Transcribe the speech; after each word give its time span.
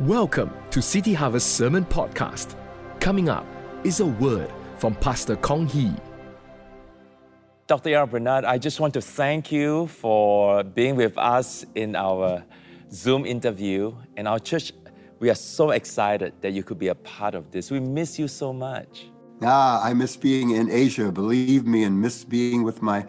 Welcome 0.00 0.52
to 0.72 0.82
City 0.82 1.14
Harvest 1.14 1.54
Sermon 1.54 1.84
Podcast. 1.84 2.56
Coming 2.98 3.28
up 3.28 3.46
is 3.84 4.00
a 4.00 4.06
word 4.06 4.50
from 4.76 4.96
Pastor 4.96 5.36
Kong 5.36 5.68
Hee. 5.68 5.92
Dr. 7.68 7.90
A.R. 7.90 8.08
Bernard, 8.08 8.44
I 8.44 8.58
just 8.58 8.80
want 8.80 8.92
to 8.94 9.00
thank 9.00 9.52
you 9.52 9.86
for 9.86 10.64
being 10.64 10.96
with 10.96 11.16
us 11.16 11.64
in 11.76 11.94
our 11.94 12.42
Zoom 12.90 13.24
interview. 13.24 13.94
And 14.16 14.26
our 14.26 14.40
church, 14.40 14.72
we 15.20 15.30
are 15.30 15.36
so 15.36 15.70
excited 15.70 16.32
that 16.40 16.54
you 16.54 16.64
could 16.64 16.80
be 16.80 16.88
a 16.88 16.96
part 16.96 17.36
of 17.36 17.52
this. 17.52 17.70
We 17.70 17.78
miss 17.78 18.18
you 18.18 18.26
so 18.26 18.52
much. 18.52 19.06
Ah, 19.44 19.80
I 19.80 19.94
miss 19.94 20.16
being 20.16 20.50
in 20.50 20.72
Asia, 20.72 21.12
believe 21.12 21.66
me, 21.68 21.84
and 21.84 22.00
miss 22.00 22.24
being 22.24 22.64
with 22.64 22.82
my 22.82 23.06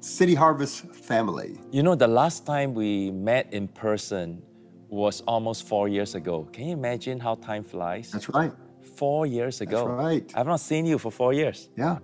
City 0.00 0.34
Harvest 0.34 0.92
family. 0.96 1.60
You 1.70 1.84
know, 1.84 1.94
the 1.94 2.08
last 2.08 2.44
time 2.44 2.74
we 2.74 3.12
met 3.12 3.52
in 3.52 3.68
person 3.68 4.42
was 4.94 5.22
almost 5.26 5.66
four 5.66 5.88
years 5.88 6.14
ago. 6.14 6.48
Can 6.52 6.68
you 6.68 6.72
imagine 6.72 7.18
how 7.18 7.34
time 7.34 7.64
flies? 7.64 8.10
That's 8.12 8.28
right. 8.28 8.52
Four 8.96 9.26
years 9.26 9.60
ago. 9.60 9.88
That's 9.88 10.04
right. 10.06 10.32
I've 10.34 10.46
not 10.46 10.60
seen 10.60 10.86
you 10.86 10.98
for 10.98 11.10
four 11.10 11.32
years. 11.32 11.68
Yeah. 11.76 11.98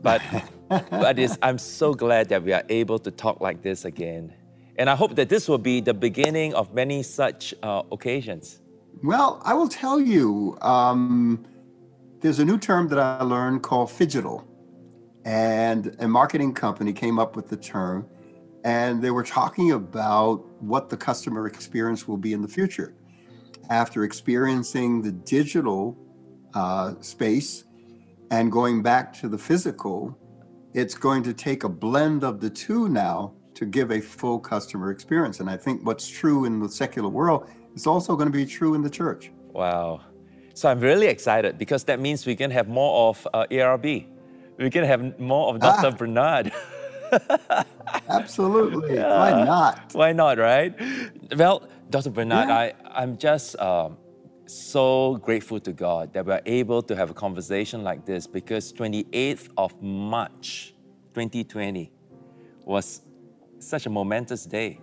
But, 0.00 0.22
but 0.68 1.18
it's, 1.18 1.36
I'm 1.42 1.58
so 1.58 1.94
glad 1.94 2.28
that 2.28 2.42
we 2.44 2.52
are 2.52 2.62
able 2.68 2.98
to 3.00 3.10
talk 3.10 3.40
like 3.40 3.62
this 3.62 3.84
again. 3.84 4.32
And 4.78 4.88
I 4.88 4.94
hope 4.94 5.16
that 5.16 5.28
this 5.28 5.48
will 5.48 5.58
be 5.58 5.80
the 5.80 5.94
beginning 5.94 6.54
of 6.54 6.72
many 6.72 7.02
such 7.02 7.54
uh, 7.62 7.82
occasions. 7.90 8.60
Well, 9.02 9.40
I 9.44 9.54
will 9.54 9.68
tell 9.68 9.98
you, 9.98 10.56
um, 10.62 11.44
there's 12.20 12.38
a 12.38 12.44
new 12.44 12.58
term 12.58 12.88
that 12.88 12.98
I 12.98 13.22
learned 13.22 13.62
called 13.62 13.88
phygital. 13.88 14.44
And 15.24 15.96
a 15.98 16.06
marketing 16.06 16.54
company 16.54 16.92
came 16.92 17.18
up 17.18 17.34
with 17.34 17.48
the 17.48 17.56
term 17.56 18.06
and 18.64 19.02
they 19.02 19.10
were 19.10 19.24
talking 19.24 19.72
about 19.72 20.44
what 20.60 20.88
the 20.88 20.96
customer 20.96 21.46
experience 21.46 22.08
will 22.08 22.16
be 22.16 22.32
in 22.32 22.42
the 22.42 22.48
future. 22.48 22.94
After 23.70 24.04
experiencing 24.04 25.02
the 25.02 25.12
digital 25.12 25.96
uh, 26.54 26.94
space 27.00 27.64
and 28.30 28.50
going 28.50 28.82
back 28.82 29.12
to 29.20 29.28
the 29.28 29.38
physical, 29.38 30.16
it's 30.74 30.94
going 30.94 31.22
to 31.24 31.32
take 31.32 31.64
a 31.64 31.68
blend 31.68 32.24
of 32.24 32.40
the 32.40 32.50
two 32.50 32.88
now 32.88 33.32
to 33.54 33.64
give 33.64 33.90
a 33.90 34.00
full 34.00 34.38
customer 34.38 34.90
experience. 34.90 35.40
And 35.40 35.48
I 35.48 35.56
think 35.56 35.84
what's 35.84 36.06
true 36.06 36.44
in 36.44 36.60
the 36.60 36.68
secular 36.68 37.08
world 37.08 37.48
is 37.74 37.86
also 37.86 38.14
going 38.14 38.30
to 38.30 38.36
be 38.36 38.46
true 38.46 38.74
in 38.74 38.82
the 38.82 38.90
church. 38.90 39.32
Wow. 39.52 40.02
So 40.54 40.68
I'm 40.70 40.80
really 40.80 41.06
excited 41.06 41.58
because 41.58 41.84
that 41.84 42.00
means 42.00 42.26
we 42.26 42.36
can 42.36 42.50
have 42.50 42.68
more 42.68 43.08
of 43.08 43.26
uh, 43.32 43.46
ARB. 43.50 44.06
We 44.58 44.70
can 44.70 44.84
have 44.84 45.18
more 45.18 45.54
of 45.54 45.60
Dr. 45.60 45.88
Ah. 45.88 45.90
Bernard. 45.90 46.52
Absolutely. 48.08 48.94
Yeah. 48.94 49.18
Why 49.18 49.44
not? 49.44 49.92
Why 49.92 50.12
not, 50.12 50.38
right? 50.38 50.74
Well, 51.36 51.68
Dr. 51.90 52.10
Bernard, 52.10 52.48
yeah. 52.48 52.56
I, 52.56 52.74
I'm 53.02 53.16
just 53.16 53.58
um, 53.58 53.96
so 54.46 55.16
grateful 55.16 55.60
to 55.60 55.72
God 55.72 56.12
that 56.14 56.26
we're 56.26 56.42
able 56.46 56.82
to 56.82 56.96
have 56.96 57.10
a 57.10 57.14
conversation 57.14 57.82
like 57.82 58.04
this 58.06 58.26
because 58.26 58.72
28th 58.72 59.48
of 59.56 59.80
March 59.82 60.74
2020 61.14 61.92
was 62.64 63.02
such 63.58 63.86
a 63.86 63.90
momentous 63.90 64.44
day. 64.44 64.80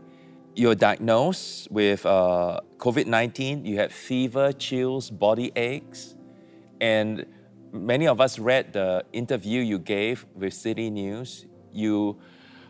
You 0.55 0.67
were 0.67 0.75
diagnosed 0.75 1.71
with 1.71 2.05
uh, 2.05 2.59
COVID 2.77 3.07
19, 3.07 3.65
you 3.65 3.77
had 3.77 3.91
fever, 3.91 4.51
chills, 4.51 5.09
body 5.09 5.51
aches, 5.55 6.15
and 6.79 7.25
many 7.71 8.07
of 8.07 8.21
us 8.21 8.37
read 8.37 8.73
the 8.73 9.03
interview 9.13 9.61
you 9.61 9.79
gave 9.79 10.25
with 10.35 10.53
City 10.53 10.89
News 10.89 11.47
you 11.73 12.17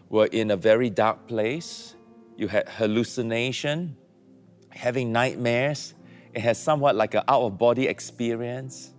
were 0.10 0.28
in 0.28 0.52
a 0.52 0.58
very 0.58 0.90
dark 0.90 1.28
place, 1.28 1.96
you 2.38 2.48
had 2.48 2.68
hallucination, 2.70 3.96
having 4.70 5.12
nightmares, 5.12 5.94
it 6.34 6.42
has 6.42 6.62
somewhat 6.62 6.96
like 6.96 7.14
an 7.14 7.24
out 7.28 7.44
of 7.44 7.58
body 7.58 7.88
experience. 7.88 8.94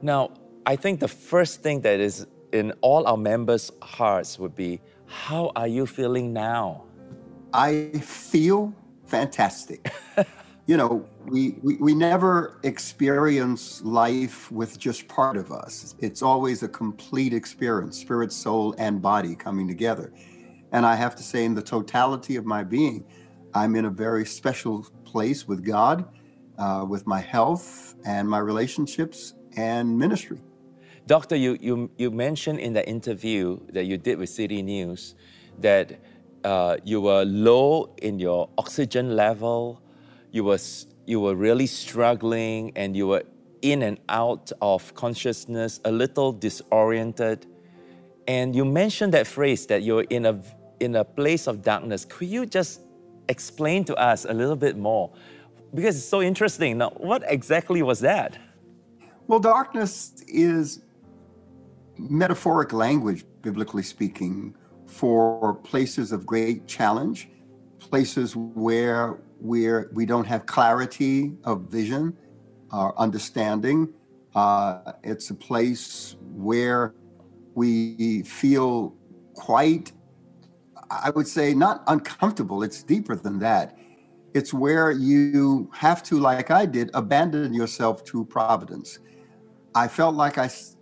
Now, 0.00 0.30
I 0.64 0.76
think 0.76 1.00
the 1.00 1.08
first 1.08 1.62
thing 1.62 1.80
that 1.82 2.00
is 2.00 2.26
in 2.52 2.72
all 2.80 3.06
our 3.06 3.16
members' 3.16 3.70
hearts 3.82 4.38
would 4.38 4.54
be 4.54 4.80
how 5.06 5.52
are 5.54 5.68
you 5.68 5.86
feeling 5.86 6.32
now? 6.32 6.84
I 7.52 7.90
feel 8.00 8.74
fantastic. 9.06 9.92
you 10.66 10.76
know, 10.76 11.04
we, 11.26 11.56
we, 11.62 11.76
we 11.76 11.94
never 11.94 12.58
experience 12.62 13.82
life 13.82 14.50
with 14.52 14.78
just 14.78 15.08
part 15.08 15.36
of 15.36 15.50
us. 15.50 15.96
It's 15.98 16.22
always 16.22 16.62
a 16.62 16.68
complete 16.68 17.34
experience, 17.34 17.98
spirit, 17.98 18.32
soul, 18.32 18.74
and 18.78 19.02
body 19.02 19.34
coming 19.34 19.66
together. 19.66 20.12
And 20.70 20.86
I 20.86 20.94
have 20.94 21.16
to 21.16 21.22
say, 21.22 21.44
in 21.44 21.54
the 21.54 21.62
totality 21.62 22.36
of 22.36 22.46
my 22.46 22.62
being, 22.62 23.04
I'm 23.54 23.74
in 23.74 23.86
a 23.86 23.90
very 23.90 24.24
special 24.24 24.86
place 25.04 25.46
with 25.48 25.64
God, 25.64 26.08
uh, 26.58 26.86
with 26.88 27.06
my 27.06 27.20
health 27.20 27.96
and 28.06 28.28
my 28.28 28.38
relationships 28.38 29.34
and 29.56 29.98
ministry. 29.98 30.40
Doctor, 31.06 31.34
you, 31.34 31.58
you, 31.60 31.90
you 31.98 32.10
mentioned 32.12 32.60
in 32.60 32.72
the 32.72 32.88
interview 32.88 33.58
that 33.72 33.84
you 33.84 33.98
did 33.98 34.16
with 34.18 34.28
City 34.28 34.62
News 34.62 35.16
that 35.58 36.00
uh, 36.44 36.76
you 36.84 37.00
were 37.00 37.24
low 37.24 37.92
in 38.00 38.20
your 38.20 38.48
oxygen 38.56 39.16
level, 39.16 39.81
you 40.32 40.44
were 40.44 40.58
you 41.06 41.20
were 41.20 41.34
really 41.34 41.66
struggling 41.66 42.72
and 42.74 42.96
you 42.96 43.06
were 43.06 43.22
in 43.60 43.82
and 43.82 43.98
out 44.08 44.50
of 44.60 44.92
consciousness, 44.94 45.80
a 45.84 45.92
little 45.92 46.32
disoriented. 46.32 47.46
And 48.26 48.56
you 48.56 48.64
mentioned 48.64 49.12
that 49.14 49.26
phrase 49.26 49.66
that 49.66 49.82
you're 49.82 50.06
in 50.10 50.26
a 50.26 50.42
in 50.80 50.96
a 50.96 51.04
place 51.04 51.46
of 51.46 51.62
darkness. 51.62 52.04
Could 52.04 52.28
you 52.28 52.46
just 52.46 52.80
explain 53.28 53.84
to 53.84 53.94
us 53.96 54.24
a 54.24 54.32
little 54.32 54.56
bit 54.56 54.76
more? 54.76 55.12
Because 55.74 55.96
it's 55.96 56.06
so 56.06 56.22
interesting. 56.22 56.78
Now, 56.78 56.90
what 56.96 57.22
exactly 57.26 57.82
was 57.82 58.00
that? 58.00 58.36
Well, 59.26 59.38
darkness 59.38 60.22
is 60.28 60.82
metaphoric 61.98 62.72
language, 62.72 63.24
biblically 63.42 63.82
speaking, 63.82 64.54
for 64.86 65.54
places 65.54 66.12
of 66.12 66.26
great 66.26 66.66
challenge, 66.66 67.28
places 67.78 68.34
where 68.36 69.18
where 69.42 69.90
we 69.92 70.06
don't 70.06 70.24
have 70.24 70.46
clarity 70.46 71.32
of 71.42 71.62
vision 71.62 72.16
or 72.72 72.98
understanding. 72.98 73.92
Uh, 74.34 74.92
it's 75.02 75.30
a 75.30 75.34
place 75.34 76.16
where 76.20 76.94
we 77.54 78.22
feel 78.22 78.94
quite, 79.34 79.92
I 80.90 81.10
would 81.10 81.26
say, 81.26 81.54
not 81.54 81.82
uncomfortable. 81.88 82.62
It's 82.62 82.84
deeper 82.84 83.16
than 83.16 83.40
that. 83.40 83.76
It's 84.32 84.54
where 84.54 84.92
you 84.92 85.70
have 85.74 86.02
to, 86.04 86.20
like 86.20 86.50
I 86.50 86.64
did, 86.64 86.90
abandon 86.94 87.52
yourself 87.52 88.04
to 88.04 88.24
providence. 88.24 89.00
I 89.74 89.88
felt 89.88 90.14
like 90.14 90.38
I 90.38 90.44
s- 90.44 90.76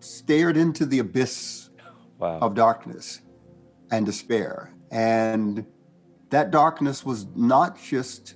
stared 0.00 0.56
into 0.58 0.84
the 0.84 0.98
abyss 0.98 1.70
wow. 2.18 2.38
of 2.40 2.54
darkness 2.54 3.22
and 3.90 4.04
despair. 4.04 4.74
And 4.90 5.66
that 6.30 6.50
darkness 6.50 7.04
was 7.04 7.26
not 7.34 7.80
just 7.80 8.34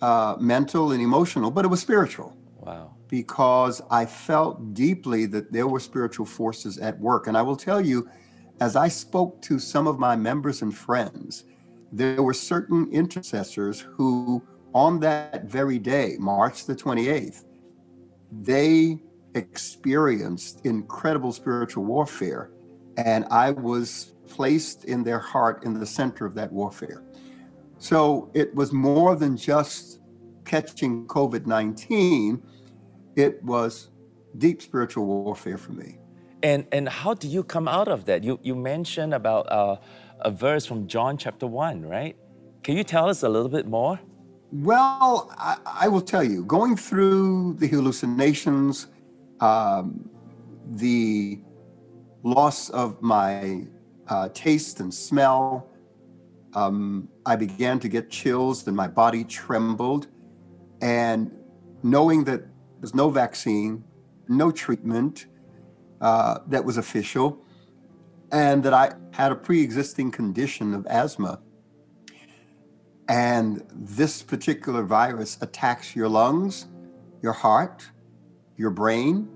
uh, 0.00 0.36
mental 0.38 0.92
and 0.92 1.02
emotional, 1.02 1.50
but 1.50 1.64
it 1.64 1.68
was 1.68 1.80
spiritual. 1.80 2.36
Wow. 2.58 2.94
Because 3.08 3.82
I 3.90 4.06
felt 4.06 4.74
deeply 4.74 5.26
that 5.26 5.52
there 5.52 5.66
were 5.66 5.80
spiritual 5.80 6.26
forces 6.26 6.78
at 6.78 6.98
work. 7.00 7.26
And 7.26 7.36
I 7.36 7.42
will 7.42 7.56
tell 7.56 7.80
you, 7.80 8.08
as 8.60 8.76
I 8.76 8.88
spoke 8.88 9.40
to 9.42 9.58
some 9.58 9.86
of 9.86 9.98
my 9.98 10.16
members 10.16 10.62
and 10.62 10.76
friends, 10.76 11.44
there 11.92 12.22
were 12.22 12.34
certain 12.34 12.88
intercessors 12.92 13.80
who, 13.80 14.42
on 14.74 15.00
that 15.00 15.44
very 15.44 15.78
day, 15.78 16.16
March 16.18 16.66
the 16.66 16.76
28th, 16.76 17.44
they 18.30 19.02
experienced 19.34 20.64
incredible 20.64 21.32
spiritual 21.32 21.84
warfare. 21.84 22.50
And 22.96 23.24
I 23.30 23.50
was 23.50 24.12
placed 24.28 24.84
in 24.84 25.02
their 25.02 25.18
heart 25.18 25.64
in 25.64 25.74
the 25.74 25.86
center 25.86 26.26
of 26.26 26.34
that 26.34 26.52
warfare. 26.52 27.02
So 27.80 28.30
it 28.34 28.54
was 28.54 28.74
more 28.74 29.16
than 29.16 29.38
just 29.38 30.00
catching 30.44 31.06
COVID 31.06 31.46
19, 31.46 32.42
it 33.16 33.42
was 33.42 33.88
deep 34.36 34.60
spiritual 34.60 35.06
warfare 35.06 35.56
for 35.56 35.72
me. 35.72 35.96
And, 36.42 36.66
and 36.72 36.88
how 36.88 37.14
do 37.14 37.26
you 37.26 37.42
come 37.42 37.66
out 37.66 37.88
of 37.88 38.04
that? 38.04 38.22
You, 38.22 38.38
you 38.42 38.54
mentioned 38.54 39.14
about 39.14 39.50
uh, 39.50 39.76
a 40.20 40.30
verse 40.30 40.66
from 40.66 40.86
John 40.88 41.16
chapter 41.16 41.46
1, 41.46 41.86
right? 41.86 42.16
Can 42.62 42.76
you 42.76 42.84
tell 42.84 43.08
us 43.08 43.22
a 43.22 43.28
little 43.28 43.48
bit 43.48 43.66
more? 43.66 43.98
Well, 44.52 45.32
I, 45.38 45.56
I 45.64 45.88
will 45.88 46.02
tell 46.02 46.22
you, 46.22 46.44
going 46.44 46.76
through 46.76 47.54
the 47.54 47.66
hallucinations, 47.66 48.88
um, 49.40 50.10
the 50.72 51.40
loss 52.22 52.68
of 52.70 53.00
my 53.00 53.66
uh, 54.08 54.28
taste 54.34 54.80
and 54.80 54.92
smell, 54.92 55.69
um, 56.54 57.08
I 57.26 57.36
began 57.36 57.78
to 57.80 57.88
get 57.88 58.10
chills, 58.10 58.66
and 58.66 58.76
my 58.76 58.88
body 58.88 59.24
trembled. 59.24 60.08
And 60.82 61.30
knowing 61.82 62.24
that 62.24 62.42
there's 62.80 62.94
no 62.94 63.10
vaccine, 63.10 63.84
no 64.28 64.50
treatment 64.50 65.26
uh, 66.00 66.40
that 66.48 66.64
was 66.64 66.76
official, 66.76 67.44
and 68.32 68.62
that 68.64 68.74
I 68.74 68.92
had 69.12 69.32
a 69.32 69.36
pre 69.36 69.62
existing 69.62 70.10
condition 70.12 70.74
of 70.74 70.86
asthma. 70.86 71.40
and 73.08 73.66
this 73.74 74.22
particular 74.22 74.84
virus 74.84 75.36
attacks 75.42 75.96
your 75.96 76.08
lungs, 76.08 76.68
your 77.22 77.32
heart, 77.32 77.90
your 78.56 78.70
brain. 78.70 79.28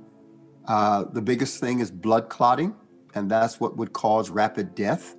Uh, 0.67 1.05
the 1.13 1.21
biggest 1.21 1.61
thing 1.61 1.81
is 1.81 1.91
blood 1.91 2.29
clotting, 2.29 2.75
and 3.15 3.31
that's 3.31 3.61
what 3.61 3.77
would 3.77 3.93
cause 3.93 4.31
rapid 4.31 4.75
death. 4.77 5.17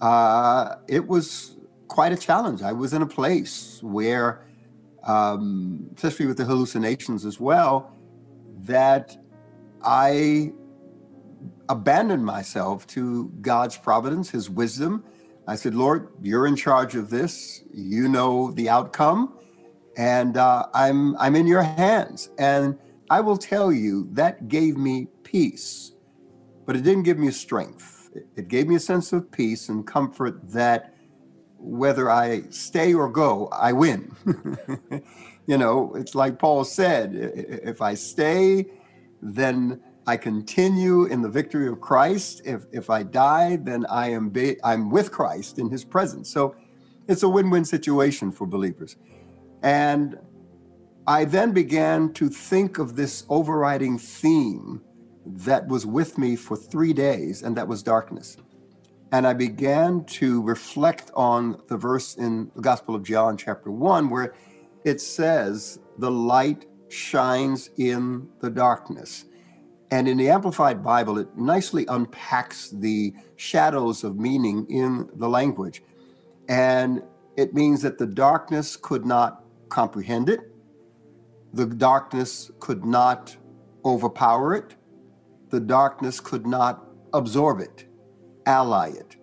Uh, 0.00 0.76
it 0.86 1.06
was 1.06 1.56
quite 1.88 2.12
a 2.12 2.16
challenge. 2.16 2.62
I 2.62 2.72
was 2.72 2.92
in 2.92 3.02
a 3.02 3.06
place 3.06 3.80
where, 3.82 4.46
um, 5.04 5.90
especially 5.96 6.26
with 6.26 6.36
the 6.36 6.44
hallucinations 6.44 7.24
as 7.24 7.40
well, 7.40 7.92
that 8.64 9.16
I 9.82 10.52
abandoned 11.68 12.24
myself 12.24 12.86
to 12.88 13.32
God's 13.40 13.76
providence, 13.76 14.30
His 14.30 14.48
wisdom. 14.48 15.04
I 15.46 15.56
said, 15.56 15.74
Lord, 15.74 16.08
you're 16.22 16.46
in 16.46 16.56
charge 16.56 16.94
of 16.94 17.10
this. 17.10 17.62
You 17.72 18.08
know 18.08 18.50
the 18.52 18.68
outcome, 18.68 19.38
and 19.96 20.36
uh, 20.36 20.66
I'm 20.74 21.16
I'm 21.16 21.34
in 21.34 21.46
your 21.46 21.62
hands. 21.62 22.30
And 22.38 22.78
I 23.10 23.20
will 23.20 23.38
tell 23.38 23.72
you 23.72 24.08
that 24.12 24.48
gave 24.48 24.76
me 24.76 25.08
peace, 25.22 25.92
but 26.66 26.76
it 26.76 26.82
didn't 26.82 27.04
give 27.04 27.18
me 27.18 27.30
strength. 27.30 27.97
It 28.36 28.48
gave 28.48 28.68
me 28.68 28.76
a 28.76 28.80
sense 28.80 29.12
of 29.12 29.30
peace 29.30 29.68
and 29.68 29.86
comfort 29.86 30.50
that 30.52 30.94
whether 31.58 32.10
I 32.10 32.42
stay 32.50 32.94
or 32.94 33.10
go, 33.10 33.48
I 33.48 33.72
win. 33.72 34.14
you 35.46 35.58
know, 35.58 35.94
it's 35.94 36.14
like 36.14 36.38
Paul 36.38 36.64
said 36.64 37.14
if 37.14 37.82
I 37.82 37.94
stay, 37.94 38.66
then 39.20 39.80
I 40.06 40.16
continue 40.16 41.04
in 41.04 41.20
the 41.20 41.28
victory 41.28 41.68
of 41.68 41.80
Christ. 41.80 42.42
If, 42.44 42.64
if 42.72 42.88
I 42.88 43.02
die, 43.02 43.56
then 43.56 43.84
I 43.90 44.10
am 44.10 44.32
I'm 44.64 44.90
with 44.90 45.12
Christ 45.12 45.58
in 45.58 45.68
his 45.70 45.84
presence. 45.84 46.30
So 46.30 46.54
it's 47.08 47.22
a 47.22 47.28
win 47.28 47.50
win 47.50 47.64
situation 47.64 48.32
for 48.32 48.46
believers. 48.46 48.96
And 49.62 50.18
I 51.06 51.24
then 51.24 51.52
began 51.52 52.12
to 52.14 52.28
think 52.28 52.78
of 52.78 52.96
this 52.96 53.24
overriding 53.28 53.98
theme 53.98 54.82
that 55.36 55.68
was 55.68 55.86
with 55.86 56.18
me 56.18 56.36
for 56.36 56.56
three 56.56 56.92
days, 56.92 57.42
and 57.42 57.56
that 57.56 57.68
was 57.68 57.82
darkness. 57.82 58.36
And 59.12 59.26
I 59.26 59.32
began 59.32 60.04
to 60.04 60.42
reflect 60.42 61.10
on 61.14 61.62
the 61.68 61.76
verse 61.76 62.16
in 62.16 62.50
the 62.54 62.60
Gospel 62.60 62.94
of 62.94 63.02
John, 63.02 63.36
chapter 63.36 63.70
1, 63.70 64.10
where 64.10 64.34
it 64.84 65.00
says, 65.00 65.78
The 65.98 66.10
light 66.10 66.66
shines 66.88 67.70
in 67.78 68.28
the 68.40 68.50
darkness. 68.50 69.24
And 69.90 70.06
in 70.06 70.18
the 70.18 70.28
Amplified 70.28 70.82
Bible, 70.84 71.18
it 71.18 71.34
nicely 71.36 71.86
unpacks 71.88 72.70
the 72.70 73.14
shadows 73.36 74.04
of 74.04 74.18
meaning 74.18 74.66
in 74.68 75.08
the 75.14 75.28
language. 75.28 75.82
And 76.48 77.02
it 77.36 77.54
means 77.54 77.80
that 77.82 77.98
the 77.98 78.06
darkness 78.06 78.76
could 78.76 79.06
not 79.06 79.44
comprehend 79.70 80.28
it, 80.28 80.40
the 81.54 81.66
darkness 81.66 82.50
could 82.58 82.84
not 82.84 83.36
overpower 83.84 84.54
it, 84.54 84.74
the 85.50 85.60
darkness 85.60 86.20
could 86.20 86.46
not 86.46 86.84
absorb 87.12 87.60
it 87.60 87.88
ally 88.48 88.88
it. 88.88 89.16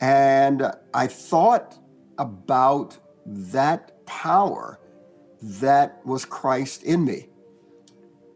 And 0.00 0.70
I 0.92 1.06
thought 1.06 1.78
about 2.18 2.98
that 3.26 4.04
power 4.04 4.78
that 5.42 6.00
was 6.04 6.24
Christ 6.24 6.82
in 6.82 7.04
me 7.04 7.28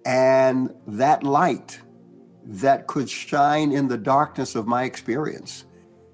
and 0.07 0.75
that 0.87 1.23
light 1.23 1.81
that 2.45 2.87
could 2.87 3.09
shine 3.09 3.71
in 3.71 3.87
the 3.87 3.99
darkness 3.99 4.55
of 4.55 4.67
my 4.67 4.85
experience. 4.85 5.67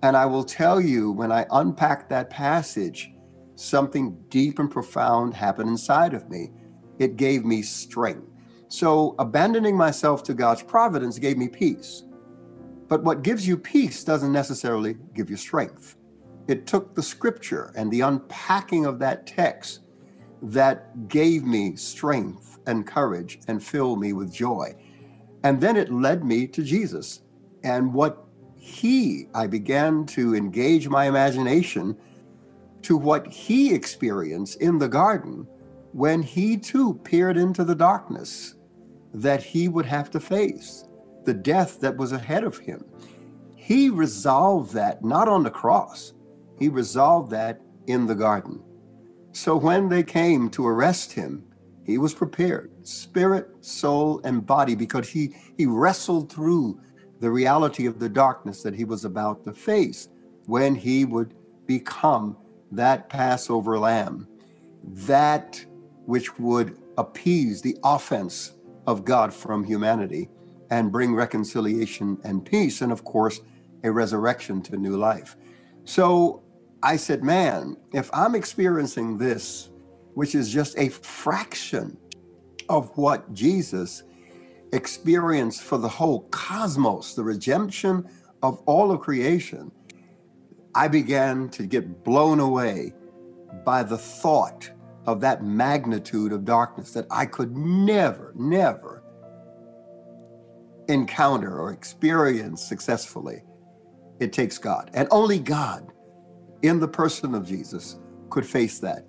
And 0.03 0.17
I 0.17 0.27
will 0.27 0.45
tell 0.45 0.81
you, 0.81 1.13
when 1.13 1.31
I 1.31 1.47
unpacked 1.51 2.11
that 2.11 2.29
passage, 2.29 3.13
something 3.55 4.19
deep 4.29 4.59
and 4.59 4.71
profound 4.71 5.35
happened 5.35 5.69
inside 5.69 6.15
of 6.15 6.29
me. 6.29 6.51
It 6.99 7.17
gave 7.17 7.45
me 7.45 7.63
strength. 7.63 8.29
So, 8.69 9.15
abandoning 9.19 9.77
myself 9.77 10.23
to 10.25 10.35
God's 10.35 10.63
providence 10.63 11.19
gave 11.19 11.39
me 11.39 11.49
peace. 11.49 12.03
But 12.89 13.03
what 13.03 13.23
gives 13.23 13.47
you 13.47 13.57
peace 13.57 14.05
doesn't 14.05 14.33
necessarily 14.33 14.97
give 15.15 15.31
you 15.31 15.37
strength. 15.37 15.97
It 16.49 16.67
took 16.67 16.95
the 16.95 17.03
scripture 17.03 17.73
and 17.77 17.91
the 17.91 18.03
unpacking 18.03 18.87
of 18.87 18.99
that 19.01 19.27
text 19.27 19.81
that 20.43 21.09
gave 21.09 21.45
me 21.45 21.77
strength 21.77 22.59
and 22.67 22.87
courage 22.87 23.41
and 23.49 23.63
filled 23.63 24.01
me 24.01 24.13
with 24.13 24.33
joy. 24.33 24.75
And 25.45 25.61
then 25.61 25.77
it 25.77 25.93
led 25.93 26.25
me 26.25 26.47
to 26.49 26.63
Jesus. 26.63 27.23
And 27.63 27.93
what 27.93 28.25
he, 28.57 29.29
I 29.35 29.47
began 29.47 30.07
to 30.07 30.35
engage 30.35 30.89
my 30.89 31.07
imagination 31.07 31.97
to 32.83 32.97
what 32.97 33.27
he 33.29 33.73
experienced 33.73 34.61
in 34.61 34.79
the 34.79 34.89
garden 34.89 35.47
when 35.93 36.23
he 36.23 36.57
too 36.57 36.95
peered 37.05 37.37
into 37.37 37.65
the 37.65 37.75
darkness 37.75 38.56
that 39.17 39.43
he 39.43 39.67
would 39.67 39.87
have 39.87 40.11
to 40.11 40.21
face 40.21 40.85
the 41.25 41.33
death 41.33 41.81
that 41.81 41.97
was 41.97 42.13
ahead 42.13 42.45
of 42.45 42.59
him. 42.59 42.85
He 43.57 43.89
resolved 43.89 44.75
that 44.75 45.03
not 45.03 45.27
on 45.27 45.43
the 45.43 45.51
cross, 45.51 46.13
he 46.59 46.69
resolved 46.69 47.31
that 47.31 47.61
in 47.87 48.07
the 48.07 48.15
garden. 48.15 48.63
So 49.33 49.57
when 49.57 49.89
they 49.89 50.03
came 50.03 50.51
to 50.51 50.67
arrest 50.67 51.13
him, 51.13 51.45
he 51.85 51.99
was 51.99 52.15
prepared, 52.15 52.71
spirit, 52.87 53.49
soul, 53.65 54.21
and 54.25 54.45
body, 54.45 54.75
because 54.75 55.09
he, 55.09 55.35
he 55.57 55.67
wrestled 55.67 56.31
through 56.31 56.81
the 57.21 57.31
reality 57.31 57.87
of 57.87 57.99
the 57.99 58.09
darkness 58.09 58.63
that 58.63 58.75
he 58.75 58.85
was 58.85 59.05
about 59.05 59.45
to 59.45 59.53
face 59.53 60.09
when 60.45 60.75
he 60.75 61.05
would 61.05 61.35
become 61.67 62.37
that 62.73 63.09
Passover 63.09 63.79
lamb, 63.79 64.29
that 64.85 65.65
which 66.05 66.39
would 66.39 66.77
appease 66.99 67.63
the 67.63 67.77
offense 67.83 68.56
of 68.87 69.05
God 69.05 69.33
from 69.33 69.65
humanity 69.65 70.29
and 70.71 70.93
bring 70.93 71.15
reconciliation 71.15 72.19
and 72.25 72.45
peace, 72.45 72.81
and 72.83 72.93
of 72.93 73.05
course, 73.05 73.41
a 73.85 73.91
resurrection 73.91 74.63
to 74.63 74.77
new 74.77 74.97
life. 74.97 75.37
So 75.85 76.43
I 76.83 76.97
said, 76.97 77.23
man, 77.23 77.77
if 77.93 78.11
I'm 78.13 78.35
experiencing 78.35 79.19
this, 79.19 79.71
which 80.15 80.35
is 80.35 80.53
just 80.53 80.77
a 80.79 80.89
fraction 80.89 81.97
of 82.69 82.97
what 82.97 83.33
Jesus 83.33 84.03
experienced 84.73 85.63
for 85.63 85.79
the 85.79 85.89
whole 85.89 86.23
cosmos, 86.31 87.15
the 87.15 87.23
redemption 87.23 88.09
of 88.43 88.61
all 88.67 88.91
of 88.91 89.01
creation, 89.01 89.71
I 90.75 90.89
began 90.89 91.49
to 91.51 91.65
get 91.65 92.05
blown 92.05 92.41
away 92.41 92.93
by 93.65 93.83
the 93.83 93.97
thought 93.97 94.71
of 95.07 95.21
that 95.21 95.45
magnitude 95.45 96.33
of 96.33 96.45
darkness 96.45 96.93
that 96.93 97.07
I 97.11 97.27
could 97.27 97.57
never, 97.57 98.33
never 98.37 98.86
encounter 100.89 101.61
or 101.61 101.73
experience 101.73 102.63
successfully, 102.63 103.43
it 104.21 104.33
takes 104.33 104.59
God. 104.59 104.91
And 104.95 105.09
only 105.11 105.39
God, 105.39 105.93
in 106.63 106.81
the 106.81 106.89
person 106.89 107.35
of 107.35 107.47
Jesus, 107.47 107.99
could 108.31 108.47
face 108.47 108.79
that 108.81 109.07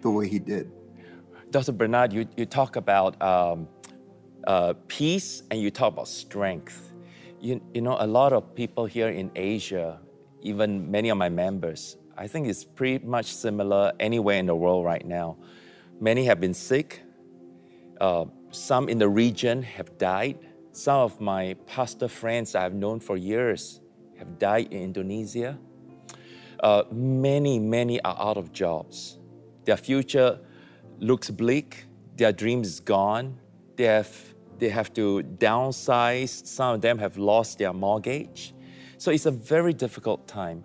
the 0.00 0.10
way 0.10 0.28
he 0.28 0.38
did. 0.38 0.70
Dr. 1.50 1.72
Bernard, 1.72 2.12
you, 2.12 2.26
you 2.36 2.44
talk 2.44 2.76
about 2.76 3.20
um, 3.22 3.68
uh, 4.46 4.74
peace 4.86 5.42
and 5.50 5.60
you 5.60 5.70
talk 5.70 5.92
about 5.92 6.08
strength. 6.08 6.92
You, 7.40 7.60
you 7.72 7.80
know, 7.80 7.96
a 7.98 8.06
lot 8.06 8.32
of 8.32 8.54
people 8.54 8.84
here 8.84 9.08
in 9.08 9.30
Asia, 9.34 10.00
even 10.42 10.90
many 10.90 11.08
of 11.08 11.16
my 11.16 11.28
members, 11.28 11.96
I 12.16 12.26
think 12.26 12.48
it's 12.48 12.64
pretty 12.64 13.04
much 13.06 13.26
similar 13.26 13.92
anywhere 14.00 14.38
in 14.38 14.46
the 14.46 14.54
world 14.54 14.84
right 14.84 15.06
now. 15.06 15.36
Many 16.00 16.24
have 16.24 16.40
been 16.40 16.54
sick. 16.54 17.00
Uh, 18.00 18.26
some 18.50 18.88
in 18.88 18.98
the 18.98 19.08
region 19.08 19.62
have 19.62 19.98
died. 19.98 20.47
Some 20.78 21.00
of 21.00 21.20
my 21.20 21.56
pastor 21.66 22.06
friends 22.06 22.54
I've 22.54 22.72
known 22.72 23.00
for 23.00 23.16
years 23.16 23.80
have 24.16 24.38
died 24.38 24.68
in 24.72 24.80
Indonesia. 24.80 25.58
Uh, 26.62 26.84
many, 26.92 27.58
many 27.58 28.00
are 28.02 28.16
out 28.16 28.36
of 28.36 28.52
jobs. 28.52 29.18
Their 29.64 29.76
future 29.76 30.38
looks 31.00 31.30
bleak. 31.30 31.86
Their 32.14 32.30
dreams 32.30 32.68
is 32.68 32.78
gone. 32.78 33.40
They 33.74 33.86
have, 33.86 34.08
they 34.60 34.68
have 34.68 34.94
to 34.94 35.24
downsize. 35.38 36.46
Some 36.46 36.76
of 36.76 36.80
them 36.80 36.96
have 36.98 37.18
lost 37.18 37.58
their 37.58 37.72
mortgage. 37.72 38.54
So 38.98 39.10
it's 39.10 39.26
a 39.26 39.32
very 39.32 39.72
difficult 39.72 40.28
time. 40.28 40.64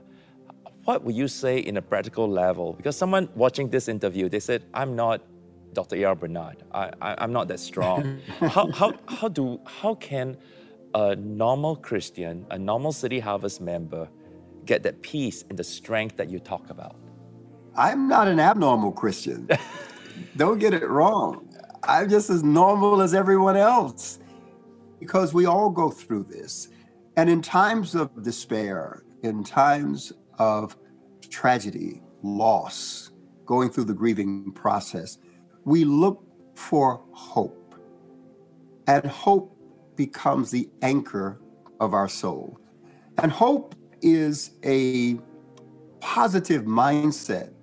What 0.84 1.04
would 1.06 1.16
you 1.16 1.28
say 1.28 1.58
in 1.58 1.78
a 1.78 1.82
practical 1.82 2.30
level? 2.30 2.74
Because 2.74 2.96
someone 2.96 3.30
watching 3.34 3.68
this 3.68 3.88
interview, 3.88 4.30
they 4.30 4.40
said, 4.40 4.64
I'm 4.76 4.96
not 4.96 5.24
Dr. 5.74 5.96
A.R. 5.98 6.16
Bernard. 6.16 6.64
I, 6.72 6.92
I, 7.02 7.24
am 7.24 7.34
not 7.34 7.48
that 7.50 7.60
strong. 7.60 8.20
how, 8.40 8.72
how, 8.72 8.94
how, 9.08 9.28
do, 9.28 9.60
how 9.66 9.96
can 9.96 10.38
a 10.94 11.16
normal 11.16 11.76
Christian, 11.76 12.46
a 12.52 12.58
normal 12.58 12.92
City 12.92 13.20
Harvest 13.20 13.62
member, 13.62 14.08
get 14.66 14.84
that 14.84 15.02
peace 15.02 15.44
and 15.50 15.58
the 15.58 15.64
strength 15.64 16.18
that 16.18 16.30
you 16.30 16.40
talk 16.40 16.70
about? 16.70 16.96
I'm 17.76 18.08
not 18.08 18.28
an 18.28 18.40
abnormal 18.40 18.92
Christian. 18.92 19.50
Don't 20.38 20.60
get 20.60 20.74
it 20.74 20.88
wrong. 20.88 21.50
I'm 21.84 22.10
just 22.10 22.30
as 22.30 22.44
normal 22.44 23.02
as 23.02 23.14
everyone 23.14 23.58
else 23.58 24.20
because 25.00 25.34
we 25.34 25.46
all 25.46 25.70
go 25.70 25.90
through 25.90 26.24
this. 26.30 26.70
And 27.18 27.30
in 27.30 27.42
times 27.42 27.94
of 27.94 28.24
despair, 28.24 29.04
in 29.22 29.44
times 29.44 30.14
of 30.40 30.78
tragedy, 31.30 32.02
loss, 32.22 33.12
going 33.46 33.70
through 33.70 33.84
the 33.86 33.94
grieving 33.94 34.52
process, 34.54 35.18
we 35.66 35.86
look 35.86 36.24
for 36.56 37.02
hope. 37.12 37.76
And 38.88 39.06
hope 39.06 39.56
becomes 39.96 40.52
the 40.52 40.70
anchor 40.82 41.40
of 41.80 41.94
our 41.94 42.10
soul. 42.10 42.60
And 43.18 43.32
hope 43.32 43.76
is 44.02 44.52
a 44.64 45.20
positive 46.00 46.64
mindset, 46.64 47.54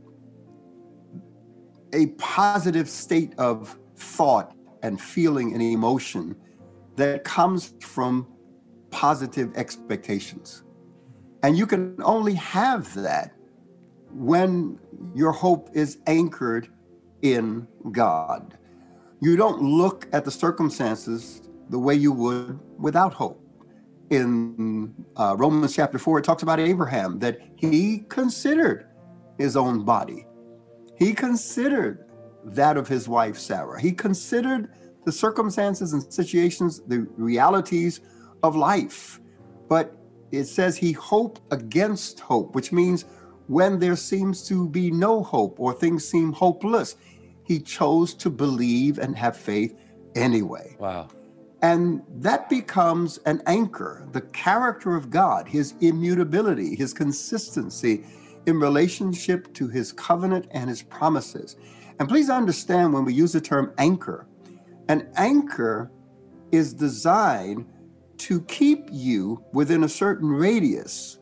a 1.93 2.07
positive 2.19 2.89
state 2.89 3.35
of 3.39 3.79
thought 3.97 4.55
and 4.83 5.01
feeling 5.01 5.53
and 5.53 5.63
emotion 5.63 6.35
that 6.97 7.25
comes 7.25 7.75
from 7.81 8.27
positive 8.91 9.55
expectations. 9.57 10.65
And 11.43 11.57
you 11.57 11.67
can 11.67 11.97
only 12.03 12.35
have 12.35 12.95
that 12.95 13.33
when 14.11 14.79
your 15.15 15.33
hope 15.33 15.71
is 15.75 15.99
anchored 16.07 16.69
in 17.23 17.67
God. 17.93 18.57
You 19.21 19.37
don't 19.37 19.61
look 19.63 20.09
at 20.13 20.25
the 20.25 20.31
circumstances 20.31 21.43
the 21.69 21.79
way 21.79 21.95
you 21.95 22.13
would 22.13 22.59
without 22.79 23.13
hope. 23.13 23.45
In 24.11 24.95
uh, 25.17 25.37
Romans 25.39 25.75
chapter 25.75 25.99
4, 25.99 26.19
it 26.19 26.25
talks 26.25 26.43
about 26.43 26.59
Abraham 26.59 27.19
that 27.21 27.39
he 27.57 28.05
considered 28.09 28.89
his 29.39 29.57
own 29.57 29.85
body. 29.85 30.27
He 30.97 31.13
considered 31.13 32.07
that 32.45 32.77
of 32.77 32.89
his 32.89 33.09
wife 33.09 33.39
Sarah. 33.39 33.81
He 33.81 33.93
considered 33.93 34.73
the 35.05 35.13
circumstances 35.13 35.93
and 35.93 36.13
situations, 36.13 36.81
the 36.87 37.07
realities 37.17 38.01
of 38.43 38.57
life. 38.57 39.21
But 39.69 39.97
it 40.33 40.45
says 40.45 40.77
he 40.77 40.93
hoped 40.93 41.41
against 41.53 42.21
hope, 42.21 42.55
which 42.55 42.73
means 42.73 43.05
when 43.47 43.79
there 43.79 43.97
seems 43.97 44.47
to 44.47 44.69
be 44.69 44.91
no 44.91 45.23
hope 45.23 45.59
or 45.59 45.73
things 45.73 46.07
seem 46.07 46.33
hopeless, 46.33 46.97
he 47.51 47.59
chose 47.59 48.15
to 48.15 48.31
believe 48.31 49.01
and 49.01 49.17
have 49.17 49.37
faith 49.37 49.77
anyway. 50.15 50.77
Wow. 50.79 51.09
And 51.63 52.01
that 52.19 52.49
becomes 52.49 53.19
an 53.27 53.43
anchor, 53.45 54.07
the 54.13 54.21
character 54.21 54.95
of 54.95 55.11
God, 55.11 55.49
his 55.49 55.75
immutability, 55.81 56.77
his 56.77 56.95
consistency 56.95 58.05
in 58.47 58.61
relationship 58.61 59.53
to 59.55 59.67
his 59.67 59.91
covenant 59.91 60.47
and 60.53 60.71
his 60.71 60.85
promises. 60.85 61.57
And 61.99 62.09
please 62.09 62.31
understand 62.31 62.93
when 62.93 63.05
we 63.05 63.15
use 63.15 63.33
the 63.33 63.41
term 63.41 63.73
anchor, 63.79 64.29
an 64.89 65.09
anchor 65.17 65.91
is 66.53 66.73
designed 66.73 67.67
to 68.19 68.43
keep 68.43 68.87
you 68.93 69.45
within 69.53 69.83
a 69.83 69.89
certain 69.89 70.29
radius. 70.29 71.19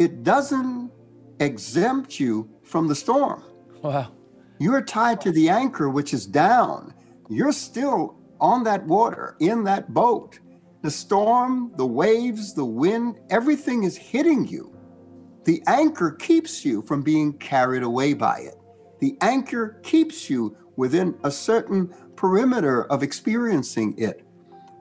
It 0.00 0.24
doesn't 0.24 0.90
exempt 1.38 2.18
you 2.18 2.50
from 2.64 2.88
the 2.88 2.96
storm. 2.96 3.44
Wow. 3.80 4.10
You're 4.58 4.82
tied 4.82 5.20
to 5.22 5.32
the 5.32 5.48
anchor, 5.48 5.88
which 5.90 6.14
is 6.14 6.26
down. 6.26 6.94
You're 7.28 7.52
still 7.52 8.16
on 8.40 8.64
that 8.64 8.84
water, 8.86 9.36
in 9.40 9.64
that 9.64 9.92
boat. 9.92 10.38
The 10.82 10.90
storm, 10.90 11.72
the 11.76 11.86
waves, 11.86 12.54
the 12.54 12.64
wind, 12.64 13.18
everything 13.30 13.84
is 13.84 13.96
hitting 13.96 14.46
you. 14.46 14.76
The 15.44 15.62
anchor 15.66 16.10
keeps 16.12 16.64
you 16.64 16.82
from 16.82 17.02
being 17.02 17.32
carried 17.34 17.82
away 17.82 18.14
by 18.14 18.40
it. 18.40 18.54
The 19.00 19.16
anchor 19.20 19.80
keeps 19.82 20.30
you 20.30 20.56
within 20.76 21.18
a 21.22 21.30
certain 21.30 21.92
perimeter 22.16 22.84
of 22.84 23.02
experiencing 23.02 23.94
it, 23.98 24.26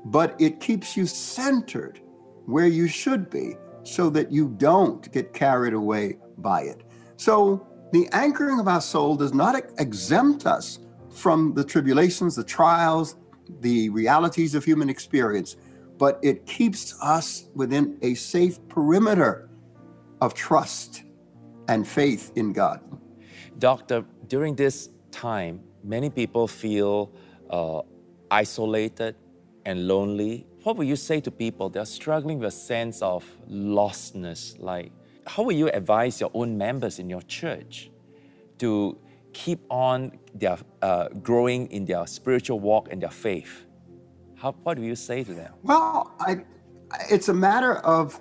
but 0.05 0.35
it 0.39 0.59
keeps 0.59 0.95
you 0.95 1.05
centered 1.05 1.99
where 2.45 2.67
you 2.67 2.87
should 2.87 3.29
be 3.29 3.55
so 3.83 4.09
that 4.09 4.31
you 4.31 4.49
don't 4.57 5.11
get 5.11 5.33
carried 5.33 5.73
away 5.73 6.17
by 6.37 6.61
it. 6.61 6.83
So, 7.17 7.67
the 7.91 8.09
anchoring 8.11 8.59
of 8.59 8.67
our 8.67 8.81
soul 8.81 9.15
does 9.15 9.33
not 9.33 9.55
exempt 9.79 10.45
us 10.45 10.79
from 11.09 11.53
the 11.53 11.63
tribulations, 11.63 12.35
the 12.35 12.43
trials, 12.43 13.15
the 13.61 13.89
realities 13.89 14.55
of 14.55 14.63
human 14.63 14.89
experience, 14.89 15.55
but 15.97 16.19
it 16.21 16.45
keeps 16.45 17.01
us 17.01 17.45
within 17.55 17.97
a 18.01 18.13
safe 18.15 18.59
perimeter 18.67 19.49
of 20.21 20.33
trust 20.33 21.03
and 21.67 21.87
faith 21.87 22.31
in 22.35 22.53
God. 22.53 22.81
Doctor, 23.59 24.03
during 24.27 24.55
this 24.55 24.89
time, 25.11 25.61
many 25.83 26.09
people 26.09 26.47
feel 26.47 27.11
uh, 27.49 27.81
isolated 28.29 29.15
and 29.65 29.87
lonely. 29.87 30.45
What 30.63 30.77
would 30.77 30.87
you 30.87 30.95
say 30.95 31.21
to 31.21 31.31
people 31.31 31.69
that 31.69 31.79
are 31.79 31.85
struggling 31.85 32.39
with 32.39 32.49
a 32.49 32.51
sense 32.51 33.01
of 33.01 33.23
lostness? 33.49 34.59
Like, 34.59 34.91
how 35.25 35.43
will 35.43 35.53
you 35.53 35.69
advise 35.69 36.19
your 36.21 36.31
own 36.33 36.57
members 36.57 36.99
in 36.99 37.09
your 37.09 37.21
church 37.23 37.89
to 38.59 38.97
keep 39.33 39.59
on 39.69 40.17
their 40.33 40.57
uh, 40.81 41.09
growing 41.21 41.69
in 41.71 41.85
their 41.85 42.07
spiritual 42.07 42.59
walk 42.59 42.89
and 42.91 43.01
their 43.01 43.09
faith? 43.09 43.65
How, 44.35 44.51
what 44.63 44.77
do 44.77 44.83
you 44.83 44.95
say 44.95 45.23
to 45.23 45.33
them? 45.33 45.53
Well, 45.63 46.13
I, 46.19 46.45
it's 47.09 47.29
a 47.29 47.33
matter 47.33 47.77
of 47.77 48.19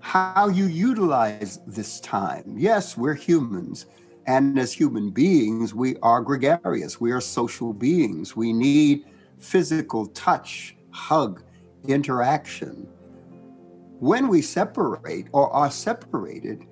how 0.00 0.48
you 0.48 0.66
utilize 0.66 1.60
this 1.66 2.00
time. 2.00 2.54
Yes, 2.56 2.96
we're 2.96 3.14
humans. 3.14 3.86
And 4.26 4.58
as 4.58 4.72
human 4.72 5.10
beings, 5.10 5.74
we 5.74 5.96
are 6.02 6.20
gregarious. 6.20 7.00
We 7.00 7.12
are 7.12 7.20
social 7.20 7.72
beings. 7.72 8.36
We 8.36 8.52
need 8.52 9.06
physical 9.38 10.06
touch, 10.06 10.76
hug, 10.90 11.42
interaction. 11.88 12.88
When 14.02 14.26
we 14.26 14.42
separate 14.42 15.28
or 15.30 15.48
are 15.52 15.70
separated, 15.70 16.66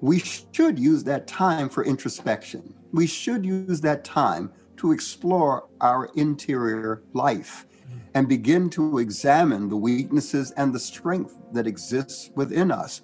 we 0.00 0.20
should 0.20 0.78
use 0.78 1.02
that 1.02 1.26
time 1.26 1.68
for 1.68 1.84
introspection. 1.84 2.74
We 2.92 3.08
should 3.08 3.44
use 3.44 3.80
that 3.80 4.04
time 4.04 4.52
to 4.76 4.92
explore 4.92 5.68
our 5.80 6.08
interior 6.14 7.02
life 7.12 7.66
and 8.14 8.28
begin 8.28 8.70
to 8.70 8.98
examine 8.98 9.68
the 9.68 9.76
weaknesses 9.76 10.52
and 10.52 10.72
the 10.72 10.78
strength 10.78 11.36
that 11.54 11.66
exists 11.66 12.30
within 12.36 12.70
us 12.70 13.02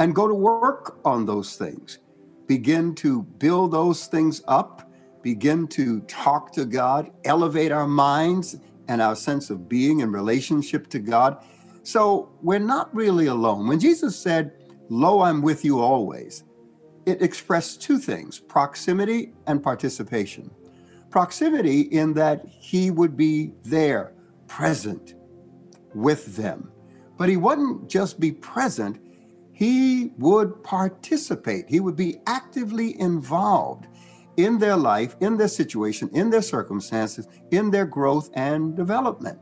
and 0.00 0.12
go 0.12 0.26
to 0.26 0.34
work 0.34 0.98
on 1.04 1.24
those 1.24 1.54
things. 1.54 2.00
Begin 2.48 2.96
to 2.96 3.22
build 3.22 3.70
those 3.70 4.06
things 4.06 4.42
up, 4.48 4.90
begin 5.22 5.68
to 5.68 6.00
talk 6.08 6.50
to 6.54 6.64
God, 6.64 7.12
elevate 7.24 7.70
our 7.70 7.86
minds 7.86 8.56
and 8.88 9.00
our 9.00 9.14
sense 9.14 9.50
of 9.50 9.68
being 9.68 10.00
in 10.00 10.10
relationship 10.10 10.88
to 10.88 10.98
God. 10.98 11.44
So 11.82 12.30
we're 12.42 12.58
not 12.58 12.94
really 12.94 13.26
alone. 13.26 13.66
When 13.66 13.80
Jesus 13.80 14.16
said, 14.16 14.52
Lo, 14.88 15.20
I'm 15.20 15.42
with 15.42 15.64
you 15.64 15.80
always, 15.80 16.44
it 17.06 17.22
expressed 17.22 17.82
two 17.82 17.98
things 17.98 18.38
proximity 18.38 19.32
and 19.46 19.62
participation. 19.62 20.50
Proximity, 21.10 21.82
in 21.82 22.14
that 22.14 22.44
he 22.46 22.90
would 22.90 23.16
be 23.16 23.52
there, 23.64 24.14
present 24.46 25.14
with 25.94 26.36
them. 26.36 26.70
But 27.18 27.28
he 27.28 27.36
wouldn't 27.36 27.88
just 27.88 28.18
be 28.18 28.32
present, 28.32 28.98
he 29.52 30.12
would 30.18 30.62
participate. 30.62 31.66
He 31.68 31.80
would 31.80 31.96
be 31.96 32.20
actively 32.26 32.98
involved 32.98 33.86
in 34.36 34.58
their 34.58 34.76
life, 34.76 35.14
in 35.20 35.36
their 35.36 35.48
situation, 35.48 36.08
in 36.12 36.30
their 36.30 36.42
circumstances, 36.42 37.28
in 37.50 37.70
their 37.70 37.84
growth 37.84 38.30
and 38.34 38.74
development. 38.74 39.38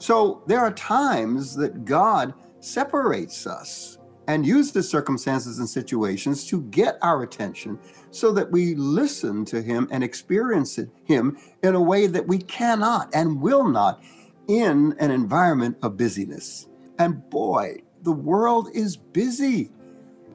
So 0.00 0.42
there 0.46 0.60
are 0.60 0.72
times 0.72 1.54
that 1.56 1.84
God 1.84 2.32
separates 2.60 3.46
us 3.46 3.98
and 4.28 4.46
uses 4.46 4.72
the 4.72 4.82
circumstances 4.82 5.58
and 5.58 5.68
situations 5.68 6.46
to 6.46 6.62
get 6.62 6.96
our 7.02 7.22
attention 7.22 7.78
so 8.10 8.32
that 8.32 8.50
we 8.50 8.74
listen 8.74 9.44
to 9.44 9.60
Him 9.60 9.88
and 9.90 10.02
experience 10.02 10.78
Him 11.04 11.36
in 11.62 11.74
a 11.74 11.80
way 11.80 12.06
that 12.06 12.26
we 12.26 12.38
cannot 12.38 13.14
and 13.14 13.42
will 13.42 13.68
not 13.68 14.02
in 14.48 14.96
an 14.98 15.10
environment 15.10 15.76
of 15.82 15.98
busyness. 15.98 16.66
And 16.98 17.28
boy, 17.28 17.82
the 18.02 18.12
world 18.12 18.70
is 18.72 18.96
busy. 18.96 19.70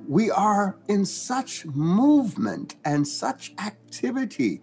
We 0.07 0.29
are 0.29 0.77
in 0.89 1.05
such 1.05 1.65
movement 1.65 2.75
and 2.85 3.07
such 3.07 3.55
activity 3.57 4.61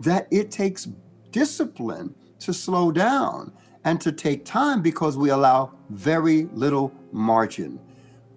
that 0.00 0.26
it 0.32 0.50
takes 0.50 0.88
discipline 1.30 2.16
to 2.40 2.52
slow 2.52 2.90
down 2.90 3.52
and 3.84 4.00
to 4.00 4.12
take 4.12 4.44
time 4.44 4.82
because 4.82 5.16
we 5.16 5.30
allow 5.30 5.72
very 5.90 6.44
little 6.52 6.92
margin 7.10 7.80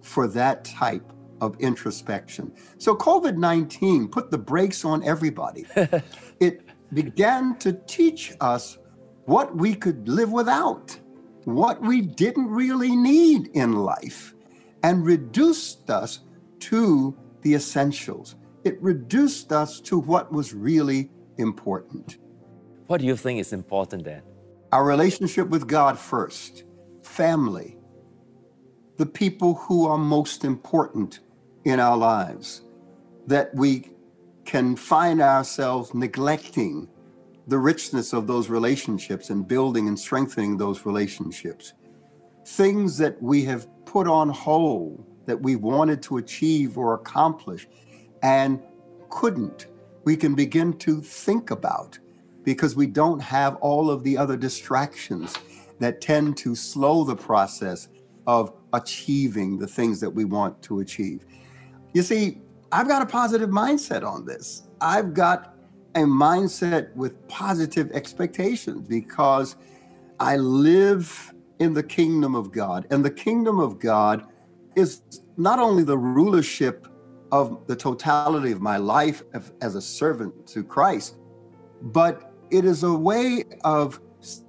for 0.02 0.26
that 0.28 0.64
type 0.64 1.12
of 1.40 1.56
introspection. 1.60 2.52
So 2.78 2.94
COVID 2.96 3.36
19 3.36 4.08
put 4.08 4.30
the 4.30 4.38
brakes 4.38 4.84
on 4.84 5.04
everybody. 5.04 5.66
it 6.40 6.62
began 6.92 7.58
to 7.58 7.72
teach 7.86 8.32
us 8.40 8.78
what 9.26 9.56
we 9.56 9.74
could 9.74 10.08
live 10.08 10.32
without 10.32 10.98
what 11.46 11.80
we 11.80 12.00
didn't 12.00 12.48
really 12.48 12.96
need 12.96 13.48
in 13.54 13.72
life 13.72 14.34
and 14.82 15.06
reduced 15.06 15.88
us 15.90 16.20
to 16.58 17.16
the 17.42 17.54
essentials. 17.54 18.34
It 18.64 18.82
reduced 18.82 19.52
us 19.52 19.80
to 19.82 19.98
what 19.98 20.32
was 20.32 20.52
really 20.52 21.08
important. 21.38 22.18
What 22.88 23.00
do 23.00 23.06
you 23.06 23.16
think 23.16 23.38
is 23.38 23.52
important 23.52 24.04
then? 24.04 24.22
Our 24.72 24.84
relationship 24.84 25.48
with 25.48 25.68
God 25.68 25.98
first, 25.98 26.64
family, 27.02 27.76
the 28.96 29.06
people 29.06 29.54
who 29.54 29.86
are 29.86 29.98
most 29.98 30.44
important 30.44 31.20
in 31.64 31.78
our 31.78 31.96
lives, 31.96 32.62
that 33.26 33.54
we 33.54 33.90
can 34.44 34.74
find 34.74 35.20
ourselves 35.20 35.94
neglecting 35.94 36.88
the 37.46 37.58
richness 37.58 38.12
of 38.12 38.26
those 38.26 38.48
relationships 38.48 39.30
and 39.30 39.46
building 39.46 39.86
and 39.86 39.98
strengthening 39.98 40.56
those 40.56 40.84
relationships. 40.84 41.72
Things 42.44 42.98
that 42.98 43.20
we 43.22 43.44
have 43.44 43.68
put 43.84 44.08
on 44.08 44.28
hold 44.28 45.04
that 45.26 45.40
we 45.40 45.56
wanted 45.56 46.02
to 46.02 46.16
achieve 46.16 46.76
or 46.76 46.94
accomplish 46.94 47.68
and 48.22 48.60
couldn't, 49.10 49.66
we 50.04 50.16
can 50.16 50.34
begin 50.34 50.72
to 50.78 51.00
think 51.00 51.50
about 51.50 51.98
because 52.46 52.76
we 52.76 52.86
don't 52.86 53.18
have 53.18 53.56
all 53.56 53.90
of 53.90 54.04
the 54.04 54.16
other 54.16 54.36
distractions 54.36 55.34
that 55.80 56.00
tend 56.00 56.36
to 56.38 56.54
slow 56.54 57.02
the 57.02 57.16
process 57.16 57.88
of 58.28 58.54
achieving 58.72 59.58
the 59.58 59.66
things 59.66 60.00
that 60.00 60.08
we 60.08 60.24
want 60.24 60.62
to 60.62 60.78
achieve. 60.78 61.26
You 61.92 62.02
see, 62.02 62.40
I've 62.70 62.86
got 62.86 63.02
a 63.02 63.06
positive 63.06 63.50
mindset 63.50 64.06
on 64.06 64.24
this. 64.24 64.68
I've 64.80 65.12
got 65.12 65.56
a 65.96 66.00
mindset 66.00 66.94
with 66.94 67.26
positive 67.26 67.90
expectations 67.90 68.86
because 68.86 69.56
I 70.20 70.36
live 70.36 71.34
in 71.58 71.74
the 71.74 71.82
kingdom 71.82 72.36
of 72.36 72.52
God. 72.52 72.86
And 72.90 73.04
the 73.04 73.10
kingdom 73.10 73.58
of 73.58 73.80
God 73.80 74.24
is 74.76 75.02
not 75.36 75.58
only 75.58 75.82
the 75.82 75.98
rulership 75.98 76.86
of 77.32 77.66
the 77.66 77.74
totality 77.74 78.52
of 78.52 78.60
my 78.60 78.76
life 78.76 79.24
as 79.60 79.74
a 79.74 79.82
servant 79.82 80.46
to 80.48 80.62
Christ, 80.62 81.16
but 81.82 82.25
it 82.50 82.64
is 82.64 82.82
a 82.82 82.92
way 82.92 83.44
of 83.64 84.00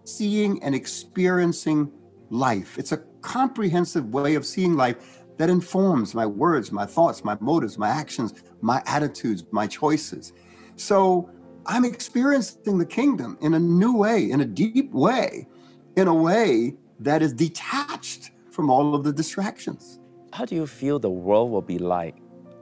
seeing 0.03 0.61
and 0.63 0.73
experiencing 0.75 1.91
life. 2.29 2.77
It's 2.77 2.91
a 2.91 2.97
comprehensive 3.21 4.13
way 4.13 4.35
of 4.35 4.45
seeing 4.45 4.75
life 4.75 5.23
that 5.37 5.49
informs 5.49 6.15
my 6.15 6.25
words, 6.25 6.71
my 6.71 6.85
thoughts, 6.85 7.23
my 7.23 7.37
motives, 7.39 7.77
my 7.77 7.89
actions, 7.89 8.33
my 8.61 8.81
attitudes, 8.85 9.43
my 9.51 9.67
choices. 9.67 10.33
So 10.75 11.29
I'm 11.65 11.85
experiencing 11.85 12.77
the 12.77 12.85
kingdom 12.85 13.37
in 13.41 13.53
a 13.53 13.59
new 13.59 13.95
way, 13.95 14.31
in 14.31 14.41
a 14.41 14.45
deep 14.45 14.91
way, 14.91 15.47
in 15.95 16.07
a 16.07 16.13
way 16.13 16.75
that 16.99 17.21
is 17.21 17.33
detached 17.33 18.31
from 18.51 18.69
all 18.69 18.95
of 18.95 19.03
the 19.03 19.13
distractions. 19.13 19.99
How 20.33 20.45
do 20.45 20.55
you 20.55 20.65
feel 20.65 20.99
the 20.99 21.09
world 21.09 21.51
will 21.51 21.61
be 21.61 21.77
like 21.77 22.17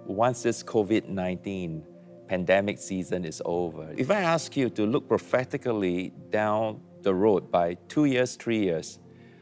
once 0.05 0.43
this 0.43 0.61
COVID 0.63 1.07
19 1.07 1.83
pandemic 2.27 2.79
season 2.79 3.25
is 3.25 3.41
over? 3.45 3.93
If 3.97 4.11
I 4.11 4.21
ask 4.21 4.55
you 4.57 4.69
to 4.71 4.85
look 4.85 5.07
prophetically 5.07 6.13
down 6.29 6.81
the 7.01 7.13
road 7.13 7.51
by 7.51 7.75
two 7.87 8.05
years, 8.05 8.35
three 8.35 8.59
years, 8.59 8.99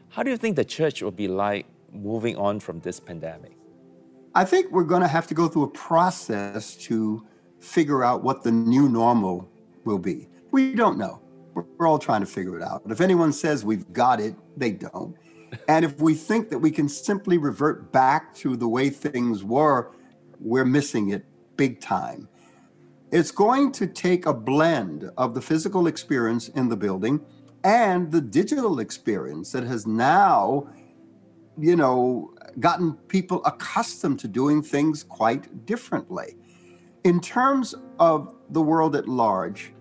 how 0.08 0.22
do 0.22 0.30
you 0.30 0.36
think 0.36 0.56
the 0.56 0.64
church 0.64 1.02
will 1.02 1.10
be 1.10 1.28
like 1.28 1.66
moving 1.92 2.36
on 2.36 2.60
from 2.60 2.80
this 2.80 3.00
pandemic? 3.00 3.56
I 4.34 4.44
think 4.44 4.70
we're 4.72 4.84
going 4.84 5.02
to 5.02 5.08
have 5.08 5.26
to 5.28 5.34
go 5.34 5.48
through 5.48 5.64
a 5.64 5.70
process 5.70 6.76
to 6.88 7.26
figure 7.60 8.04
out 8.04 8.22
what 8.22 8.42
the 8.42 8.52
new 8.52 8.88
normal 8.88 9.48
will 9.84 9.98
be. 9.98 10.28
We 10.50 10.74
don't 10.74 10.98
know. 10.98 11.20
We're 11.54 11.88
all 11.88 11.98
trying 11.98 12.20
to 12.20 12.26
figure 12.26 12.56
it 12.56 12.62
out. 12.62 12.82
But 12.82 12.92
if 12.92 13.00
anyone 13.00 13.32
says 13.32 13.64
we've 13.64 13.92
got 13.92 14.20
it, 14.20 14.34
they 14.56 14.72
don't. 14.72 15.16
And 15.68 15.84
if 15.84 16.00
we 16.00 16.14
think 16.14 16.50
that 16.50 16.58
we 16.58 16.72
can 16.72 16.88
simply 16.88 17.38
revert 17.38 17.92
back 17.92 18.34
to 18.36 18.56
the 18.56 18.66
way 18.66 18.90
things 18.90 19.44
were, 19.44 19.92
we're 20.40 20.64
missing 20.64 21.10
it 21.10 21.24
big 21.56 21.80
time. 21.80 22.28
It's 23.14 23.30
going 23.30 23.70
to 23.74 23.86
take 23.86 24.26
a 24.26 24.34
blend 24.34 25.08
of 25.16 25.34
the 25.34 25.40
physical 25.40 25.86
experience 25.86 26.48
in 26.48 26.68
the 26.68 26.76
building 26.76 27.24
and 27.62 28.10
the 28.10 28.20
digital 28.20 28.80
experience 28.80 29.52
that 29.52 29.62
has 29.62 29.86
now, 29.86 30.66
you 31.56 31.76
know, 31.76 32.34
gotten 32.58 32.94
people 33.06 33.40
accustomed 33.44 34.18
to 34.18 34.26
doing 34.26 34.62
things 34.64 35.04
quite 35.04 35.64
differently. 35.64 36.34
In 37.04 37.20
terms 37.20 37.76
of 38.00 38.34
the 38.50 38.60
world 38.60 38.96
at 38.96 39.06
large, 39.06 39.72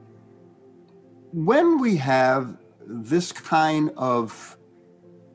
when 1.31 1.79
we 1.79 1.95
have 1.95 2.55
this 2.85 3.31
kind 3.31 3.91
of 3.97 4.59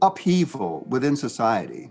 upheaval 0.03 0.87
within 0.89 1.17
society, 1.17 1.91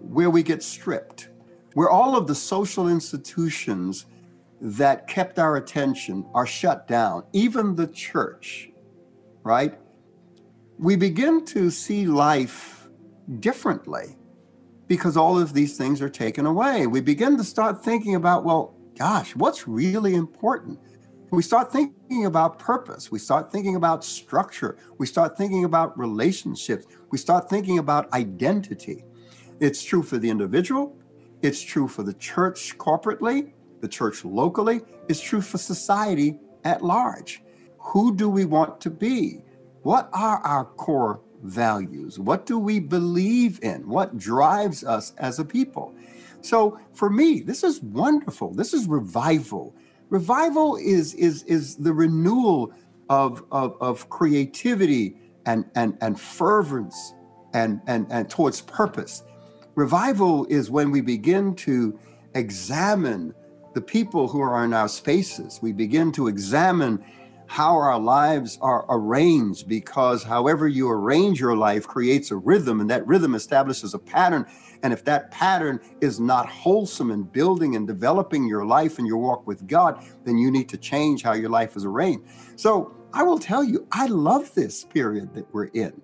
where 0.00 0.28
we 0.28 0.42
get 0.42 0.60
stripped, 0.60 1.28
where 1.74 1.88
all 1.88 2.16
of 2.16 2.26
the 2.26 2.34
social 2.34 2.88
institutions 2.88 4.06
that 4.60 5.06
kept 5.06 5.38
our 5.38 5.56
attention 5.56 6.26
are 6.34 6.46
shut 6.46 6.86
down, 6.86 7.24
even 7.32 7.74
the 7.74 7.86
church, 7.86 8.70
right? 9.42 9.78
We 10.78 10.96
begin 10.96 11.44
to 11.46 11.70
see 11.70 12.06
life 12.06 12.88
differently 13.40 14.16
because 14.86 15.16
all 15.16 15.38
of 15.38 15.54
these 15.54 15.76
things 15.76 16.02
are 16.02 16.08
taken 16.08 16.46
away. 16.46 16.86
We 16.86 17.00
begin 17.00 17.36
to 17.36 17.44
start 17.44 17.82
thinking 17.82 18.16
about, 18.16 18.44
well, 18.44 18.74
gosh, 18.98 19.34
what's 19.36 19.66
really 19.66 20.14
important? 20.14 20.78
we 21.30 21.42
start 21.42 21.70
thinking 21.70 22.26
about 22.26 22.58
purpose, 22.58 23.10
we 23.10 23.18
start 23.18 23.52
thinking 23.52 23.76
about 23.76 24.04
structure, 24.04 24.76
we 24.98 25.06
start 25.06 25.38
thinking 25.38 25.64
about 25.64 25.96
relationships, 25.98 26.86
we 27.10 27.18
start 27.18 27.48
thinking 27.48 27.78
about 27.78 28.12
identity. 28.12 29.04
It's 29.60 29.82
true 29.82 30.02
for 30.02 30.18
the 30.18 30.28
individual, 30.28 30.98
it's 31.42 31.62
true 31.62 31.86
for 31.86 32.02
the 32.02 32.14
church 32.14 32.76
corporately, 32.78 33.52
the 33.80 33.88
church 33.88 34.24
locally, 34.24 34.82
it's 35.08 35.20
true 35.20 35.40
for 35.40 35.58
society 35.58 36.38
at 36.64 36.82
large. 36.82 37.42
Who 37.78 38.14
do 38.14 38.28
we 38.28 38.44
want 38.44 38.80
to 38.82 38.90
be? 38.90 39.42
What 39.82 40.10
are 40.12 40.38
our 40.38 40.64
core 40.64 41.20
values? 41.42 42.18
What 42.18 42.46
do 42.46 42.58
we 42.58 42.80
believe 42.80 43.58
in? 43.62 43.88
What 43.88 44.18
drives 44.18 44.84
us 44.84 45.14
as 45.18 45.38
a 45.38 45.44
people? 45.44 45.94
So 46.42 46.78
for 46.92 47.10
me, 47.10 47.40
this 47.40 47.64
is 47.64 47.82
wonderful. 47.82 48.54
This 48.54 48.74
is 48.74 48.86
revival. 48.86 49.74
Revival 50.08 50.76
is 50.76 51.14
is 51.14 51.42
is 51.44 51.76
the 51.76 51.92
renewal 51.92 52.72
of 53.08 53.44
of, 53.50 53.76
of 53.80 54.08
creativity 54.08 55.16
and 55.46 55.64
and 55.74 55.96
and 56.00 56.20
fervence 56.20 57.14
and 57.54 57.80
and 57.86 58.06
and 58.10 58.28
towards 58.28 58.60
purpose. 58.60 59.22
Revival 59.74 60.46
is 60.46 60.70
when 60.70 60.90
we 60.90 61.00
begin 61.00 61.54
to 61.54 61.98
examine 62.34 63.34
the 63.72 63.80
people 63.80 64.28
who 64.28 64.40
are 64.40 64.64
in 64.64 64.72
our 64.72 64.88
spaces. 64.88 65.60
We 65.62 65.72
begin 65.72 66.12
to 66.12 66.28
examine 66.28 67.04
how 67.46 67.76
our 67.76 67.98
lives 67.98 68.58
are 68.62 68.84
arranged 68.88 69.68
because 69.68 70.22
however 70.22 70.68
you 70.68 70.88
arrange 70.88 71.40
your 71.40 71.56
life 71.56 71.84
creates 71.86 72.30
a 72.30 72.36
rhythm 72.36 72.80
and 72.80 72.88
that 72.88 73.04
rhythm 73.08 73.34
establishes 73.34 73.92
a 73.92 73.98
pattern. 73.98 74.46
And 74.84 74.92
if 74.92 75.04
that 75.06 75.32
pattern 75.32 75.80
is 76.00 76.20
not 76.20 76.48
wholesome 76.48 77.10
in 77.10 77.24
building 77.24 77.74
and 77.74 77.88
developing 77.88 78.46
your 78.46 78.64
life 78.64 78.98
and 78.98 79.06
your 79.06 79.18
walk 79.18 79.48
with 79.48 79.66
God 79.66 80.00
then 80.24 80.38
you 80.38 80.50
need 80.50 80.68
to 80.68 80.76
change 80.76 81.24
how 81.24 81.32
your 81.32 81.50
life 81.50 81.76
is 81.76 81.84
arranged. 81.84 82.24
So 82.56 82.94
i 83.12 83.24
will 83.24 83.40
tell 83.40 83.64
you 83.64 83.84
i 83.90 84.06
love 84.06 84.54
this 84.54 84.84
period 84.84 85.34
that 85.34 85.52
we're 85.52 85.72
in. 85.74 86.00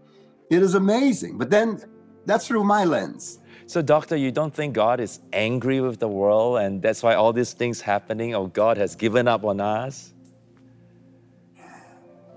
It 0.51 0.63
is 0.63 0.75
amazing. 0.75 1.39
But 1.39 1.51
then 1.51 1.81
that's 2.25 2.49
through 2.49 2.65
my 2.65 2.85
lens 2.85 3.39
so, 3.67 3.83
doctor, 3.83 4.17
you 4.17 4.31
don't 4.31 4.55
think 4.55 4.75
God 4.75 5.01
is 5.01 5.19
angry 5.33 5.81
with 5.81 5.99
the 5.99 6.09
world 6.09 6.59
and 6.59 6.81
that's 6.81 7.03
why 7.03 7.15
all 7.15 7.33
these 7.33 7.53
things 7.53 7.81
happening, 7.81 8.35
or 8.35 8.49
God 8.49 8.77
has 8.77 8.95
given 8.95 9.27
up 9.27 9.45
on 9.45 9.61
us? 9.61 10.15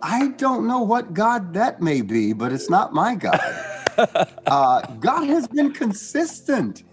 I 0.01 0.29
don't 0.37 0.65
know 0.67 0.81
what 0.81 1.13
God 1.13 1.53
that 1.53 1.81
may 1.81 2.01
be, 2.01 2.33
but 2.33 2.51
it's 2.51 2.69
not 2.69 2.93
my 2.93 3.15
God. 3.15 3.39
uh, 4.47 4.81
God 4.95 5.27
has 5.27 5.47
been 5.47 5.71
consistent. 5.71 6.83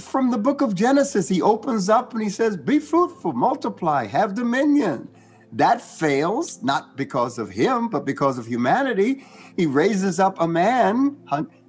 From 0.00 0.30
the 0.30 0.38
book 0.38 0.60
of 0.60 0.74
Genesis, 0.74 1.28
he 1.28 1.40
opens 1.40 1.88
up 1.88 2.12
and 2.12 2.22
he 2.22 2.28
says, 2.28 2.56
Be 2.56 2.78
fruitful, 2.78 3.32
multiply, 3.32 4.06
have 4.06 4.34
dominion. 4.34 5.08
That 5.52 5.80
fails, 5.80 6.62
not 6.62 6.96
because 6.96 7.38
of 7.38 7.48
him, 7.48 7.88
but 7.88 8.04
because 8.04 8.36
of 8.36 8.46
humanity. 8.46 9.24
He 9.56 9.64
raises 9.64 10.20
up 10.20 10.38
a 10.40 10.46
man 10.46 11.16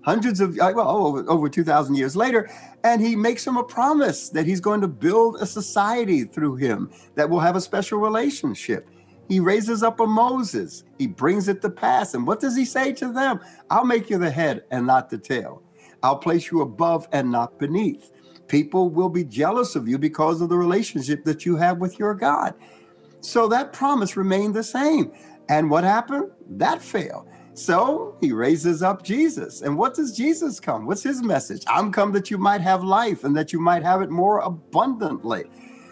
hundreds 0.02 0.40
of, 0.40 0.58
uh, 0.60 0.72
well, 0.76 0.90
over, 0.90 1.30
over 1.30 1.50
2,000 1.50 1.96
years 1.96 2.16
later, 2.16 2.50
and 2.84 3.02
he 3.02 3.16
makes 3.16 3.46
him 3.46 3.58
a 3.58 3.64
promise 3.64 4.30
that 4.30 4.46
he's 4.46 4.62
going 4.62 4.82
to 4.82 4.88
build 4.88 5.38
a 5.38 5.46
society 5.46 6.24
through 6.24 6.56
him 6.56 6.90
that 7.16 7.30
will 7.30 7.40
have 7.40 7.56
a 7.56 7.62
special 7.62 8.00
relationship. 8.00 8.90
He 9.28 9.40
raises 9.40 9.84
up 9.84 10.00
a 10.00 10.08
Moses. 10.08 10.84
He 10.98 11.06
brings 11.06 11.48
it 11.48 11.62
to 11.62 11.70
pass. 11.70 12.16
And 12.16 12.26
what 12.26 12.40
does 12.40 12.56
he 12.56 12.66
say 12.66 12.94
to 12.94 13.14
them? 13.14 13.40
I'll 13.70 13.86
make 13.86 14.10
you 14.10 14.18
the 14.18 14.32
head 14.32 14.64
and 14.72 14.88
not 14.88 15.10
the 15.10 15.20
tail. 15.20 15.62
I'll 16.02 16.18
place 16.18 16.50
you 16.50 16.62
above 16.62 17.08
and 17.12 17.32
not 17.32 17.60
beneath. 17.60 18.12
People 18.48 18.90
will 18.90 19.10
be 19.10 19.24
jealous 19.24 19.76
of 19.76 19.88
you 19.88 20.00
because 20.00 20.42
of 20.42 20.50
the 20.50 20.58
relationship 20.58 21.24
that 21.26 21.46
you 21.46 21.56
have 21.58 21.78
with 21.78 22.00
your 22.00 22.16
God. 22.16 22.56
So 23.22 23.48
that 23.50 23.74
promise 23.74 24.18
remained 24.18 24.56
the 24.56 24.64
same. 24.64 25.12
And 25.50 25.70
what 25.70 25.84
happened? 25.84 26.32
That 26.50 26.82
failed. 26.82 27.28
So 27.60 28.16
he 28.22 28.32
raises 28.32 28.82
up 28.82 29.04
Jesus. 29.04 29.64
And 29.64 29.78
what 29.78 29.94
does 29.94 30.16
Jesus 30.16 30.62
come? 30.62 30.86
What's 30.86 31.04
his 31.04 31.22
message? 31.22 31.64
I'm 31.68 31.92
come 31.92 32.14
that 32.14 32.32
you 32.32 32.38
might 32.38 32.62
have 32.62 32.86
life 32.86 33.26
and 33.26 33.36
that 33.36 33.52
you 33.52 33.60
might 33.60 33.84
have 33.84 34.02
it 34.02 34.10
more 34.10 34.40
abundantly. 34.40 35.44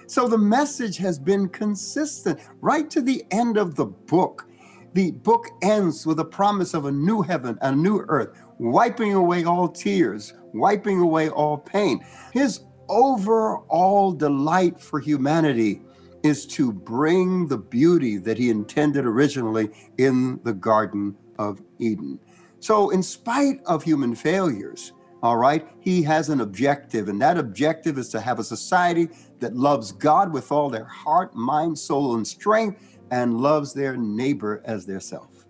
So 0.08 0.30
the 0.30 0.38
message 0.38 0.96
has 0.98 1.20
been 1.20 1.50
consistent 1.50 2.40
right 2.62 2.90
to 2.90 3.02
the 3.02 3.22
end 3.32 3.58
of 3.58 3.76
the 3.76 3.86
book. 3.86 4.48
The 4.94 5.12
book 5.12 5.48
ends 5.62 6.06
with 6.06 6.22
a 6.22 6.26
promise 6.26 6.74
of 6.74 6.86
a 6.86 6.92
new 6.92 7.22
heaven, 7.22 7.60
and 7.62 7.76
a 7.76 7.80
new 7.80 8.00
earth, 8.08 8.42
wiping 8.60 9.14
away 9.14 9.44
all 9.44 9.68
tears, 9.68 10.34
wiping 10.54 11.02
away 11.02 11.28
all 11.30 11.58
pain. 11.58 12.00
His 12.32 12.62
overall 12.88 14.14
delight 14.14 14.80
for 14.80 15.02
humanity 15.02 15.82
is 16.24 16.48
to 16.48 16.72
bring 16.72 17.48
the 17.48 17.58
beauty 17.58 18.16
that 18.18 18.38
he 18.38 18.50
intended 18.50 19.06
originally 19.06 19.70
in 19.98 20.40
the 20.46 20.54
Garden 20.54 21.16
of 21.38 21.62
Eden. 21.80 22.20
So, 22.60 22.90
in 22.90 23.04
spite 23.04 23.62
of 23.66 23.84
human 23.84 24.16
failures, 24.16 24.94
all 25.24 25.38
right, 25.38 25.68
he 25.80 26.04
has 26.04 26.30
an 26.30 26.42
objective, 26.42 27.10
and 27.10 27.22
that 27.22 27.38
objective 27.38 27.98
is 27.98 28.10
to 28.10 28.22
have 28.22 28.40
a 28.40 28.44
society 28.44 29.10
that 29.40 29.56
loves 29.56 29.92
God 29.92 30.32
with 30.32 30.52
all 30.52 30.70
their 30.70 30.86
heart, 30.86 31.36
mind, 31.36 31.78
soul, 31.78 32.16
and 32.16 32.28
strength, 32.28 33.00
and 33.10 33.42
loves 33.42 33.74
their 33.74 33.98
neighbor 33.98 34.62
as 34.66 34.86
their 34.86 35.00
self. 35.00 35.46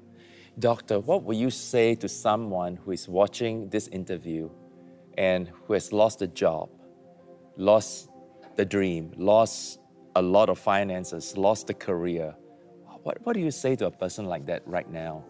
Doctor, 0.59 0.99
what 0.99 1.23
will 1.23 1.35
you 1.35 1.49
say 1.49 1.95
to 1.95 2.07
someone 2.07 2.77
who 2.77 2.91
is 2.91 3.07
watching 3.07 3.69
this 3.69 3.87
interview 3.89 4.49
and 5.17 5.51
who 5.65 5.73
has 5.73 5.91
lost 5.91 6.21
a 6.21 6.27
job, 6.27 6.69
lost 7.57 8.09
the 8.55 8.65
dream, 8.65 9.11
lost 9.17 9.79
a 10.15 10.21
lot 10.21 10.49
of 10.49 10.57
finances, 10.57 11.37
lost 11.37 11.69
a 11.69 11.73
career? 11.73 12.33
What, 13.03 13.17
what 13.23 13.33
do 13.33 13.39
you 13.39 13.51
say 13.51 13.75
to 13.75 13.85
a 13.85 13.91
person 13.91 14.25
like 14.25 14.45
that 14.47 14.67
right 14.67 14.89
now? 14.89 15.23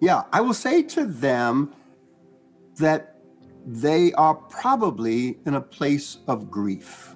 Yeah, 0.00 0.24
I 0.32 0.40
will 0.40 0.54
say 0.54 0.82
to 0.82 1.04
them 1.04 1.74
that 2.76 3.16
they 3.66 4.12
are 4.14 4.34
probably 4.34 5.38
in 5.44 5.54
a 5.54 5.60
place 5.60 6.18
of 6.26 6.50
grief. 6.50 7.14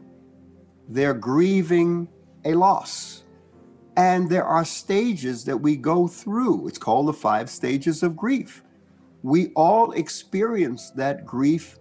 They're 0.89 1.15
grieving 1.15 2.09
a 2.45 2.55
loss. 2.55 3.25
And 3.97 4.29
there 4.29 4.45
are 4.45 4.65
stages 4.65 5.45
that 5.45 5.57
we 5.57 5.77
go 5.77 6.07
through. 6.07 6.69
It's 6.69 6.79
called 6.79 7.09
the 7.09 7.13
five 7.13 7.49
stages 7.49 8.03
of 8.03 8.17
grief. 8.17 8.63
We 9.23 9.49
all 9.55 9.93
experience 9.93 10.91
that 10.91 11.25
grief 11.25 11.79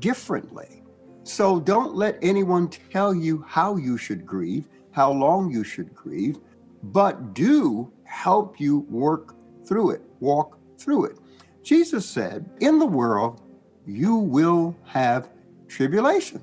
differently. 0.00 0.82
So 1.24 1.60
don't 1.60 1.94
let 1.94 2.18
anyone 2.20 2.68
tell 2.68 3.14
you 3.14 3.44
how 3.46 3.76
you 3.76 3.96
should 3.96 4.26
grieve, 4.26 4.68
how 4.90 5.12
long 5.12 5.50
you 5.50 5.64
should 5.64 5.94
grieve, 5.94 6.38
but 6.82 7.32
do 7.32 7.90
help 8.04 8.60
you 8.60 8.80
work 8.90 9.36
through 9.64 9.90
it, 9.92 10.02
walk 10.22 10.58
through 10.78 11.06
it. 11.06 11.18
Jesus 11.62 12.06
said, 12.06 12.48
In 12.60 12.78
the 12.78 12.86
world, 12.86 13.42
you 13.84 14.16
will 14.16 14.76
have 14.84 15.28
tribulation. 15.68 16.40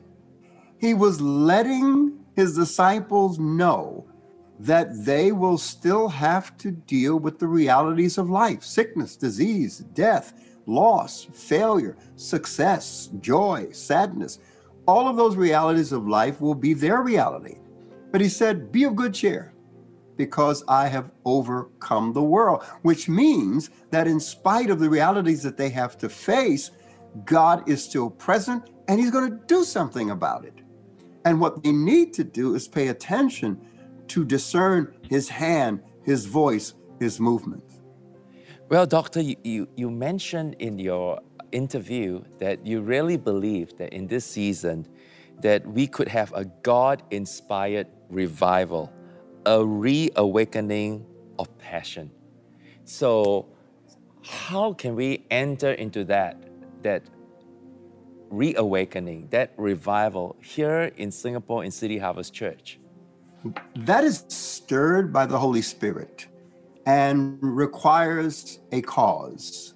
He 0.77 0.93
was 0.93 1.19
letting 1.19 2.19
his 2.35 2.55
disciples 2.55 3.39
know 3.39 4.05
that 4.59 5.05
they 5.05 5.31
will 5.31 5.57
still 5.57 6.09
have 6.09 6.57
to 6.57 6.71
deal 6.71 7.17
with 7.17 7.39
the 7.39 7.47
realities 7.47 8.17
of 8.17 8.29
life 8.29 8.63
sickness, 8.63 9.15
disease, 9.15 9.79
death, 9.93 10.33
loss, 10.65 11.27
failure, 11.33 11.97
success, 12.15 13.09
joy, 13.19 13.69
sadness. 13.71 14.39
All 14.85 15.07
of 15.07 15.17
those 15.17 15.35
realities 15.35 15.91
of 15.91 16.07
life 16.07 16.41
will 16.41 16.55
be 16.55 16.73
their 16.73 17.01
reality. 17.01 17.57
But 18.11 18.21
he 18.21 18.29
said, 18.29 18.71
Be 18.71 18.83
of 18.83 18.95
good 18.95 19.13
cheer 19.13 19.53
because 20.19 20.65
I 20.67 20.89
have 20.89 21.11
overcome 21.23 22.11
the 22.11 22.21
world, 22.21 22.61
which 22.81 23.07
means 23.07 23.69
that 23.91 24.05
in 24.05 24.19
spite 24.19 24.69
of 24.69 24.77
the 24.79 24.89
realities 24.89 25.41
that 25.43 25.55
they 25.55 25.69
have 25.69 25.97
to 25.99 26.09
face, 26.09 26.71
God 27.23 27.57
is 27.69 27.81
still 27.81 28.09
present 28.09 28.69
and 28.89 28.99
he's 28.99 29.11
going 29.11 29.31
to 29.31 29.39
do 29.47 29.63
something 29.63 30.09
about 30.09 30.43
it. 30.43 30.55
And 31.23 31.39
what 31.39 31.63
they 31.63 31.71
need 31.71 32.11
to 32.15 32.25
do 32.25 32.53
is 32.53 32.67
pay 32.67 32.89
attention 32.89 33.65
to 34.09 34.25
discern 34.25 34.93
his 35.09 35.29
hand, 35.29 35.81
his 36.03 36.25
voice, 36.25 36.73
his 36.99 37.17
movement. 37.21 37.63
Well, 38.67 38.85
Doctor, 38.85 39.21
you, 39.21 39.37
you, 39.45 39.69
you 39.77 39.89
mentioned 39.89 40.57
in 40.59 40.79
your 40.79 41.21
interview 41.53 42.21
that 42.39 42.67
you 42.67 42.81
really 42.81 43.15
believe 43.15 43.77
that 43.77 43.93
in 43.93 44.05
this 44.07 44.25
season 44.25 44.85
that 45.39 45.65
we 45.65 45.87
could 45.87 46.09
have 46.09 46.33
a 46.33 46.43
God-inspired 46.43 47.87
revival, 48.09 48.91
a 49.49 49.65
reawakening 49.65 51.03
of 51.39 51.57
passion. 51.57 52.11
So 52.85 53.47
how 54.23 54.73
can 54.73 54.95
we 54.95 55.25
enter 55.31 55.71
into 55.71 56.03
that, 56.05 56.37
that 56.83 57.01
reawakening, 58.29 59.27
that 59.31 59.53
revival 59.57 60.35
here 60.39 60.91
in 60.97 61.09
Singapore 61.09 61.63
in 61.63 61.71
City 61.71 61.97
Harvest 61.97 62.31
Church? 62.31 62.79
that 63.73 64.03
is 64.03 64.25
stirred 64.27 65.13
by 65.13 65.25
the 65.25 65.39
Holy 65.39 65.61
Spirit 65.61 66.27
and 66.85 67.37
requires 67.41 68.59
a 68.73 68.81
cause. 68.81 69.73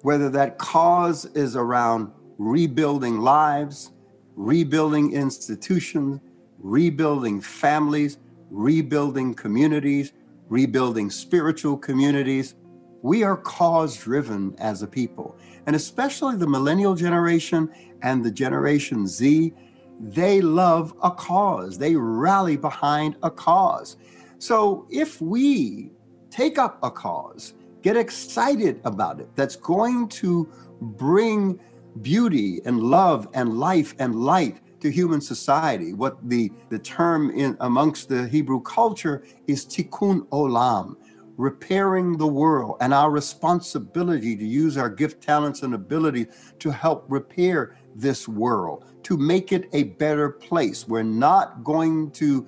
Whether 0.00 0.30
that 0.30 0.56
cause 0.56 1.26
is 1.26 1.56
around 1.56 2.10
rebuilding 2.38 3.18
lives, 3.18 3.92
rebuilding 4.34 5.12
institutions, 5.12 6.20
rebuilding 6.58 7.42
families, 7.42 8.16
rebuilding 8.50 9.34
communities, 9.34 10.12
rebuilding 10.48 11.10
spiritual 11.10 11.76
communities. 11.76 12.54
We 13.02 13.22
are 13.22 13.36
cause 13.36 13.96
driven 13.96 14.54
as 14.58 14.82
a 14.82 14.86
people, 14.86 15.38
and 15.66 15.74
especially 15.74 16.36
the 16.36 16.46
millennial 16.46 16.94
generation 16.94 17.70
and 18.02 18.24
the 18.24 18.30
Generation 18.30 19.06
Z 19.06 19.54
they 20.00 20.40
love 20.40 20.94
a 21.02 21.10
cause, 21.10 21.76
they 21.76 21.94
rally 21.94 22.56
behind 22.56 23.16
a 23.22 23.30
cause. 23.30 23.96
So 24.38 24.86
if 24.90 25.20
we 25.20 25.92
take 26.30 26.58
up 26.58 26.78
a 26.82 26.90
cause, 26.90 27.54
get 27.82 27.96
excited 27.96 28.80
about 28.84 29.20
it, 29.20 29.28
that's 29.36 29.56
going 29.56 30.08
to 30.08 30.48
bring 30.80 31.60
beauty 32.00 32.62
and 32.64 32.80
love 32.80 33.28
and 33.34 33.58
life 33.58 33.94
and 33.98 34.14
light 34.14 34.60
to 34.80 34.90
human 34.90 35.20
society. 35.20 35.92
What 35.92 36.16
the, 36.28 36.50
the 36.68 36.78
term 36.78 37.30
in 37.30 37.56
amongst 37.60 38.08
the 38.08 38.28
Hebrew 38.28 38.60
culture 38.62 39.24
is 39.46 39.64
tikkun 39.66 40.28
olam, 40.28 40.96
repairing 41.36 42.16
the 42.16 42.26
world, 42.26 42.76
and 42.80 42.92
our 42.92 43.10
responsibility 43.10 44.36
to 44.36 44.44
use 44.44 44.76
our 44.76 44.90
gift, 44.90 45.22
talents, 45.22 45.62
and 45.62 45.74
ability 45.74 46.26
to 46.58 46.70
help 46.70 47.04
repair 47.08 47.76
this 47.94 48.28
world, 48.28 48.84
to 49.04 49.16
make 49.16 49.52
it 49.52 49.68
a 49.72 49.84
better 49.84 50.30
place. 50.30 50.86
We're 50.86 51.02
not 51.02 51.64
going 51.64 52.10
to 52.12 52.46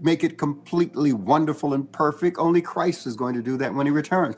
make 0.00 0.24
it 0.24 0.38
completely 0.38 1.12
wonderful 1.12 1.74
and 1.74 1.90
perfect. 1.92 2.38
Only 2.38 2.62
Christ 2.62 3.06
is 3.06 3.16
going 3.16 3.34
to 3.34 3.42
do 3.42 3.56
that 3.58 3.74
when 3.74 3.86
he 3.86 3.92
returns. 3.92 4.36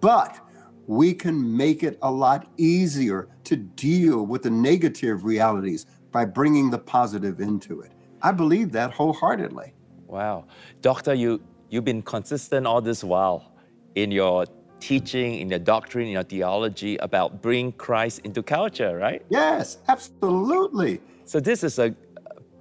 But 0.00 0.40
we 0.86 1.14
can 1.14 1.56
make 1.56 1.82
it 1.82 1.98
a 2.02 2.10
lot 2.10 2.48
easier 2.56 3.28
to 3.44 3.56
deal 3.56 4.26
with 4.26 4.42
the 4.42 4.50
negative 4.50 5.24
realities 5.24 5.86
by 6.16 6.24
bringing 6.24 6.70
the 6.70 6.78
positive 6.78 7.40
into 7.40 7.82
it. 7.82 7.92
I 8.22 8.32
believe 8.32 8.72
that 8.72 8.90
wholeheartedly. 8.90 9.74
Wow. 10.06 10.46
Doctor, 10.80 11.12
you, 11.12 11.42
you've 11.68 11.84
been 11.84 12.00
consistent 12.00 12.66
all 12.66 12.80
this 12.80 13.04
while 13.04 13.52
in 13.96 14.10
your 14.10 14.46
teaching, 14.80 15.34
in 15.40 15.50
your 15.50 15.58
doctrine, 15.58 16.06
in 16.06 16.12
your 16.12 16.22
theology 16.22 16.96
about 17.08 17.42
bring 17.42 17.70
Christ 17.72 18.22
into 18.24 18.42
culture, 18.42 18.96
right? 18.96 19.20
Yes, 19.28 19.76
absolutely. 19.88 21.02
So 21.26 21.38
this 21.38 21.62
is 21.62 21.78
a 21.78 21.94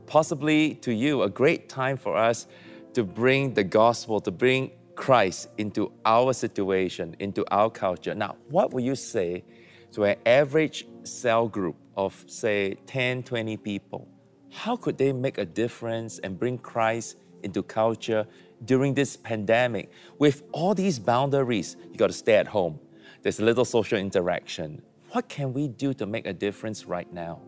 possibly 0.05 0.75
to 0.85 0.93
you 0.93 1.23
a 1.23 1.29
great 1.29 1.69
time 1.69 1.95
for 1.95 2.17
us 2.17 2.47
to 2.93 3.05
bring 3.05 3.53
the 3.53 3.63
gospel, 3.63 4.19
to 4.19 4.31
bring 4.31 4.69
Christ 4.95 5.47
into 5.57 5.93
our 6.03 6.33
situation, 6.33 7.15
into 7.19 7.45
our 7.51 7.69
culture. 7.69 8.13
Now, 8.13 8.35
what 8.49 8.73
would 8.73 8.83
you 8.83 8.95
say 8.95 9.45
to 9.93 10.03
an 10.03 10.17
average 10.25 10.85
cell 11.03 11.47
group 11.47 11.77
of 11.95 12.23
say 12.27 12.75
10, 12.87 13.23
20 13.23 13.57
people? 13.57 14.07
How 14.51 14.75
could 14.75 14.97
they 14.97 15.11
make 15.11 15.37
a 15.37 15.45
difference 15.45 16.19
and 16.19 16.39
bring 16.39 16.57
Christ 16.57 17.17
into 17.43 17.63
culture 17.63 18.25
during 18.65 18.93
this 18.93 19.15
pandemic 19.15 19.91
with 20.17 20.43
all 20.51 20.73
these 20.73 20.99
boundaries. 20.99 21.77
You 21.91 21.97
got 21.97 22.07
to 22.07 22.13
stay 22.13 22.35
at 22.35 22.47
home. 22.47 22.79
There's 23.21 23.39
little 23.39 23.65
social 23.65 23.97
interaction. 23.97 24.81
What 25.11 25.29
can 25.29 25.53
we 25.53 25.67
do 25.67 25.93
to 25.93 26.05
make 26.05 26.25
a 26.27 26.33
difference 26.33 26.85
right 26.85 27.11
now? 27.13 27.41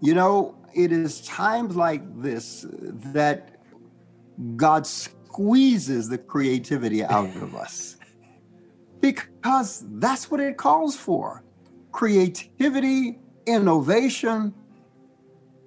You 0.00 0.14
know, 0.14 0.56
it 0.74 0.92
is 0.92 1.20
times 1.22 1.76
like 1.76 2.02
this 2.20 2.66
that 2.68 3.62
God 4.56 4.86
squeezes 4.86 6.08
the 6.08 6.18
creativity 6.18 7.04
out 7.04 7.34
of 7.36 7.54
us 7.64 7.96
because 9.00 9.84
that's 9.92 10.30
what 10.30 10.40
it 10.40 10.56
calls 10.56 10.96
for 10.96 11.44
creativity, 11.92 13.18
innovation, 13.46 14.54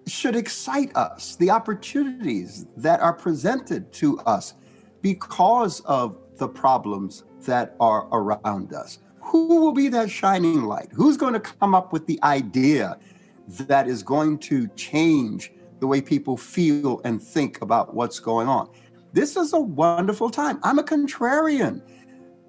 should 0.07 0.35
excite 0.35 0.95
us, 0.95 1.35
the 1.35 1.49
opportunities 1.49 2.67
that 2.77 2.99
are 2.99 3.13
presented 3.13 3.91
to 3.93 4.19
us 4.19 4.53
because 5.01 5.79
of 5.81 6.17
the 6.37 6.47
problems 6.47 7.23
that 7.45 7.75
are 7.79 8.07
around 8.11 8.73
us. 8.73 8.99
Who 9.19 9.59
will 9.59 9.71
be 9.71 9.89
that 9.89 10.09
shining 10.09 10.63
light? 10.63 10.89
Who's 10.93 11.17
going 11.17 11.33
to 11.33 11.39
come 11.39 11.73
up 11.73 11.91
with 11.91 12.05
the 12.05 12.19
idea 12.23 12.99
that 13.47 13.87
is 13.87 14.03
going 14.03 14.39
to 14.39 14.67
change 14.69 15.51
the 15.79 15.87
way 15.87 16.01
people 16.01 16.37
feel 16.37 17.01
and 17.03 17.21
think 17.21 17.61
about 17.61 17.93
what's 17.95 18.19
going 18.19 18.47
on? 18.47 18.69
This 19.13 19.35
is 19.35 19.53
a 19.53 19.59
wonderful 19.59 20.29
time. 20.29 20.59
I'm 20.61 20.77
a 20.77 20.83
contrarian 20.83 21.81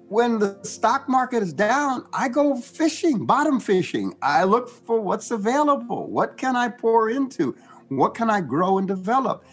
when 0.09 0.39
the 0.39 0.57
stock 0.63 1.09
market 1.09 1.43
is 1.43 1.53
down, 1.53 2.05
I 2.13 2.29
go 2.29 2.55
fishing, 2.55 3.25
bottom 3.25 3.59
fishing. 3.59 4.15
I 4.21 4.43
look 4.43 4.69
for 4.69 5.01
what's 5.01 5.31
available. 5.31 6.07
What 6.07 6.37
can 6.37 6.55
I 6.55 6.69
pour 6.69 7.09
into? 7.09 7.55
What 7.89 8.13
can 8.13 8.29
I 8.29 8.41
grow 8.41 8.77
and 8.77 8.87
develop? 8.87 9.43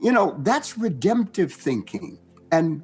You 0.00 0.12
know, 0.12 0.36
that's 0.40 0.78
redemptive 0.78 1.52
thinking. 1.52 2.18
And 2.52 2.82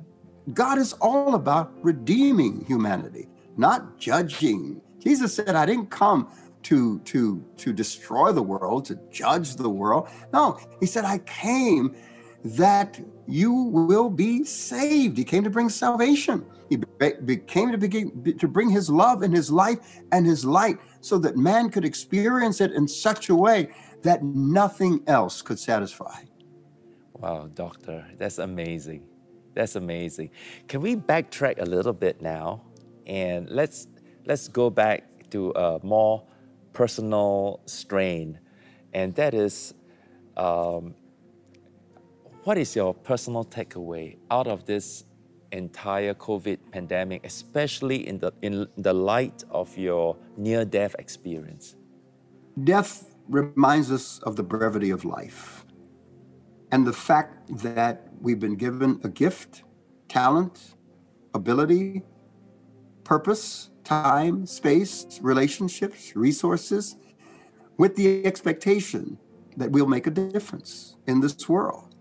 God 0.53 0.79
is 0.79 0.93
all 0.95 1.35
about 1.35 1.73
redeeming 1.83 2.65
humanity, 2.65 3.29
not 3.57 3.99
judging. 3.99 4.81
Jesus 4.99 5.35
said, 5.35 5.55
I 5.55 5.67
didn't 5.67 5.91
come 5.91 6.29
to 6.65 6.99
to 7.01 7.45
to 7.59 7.73
destroy 7.73 8.33
the 8.33 8.43
world, 8.43 8.85
to 8.87 8.99
judge 9.11 9.55
the 9.55 9.71
world. 9.71 10.09
No, 10.33 10.59
he 10.81 10.87
said, 10.87 11.05
I 11.05 11.19
came 11.19 11.95
that 12.45 13.01
you 13.27 13.53
will 13.53 14.11
be 14.11 14.45
saved. 14.45 15.17
He 15.17 15.25
came 15.25 15.45
to 15.45 15.51
bring 15.51 15.69
salvation. 15.69 16.45
He 16.69 17.37
came 17.47 17.73
to, 17.73 17.79
begin, 17.79 18.37
to 18.39 18.49
bring 18.49 18.71
his 18.71 18.91
love 18.91 19.23
and 19.23 19.35
his 19.35 19.51
life 19.51 19.79
and 20.13 20.27
his 20.27 20.45
light 20.45 20.79
so 21.01 21.19
that 21.19 21.37
man 21.37 21.71
could 21.71 21.85
experience 21.85 22.61
it 22.61 22.73
in 22.73 22.89
such 22.89 23.29
a 23.29 23.35
way 23.35 23.71
that 24.03 24.23
nothing 24.23 25.03
else 25.07 25.43
could 25.43 25.59
satisfy. 25.59 26.23
Wow, 27.15 27.49
doctor, 27.55 28.05
that's 28.19 28.39
amazing. 28.39 29.05
That's 29.55 29.77
amazing. 29.77 30.31
Can 30.69 30.83
we 30.83 30.97
backtrack 30.97 31.63
a 31.63 31.65
little 31.65 31.95
bit 31.95 32.21
now 32.21 32.63
and 33.07 33.49
let's 33.49 33.89
let's 34.27 34.49
go 34.49 34.69
back 34.69 35.31
to 35.31 35.51
a 35.53 35.81
more 35.83 36.27
personal 36.73 37.61
strain, 37.65 38.39
and 38.93 39.15
that 39.15 39.33
is, 39.33 39.73
um, 40.37 40.95
what 42.45 42.59
is 42.59 42.77
your 42.77 42.93
personal 42.93 43.45
takeaway 43.45 44.19
out 44.31 44.47
of 44.47 44.67
this 44.67 45.05
entire 45.53 46.15
COVID 46.15 46.59
pandemic, 46.73 47.25
especially 47.25 48.07
in 48.07 48.19
the 48.19 48.33
in 48.43 48.67
the 48.77 48.93
light 48.93 49.45
of 49.51 49.77
your 49.77 50.17
near-death 50.37 50.95
experience? 50.99 51.77
Death 52.65 53.15
reminds 53.29 53.91
us 53.91 54.19
of 54.21 54.37
the 54.37 54.43
brevity 54.43 54.91
of 54.91 55.05
life 55.05 55.65
and 56.73 56.87
the 56.87 56.93
fact 56.93 57.49
that 57.63 58.09
we've 58.21 58.41
been 58.41 58.57
given 58.57 59.01
a 59.05 59.09
gift, 59.09 59.63
talent, 60.09 60.75
ability, 61.35 62.03
purpose, 63.05 63.71
time, 63.85 64.47
space, 64.47 65.19
relationships, 65.23 66.17
resources, 66.17 66.97
with 67.77 67.95
the 67.97 68.25
expectation 68.27 69.19
that 69.57 69.71
we'll 69.71 69.87
make 69.87 70.07
a 70.07 70.11
difference 70.11 70.97
in 71.07 71.21
this 71.21 71.49
world. 71.49 71.95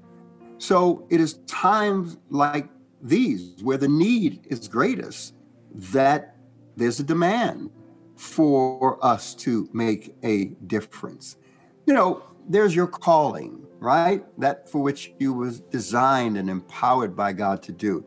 So 0.57 1.05
it 1.09 1.19
is 1.19 1.39
times 1.47 2.17
like 2.29 2.67
these 3.05 3.61
where 3.61 3.77
the 3.77 3.87
need 3.87 4.47
is 4.49 4.67
greatest 4.67 5.35
that 5.71 6.35
there's 6.75 6.99
a 6.99 7.03
demand 7.03 7.69
for 8.15 8.97
us 9.05 9.35
to 9.35 9.69
make 9.73 10.15
a 10.23 10.45
difference. 10.67 11.37
You 11.85 11.93
know, 11.93 12.23
there's 12.49 12.75
your 12.75 12.87
calling, 12.87 13.65
right? 13.79 14.25
That 14.39 14.69
for 14.69 14.81
which 14.81 15.13
you 15.19 15.33
was 15.33 15.59
designed 15.59 16.37
and 16.37 16.49
empowered 16.49 17.15
by 17.15 17.33
God 17.33 17.61
to 17.63 17.71
do. 17.71 18.05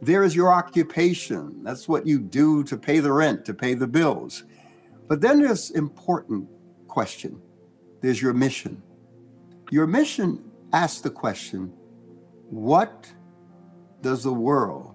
There 0.00 0.24
is 0.24 0.34
your 0.34 0.52
occupation. 0.52 1.62
That's 1.62 1.86
what 1.86 2.06
you 2.06 2.18
do 2.18 2.64
to 2.64 2.76
pay 2.78 3.00
the 3.00 3.12
rent, 3.12 3.44
to 3.44 3.54
pay 3.54 3.74
the 3.74 3.86
bills. 3.86 4.44
But 5.08 5.20
then 5.20 5.42
there's 5.42 5.70
important 5.70 6.48
question. 6.88 7.42
There's 8.00 8.22
your 8.22 8.32
mission. 8.32 8.82
Your 9.70 9.86
mission 9.86 10.50
asks 10.72 11.00
the 11.00 11.10
question, 11.10 11.72
what 12.48 13.12
does 14.00 14.22
the 14.22 14.32
world 14.32 14.94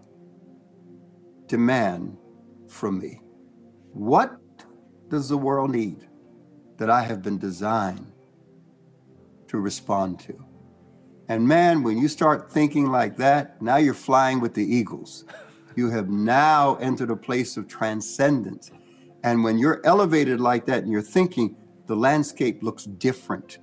demand 1.48 2.18
from 2.68 3.00
me? 3.00 3.22
What 3.94 4.39
does 5.10 5.30
the 5.30 5.38
world 5.38 5.72
need 5.72 6.08
that 6.78 6.89
I 6.89 7.04
have 7.04 7.22
been 7.22 7.38
designed 7.38 8.12
to 9.48 9.60
respond 9.60 10.20
to? 10.22 10.44
And 11.28 11.48
man, 11.48 11.84
when 11.84 11.98
you 11.98 12.08
start 12.08 12.52
thinking 12.52 12.88
like 12.88 13.18
that, 13.18 13.62
now 13.62 13.78
you're 13.78 13.94
flying 13.94 14.39
with 14.39 14.54
the 14.54 14.65
eagles. 14.65 15.26
You 15.78 15.89
have 15.89 16.10
now 16.10 16.76
entered 16.76 17.10
a 17.10 17.18
place 17.18 17.58
of 17.58 17.68
transcendence. 17.68 18.72
And 19.26 19.44
when 19.44 19.58
you're 19.58 19.86
elevated 19.86 20.39
like 20.39 20.65
that 20.68 20.84
and 20.84 20.89
you're 20.89 21.02
thinking, 21.02 21.58
the 21.88 21.96
landscape 21.98 22.63
looks 22.63 22.86
different. 22.86 23.58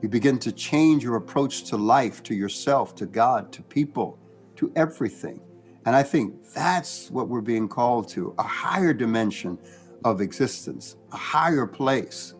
You 0.00 0.08
begin 0.08 0.38
to 0.38 0.52
change 0.52 1.02
your 1.02 1.16
approach 1.16 1.64
to 1.64 1.76
life, 1.76 2.22
to 2.22 2.36
yourself, 2.36 2.94
to 2.94 3.06
God, 3.06 3.50
to 3.52 3.64
people, 3.64 4.16
to 4.56 4.72
everything. 4.76 5.40
And 5.84 5.94
I 5.94 6.02
think 6.02 6.52
that's 6.52 7.10
what 7.10 7.28
we're 7.28 7.40
being 7.40 7.68
called 7.68 8.08
to 8.10 8.34
a 8.38 8.42
higher 8.42 8.92
dimension 8.92 9.58
of 10.04 10.20
existence, 10.20 10.96
a 11.12 11.16
higher 11.16 11.66
place. 11.66 12.34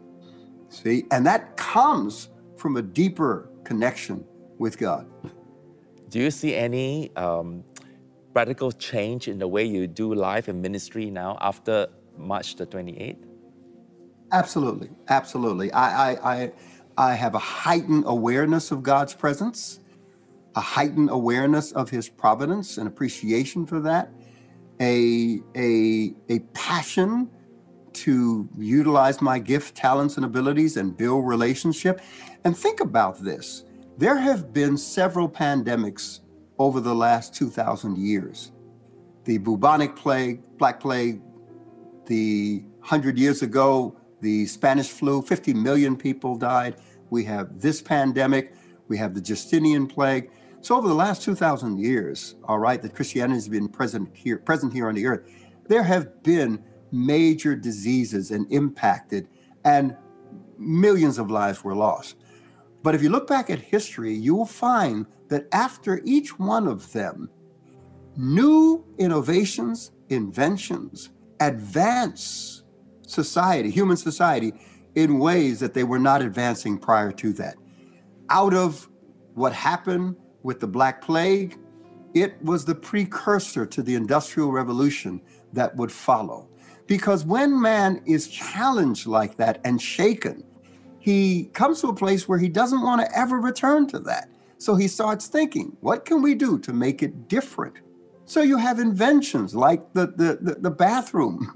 See, 0.68 1.04
and 1.10 1.24
that 1.26 1.56
comes 1.56 2.28
from 2.56 2.76
a 2.76 2.82
deeper 2.82 3.48
connection 3.64 4.24
with 4.58 4.78
God. 4.78 5.06
Do 6.08 6.18
you 6.20 6.30
see 6.30 6.54
any 6.54 7.14
um, 7.16 7.64
radical 8.34 8.72
change 8.72 9.28
in 9.28 9.38
the 9.38 9.48
way 9.48 9.64
you 9.64 9.86
do 9.86 10.14
life 10.14 10.48
and 10.48 10.60
ministry 10.60 11.10
now 11.10 11.36
after 11.40 11.88
March 12.16 12.56
the 12.56 12.66
28th? 12.66 13.24
Absolutely, 14.32 14.90
absolutely. 15.08 15.72
I, 15.72 16.10
I, 16.10 16.34
I, 16.34 16.52
I 16.98 17.14
have 17.14 17.34
a 17.34 17.38
heightened 17.38 18.04
awareness 18.06 18.70
of 18.70 18.82
God's 18.82 19.14
presence, 19.14 19.80
a 20.56 20.60
heightened 20.60 21.10
awareness 21.10 21.72
of 21.72 21.90
His 21.90 22.08
providence 22.08 22.78
and 22.78 22.88
appreciation 22.88 23.66
for 23.66 23.78
that, 23.80 24.10
a, 24.80 25.40
a, 25.54 26.14
a 26.28 26.38
passion 26.54 27.30
to 27.92 28.48
utilize 28.58 29.22
my 29.22 29.38
gift, 29.38 29.74
talents, 29.74 30.16
and 30.16 30.24
abilities 30.24 30.76
and 30.76 30.96
build 30.96 31.26
relationship. 31.26 32.00
And 32.44 32.56
think 32.56 32.80
about 32.80 33.22
this 33.22 33.64
there 33.98 34.18
have 34.18 34.52
been 34.52 34.76
several 34.76 35.28
pandemics 35.28 36.20
over 36.58 36.80
the 36.80 36.94
last 36.94 37.34
2,000 37.34 37.96
years. 37.96 38.52
The 39.24 39.38
bubonic 39.38 39.96
plague, 39.96 40.42
Black 40.58 40.78
Plague, 40.80 41.22
the 42.04 42.62
100 42.80 43.18
years 43.18 43.42
ago, 43.42 43.96
the 44.20 44.46
Spanish 44.46 44.90
flu, 44.90 45.22
50 45.22 45.54
million 45.54 45.96
people 45.96 46.36
died. 46.36 46.76
We 47.10 47.24
have 47.24 47.60
this 47.60 47.80
pandemic, 47.80 48.54
we 48.88 48.98
have 48.98 49.14
the 49.14 49.20
Justinian 49.20 49.86
plague. 49.86 50.30
So 50.66 50.76
over 50.76 50.88
the 50.88 50.94
last 50.94 51.22
2,000 51.22 51.78
years, 51.78 52.34
all 52.42 52.58
right, 52.58 52.82
that 52.82 52.92
Christianity 52.92 53.36
has 53.36 53.48
been 53.48 53.68
present 53.68 54.10
here, 54.12 54.36
present 54.36 54.72
here 54.72 54.88
on 54.88 54.96
the 54.96 55.06
earth, 55.06 55.30
there 55.68 55.84
have 55.84 56.24
been 56.24 56.60
major 56.90 57.54
diseases 57.54 58.32
and 58.32 58.52
impacted, 58.52 59.28
and 59.64 59.96
millions 60.58 61.18
of 61.18 61.30
lives 61.30 61.62
were 61.62 61.76
lost. 61.76 62.16
But 62.82 62.96
if 62.96 63.02
you 63.04 63.10
look 63.10 63.28
back 63.28 63.48
at 63.48 63.60
history, 63.60 64.12
you 64.12 64.34
will 64.34 64.44
find 64.44 65.06
that 65.28 65.46
after 65.52 66.00
each 66.04 66.36
one 66.36 66.66
of 66.66 66.92
them, 66.92 67.30
new 68.16 68.84
innovations, 68.98 69.92
inventions 70.08 71.10
advance 71.38 72.64
society, 73.06 73.70
human 73.70 73.96
society, 73.96 74.52
in 74.96 75.20
ways 75.20 75.60
that 75.60 75.74
they 75.74 75.84
were 75.84 76.00
not 76.00 76.22
advancing 76.22 76.76
prior 76.76 77.12
to 77.12 77.32
that. 77.34 77.54
Out 78.30 78.52
of 78.52 78.88
what 79.34 79.52
happened 79.52 80.16
with 80.46 80.60
the 80.60 80.66
Black 80.66 81.02
Plague, 81.02 81.58
it 82.14 82.40
was 82.42 82.64
the 82.64 82.74
precursor 82.74 83.66
to 83.66 83.82
the 83.82 83.96
Industrial 83.96 84.50
Revolution 84.50 85.20
that 85.52 85.74
would 85.76 85.90
follow. 85.90 86.48
Because 86.86 87.24
when 87.24 87.60
man 87.60 88.00
is 88.06 88.28
challenged 88.28 89.08
like 89.08 89.36
that 89.36 89.60
and 89.64 89.82
shaken, 89.82 90.44
he 91.00 91.46
comes 91.52 91.80
to 91.80 91.88
a 91.88 91.94
place 91.94 92.28
where 92.28 92.38
he 92.38 92.48
doesn't 92.48 92.80
want 92.80 93.00
to 93.00 93.18
ever 93.18 93.40
return 93.40 93.88
to 93.88 93.98
that. 93.98 94.30
So 94.58 94.76
he 94.76 94.86
starts 94.86 95.26
thinking, 95.26 95.76
what 95.80 96.04
can 96.04 96.22
we 96.22 96.34
do 96.34 96.58
to 96.60 96.72
make 96.72 97.02
it 97.02 97.28
different? 97.28 97.80
So 98.24 98.40
you 98.40 98.56
have 98.56 98.78
inventions 98.78 99.54
like 99.54 99.92
the, 99.94 100.06
the, 100.06 100.38
the, 100.40 100.54
the 100.60 100.70
bathroom, 100.70 101.52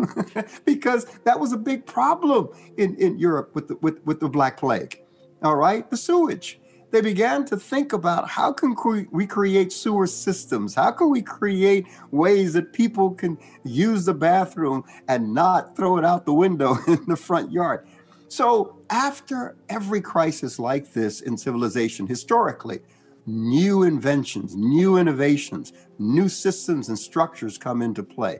because 0.64 1.04
that 1.24 1.38
was 1.38 1.52
a 1.52 1.56
big 1.56 1.86
problem 1.86 2.48
in, 2.76 2.96
in 2.96 3.18
Europe 3.18 3.54
with 3.54 3.68
the, 3.68 3.76
with, 3.76 4.04
with 4.04 4.18
the 4.20 4.28
Black 4.28 4.56
Plague. 4.56 5.00
All 5.42 5.56
right, 5.56 5.88
the 5.90 5.96
sewage. 5.96 6.60
They 6.90 7.00
began 7.00 7.44
to 7.46 7.56
think 7.56 7.92
about 7.92 8.28
how 8.28 8.52
can 8.52 8.74
we 9.12 9.26
create 9.26 9.72
sewer 9.72 10.06
systems? 10.06 10.74
How 10.74 10.90
can 10.90 11.10
we 11.10 11.22
create 11.22 11.86
ways 12.10 12.52
that 12.54 12.72
people 12.72 13.12
can 13.12 13.38
use 13.64 14.04
the 14.04 14.14
bathroom 14.14 14.84
and 15.06 15.32
not 15.32 15.76
throw 15.76 15.98
it 15.98 16.04
out 16.04 16.26
the 16.26 16.34
window 16.34 16.76
in 16.88 17.04
the 17.06 17.16
front 17.16 17.52
yard? 17.52 17.86
So, 18.28 18.76
after 18.90 19.56
every 19.68 20.00
crisis 20.00 20.58
like 20.58 20.92
this 20.92 21.20
in 21.20 21.36
civilization, 21.36 22.06
historically, 22.06 22.80
new 23.26 23.82
inventions, 23.82 24.56
new 24.56 24.96
innovations, 24.96 25.72
new 25.98 26.28
systems 26.28 26.88
and 26.88 26.98
structures 26.98 27.58
come 27.58 27.82
into 27.82 28.02
play. 28.02 28.38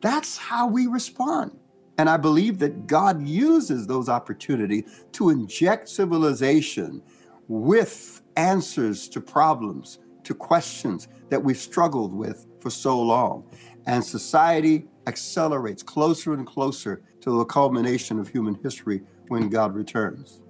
That's 0.00 0.36
how 0.36 0.68
we 0.68 0.86
respond. 0.86 1.56
And 1.98 2.08
I 2.08 2.16
believe 2.16 2.58
that 2.60 2.86
God 2.86 3.26
uses 3.26 3.86
those 3.86 4.08
opportunities 4.08 5.04
to 5.12 5.30
inject 5.30 5.88
civilization 5.88 7.02
with 7.48 8.22
answers 8.36 9.08
to 9.08 9.20
problems, 9.20 9.98
to 10.24 10.34
questions 10.34 11.08
that 11.30 11.42
we've 11.42 11.58
struggled 11.58 12.12
with 12.12 12.46
for 12.60 12.70
so 12.70 13.00
long. 13.00 13.44
And 13.86 14.04
society 14.04 14.86
accelerates 15.06 15.82
closer 15.82 16.34
and 16.34 16.46
closer 16.46 17.02
to 17.22 17.38
the 17.38 17.44
culmination 17.46 18.20
of 18.20 18.28
human 18.28 18.54
history 18.62 19.02
when 19.28 19.48
God 19.48 19.74
returns. 19.74 20.42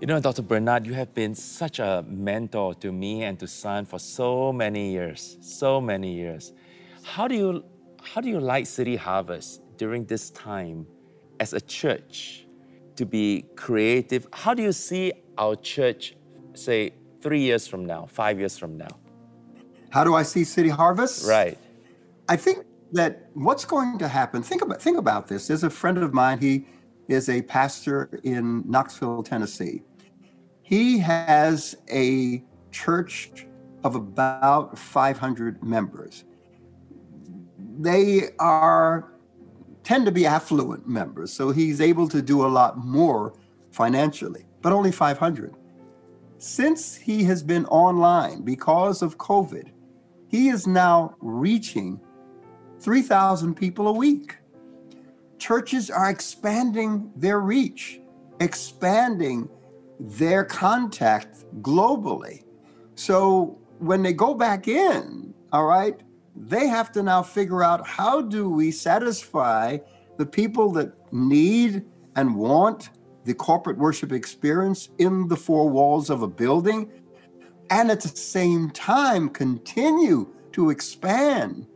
You 0.00 0.06
know, 0.06 0.20
Dr. 0.20 0.42
Bernard, 0.42 0.86
you 0.86 0.94
have 0.94 1.12
been 1.12 1.34
such 1.34 1.80
a 1.80 2.04
mentor 2.08 2.74
to 2.76 2.92
me 2.92 3.24
and 3.24 3.38
to 3.40 3.46
Sun 3.46 3.86
for 3.86 3.98
so 3.98 4.52
many 4.52 4.92
years, 4.92 5.36
so 5.40 5.80
many 5.80 6.14
years. 6.14 6.52
How 7.02 7.28
do 7.28 7.34
you 7.34 7.64
how 8.02 8.20
do 8.20 8.28
you 8.28 8.38
like 8.38 8.66
City 8.66 8.94
Harvest 8.94 9.60
during 9.76 10.04
this 10.04 10.30
time 10.30 10.86
as 11.40 11.52
a 11.52 11.60
church 11.60 12.46
to 12.94 13.04
be 13.04 13.44
creative? 13.56 14.28
How 14.32 14.54
do 14.54 14.62
you 14.62 14.72
see 14.72 15.12
our 15.36 15.56
church, 15.56 16.14
say, 16.62 16.92
three 17.20 17.40
years 17.40 17.66
from 17.66 17.84
now, 17.84 18.06
five 18.06 18.38
years 18.38 18.58
from 18.58 18.76
now? 18.76 18.98
How 19.90 20.04
do 20.04 20.14
I 20.14 20.22
see 20.22 20.44
City 20.44 20.68
Harvest? 20.68 21.26
Right. 21.26 21.58
I 22.28 22.36
think 22.36 22.66
that 22.92 23.28
what's 23.34 23.64
going 23.64 23.98
to 23.98 24.08
happen, 24.08 24.42
think 24.42 24.62
about 24.62 24.80
think 24.80 24.98
about 24.98 25.28
this. 25.28 25.46
There's 25.46 25.64
a 25.64 25.70
friend 25.70 25.98
of 25.98 26.12
mine, 26.14 26.38
he 26.38 26.66
is 27.08 27.28
a 27.28 27.42
pastor 27.42 28.10
in 28.22 28.64
Knoxville, 28.66 29.22
Tennessee. 29.22 29.82
He 30.62 30.98
has 30.98 31.74
a 31.90 32.42
church 32.70 33.46
of 33.82 33.94
about 33.94 34.78
500 34.78 35.62
members. 35.64 36.24
They 37.78 38.30
are 38.38 39.12
tend 39.84 40.04
to 40.04 40.12
be 40.12 40.26
affluent 40.26 40.86
members, 40.86 41.32
so 41.32 41.50
he's 41.50 41.80
able 41.80 42.08
to 42.08 42.20
do 42.20 42.44
a 42.44 42.48
lot 42.48 42.76
more 42.76 43.32
financially, 43.70 44.44
but 44.60 44.72
only 44.72 44.92
500. 44.92 45.54
Since 46.38 46.94
he 46.94 47.24
has 47.24 47.42
been 47.42 47.66
online 47.66 48.42
because 48.42 49.02
of 49.02 49.18
COVID, 49.18 49.70
he 50.28 50.48
is 50.48 50.68
now 50.68 51.16
reaching 51.20 52.00
3,000 52.78 53.56
people 53.56 53.88
a 53.88 53.92
week. 53.92 54.36
Churches 55.38 55.90
are 55.90 56.08
expanding 56.08 57.10
their 57.16 57.40
reach, 57.40 58.00
expanding 58.38 59.48
their 59.98 60.44
contact 60.44 61.44
globally. 61.60 62.44
So 62.94 63.58
when 63.78 64.04
they 64.04 64.12
go 64.12 64.32
back 64.32 64.68
in, 64.68 65.34
all 65.52 65.66
right, 65.66 66.00
they 66.36 66.68
have 66.68 66.92
to 66.92 67.02
now 67.02 67.22
figure 67.22 67.64
out 67.64 67.84
how 67.84 68.20
do 68.20 68.48
we 68.48 68.70
satisfy 68.70 69.78
the 70.18 70.26
people 70.26 70.70
that 70.72 70.92
need 71.12 71.84
and 72.14 72.36
want 72.36 72.90
the 73.28 73.34
corporate 73.34 73.76
worship 73.76 74.10
experience 74.10 74.88
in 74.96 75.28
the 75.28 75.36
four 75.36 75.68
walls 75.68 76.08
of 76.08 76.22
a 76.22 76.26
building 76.26 76.90
and 77.68 77.90
at 77.90 78.00
the 78.00 78.08
same 78.08 78.70
time 78.70 79.28
continue 79.28 80.32
to 80.50 80.70
expand 80.70 81.66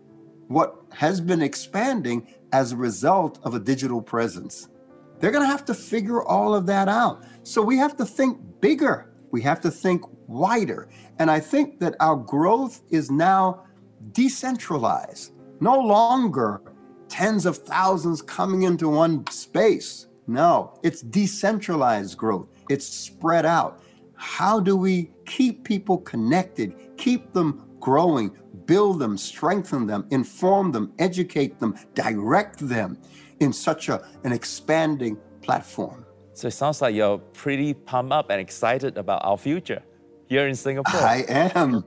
what 0.48 0.76
has 0.92 1.20
been 1.20 1.42
expanding 1.42 2.26
as 2.54 2.72
a 2.72 2.76
result 2.76 3.38
of 3.42 3.54
a 3.54 3.58
digital 3.58 4.00
presence. 4.00 4.70
They're 5.18 5.30
going 5.30 5.44
to 5.44 5.50
have 5.50 5.66
to 5.66 5.74
figure 5.74 6.22
all 6.22 6.54
of 6.54 6.64
that 6.66 6.88
out. 6.88 7.22
So 7.42 7.60
we 7.60 7.76
have 7.76 7.98
to 7.98 8.06
think 8.06 8.40
bigger. 8.62 9.12
We 9.30 9.42
have 9.42 9.60
to 9.60 9.70
think 9.70 10.04
wider. 10.26 10.88
And 11.18 11.30
I 11.30 11.38
think 11.38 11.80
that 11.80 11.96
our 12.00 12.16
growth 12.16 12.80
is 12.88 13.10
now 13.10 13.64
decentralized, 14.12 15.34
no 15.60 15.78
longer 15.78 16.62
tens 17.10 17.44
of 17.44 17.58
thousands 17.58 18.22
coming 18.22 18.62
into 18.62 18.88
one 18.88 19.26
space. 19.30 20.06
No, 20.26 20.78
it's 20.82 21.00
decentralized 21.02 22.16
growth, 22.16 22.48
it's 22.68 22.86
spread 22.86 23.44
out. 23.46 23.82
How 24.14 24.60
do 24.60 24.76
we 24.76 25.10
keep 25.26 25.64
people 25.64 25.98
connected, 25.98 26.74
keep 26.96 27.32
them 27.32 27.68
growing, 27.80 28.30
build 28.66 29.00
them, 29.00 29.18
strengthen 29.18 29.86
them, 29.86 30.06
inform 30.10 30.70
them, 30.70 30.92
educate 31.00 31.58
them, 31.58 31.74
direct 31.94 32.58
them 32.68 32.98
in 33.40 33.52
such 33.52 33.88
a, 33.88 34.06
an 34.22 34.32
expanding 34.32 35.18
platform? 35.42 36.06
So 36.34 36.48
it 36.48 36.52
sounds 36.52 36.80
like 36.80 36.94
you're 36.94 37.18
pretty 37.18 37.74
pumped 37.74 38.12
up 38.12 38.30
and 38.30 38.40
excited 38.40 38.96
about 38.96 39.24
our 39.24 39.36
future 39.36 39.82
here 40.28 40.46
in 40.46 40.54
Singapore. 40.54 41.00
I 41.00 41.24
am. 41.28 41.84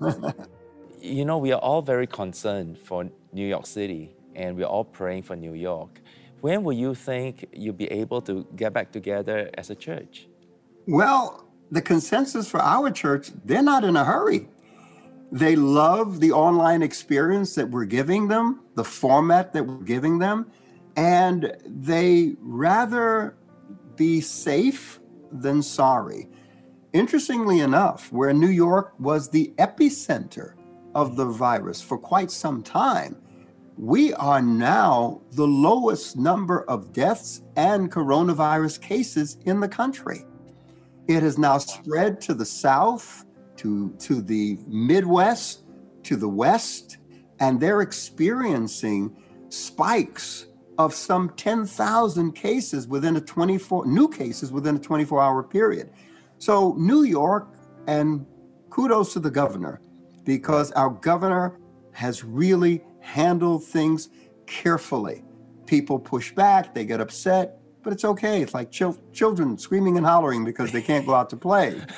you 1.02 1.26
know, 1.26 1.38
we 1.38 1.52
are 1.52 1.60
all 1.62 1.82
very 1.82 2.06
concerned 2.06 2.78
for 2.78 3.10
New 3.32 3.48
York 3.48 3.66
City 3.66 4.16
and 4.36 4.56
we're 4.56 4.66
all 4.66 4.84
praying 4.84 5.24
for 5.24 5.36
New 5.36 5.54
York. 5.54 6.02
When 6.46 6.64
will 6.64 6.74
you 6.74 6.94
think 6.94 7.48
you'll 7.54 7.74
be 7.74 7.92
able 7.92 8.22
to 8.22 8.46
get 8.56 8.72
back 8.72 8.92
together 8.92 9.50
as 9.58 9.72
a 9.72 9.76
church? 9.76 10.28
Well, 10.86 11.50
the 11.72 11.82
consensus 11.82 12.48
for 12.48 12.62
our 12.62 12.92
church, 12.92 13.32
they're 13.44 13.64
not 13.64 13.84
in 13.84 13.96
a 13.96 14.06
hurry. 14.06 14.48
They 15.32 15.56
love 15.56 16.20
the 16.20 16.34
online 16.34 16.84
experience 16.84 17.56
that 17.56 17.72
we're 17.72 17.86
giving 17.86 18.28
them, 18.28 18.62
the 18.76 18.84
format 18.84 19.54
that 19.54 19.64
we're 19.66 19.88
giving 19.96 20.20
them, 20.20 20.52
and 20.96 21.52
they 21.66 22.36
rather 22.42 23.36
be 23.96 24.22
safe 24.22 25.00
than 25.32 25.64
sorry. 25.64 26.30
Interestingly 26.94 27.62
enough, 27.62 28.12
where 28.12 28.34
New 28.34 28.54
York 28.66 28.94
was 29.00 29.30
the 29.30 29.52
epicenter 29.58 30.54
of 30.94 31.16
the 31.16 31.26
virus 31.26 31.82
for 31.82 31.98
quite 31.98 32.30
some 32.30 32.62
time, 32.62 33.18
we 33.78 34.14
are 34.14 34.42
now 34.42 35.22
the 35.32 35.48
lowest 35.48 36.16
number 36.16 36.64
of 36.70 36.94
deaths 36.94 37.42
and 37.56 37.92
coronavirus 37.92 38.82
cases 38.82 39.38
in 39.46 39.60
the 39.60 39.68
country. 39.68 40.26
It 41.08 41.24
has 41.24 41.38
now 41.38 41.58
spread 41.58 42.22
to 42.22 42.34
the 42.34 42.46
south, 42.46 43.26
to, 43.58 43.92
to 44.00 44.22
the 44.22 44.58
Midwest, 44.66 45.64
to 46.04 46.16
the 46.16 46.30
West, 46.30 46.98
and 47.40 47.60
they're 47.60 47.82
experiencing 47.82 49.16
spikes 49.50 50.48
of 50.78 50.94
some 50.94 51.30
10,000 51.32 52.32
cases 52.34 52.88
within 52.88 53.16
a 53.18 53.22
24 53.22 53.86
new 53.86 54.08
cases 54.10 54.52
within 54.52 54.76
a 54.76 54.80
24 54.80 55.22
hour 55.22 55.44
period. 55.44 55.92
So 56.38 56.76
New 56.78 57.04
York 57.04 57.56
and 57.88 58.26
kudos 58.70 59.14
to 59.14 59.20
the 59.20 59.32
governor 59.32 59.82
because 60.24 60.72
our 60.74 60.90
governor 60.90 61.60
has 61.94 62.24
really 62.24 62.84
handle 63.06 63.60
things 63.60 64.10
carefully. 64.48 65.24
People 65.66 66.00
push 66.00 66.34
back, 66.34 66.74
they 66.74 66.86
get 66.86 67.00
upset, 67.00 67.60
but 67.84 67.94
it's 67.94 68.04
okay. 68.04 68.42
It's 68.42 68.54
like 68.54 68.72
chil- 68.72 69.00
children 69.14 69.58
screaming 69.58 69.98
and 69.98 70.06
hollering 70.06 70.44
because 70.44 70.72
they 70.72 70.82
can't 70.82 71.06
go 71.06 71.14
out 71.14 71.30
to 71.30 71.38
play. 71.38 71.82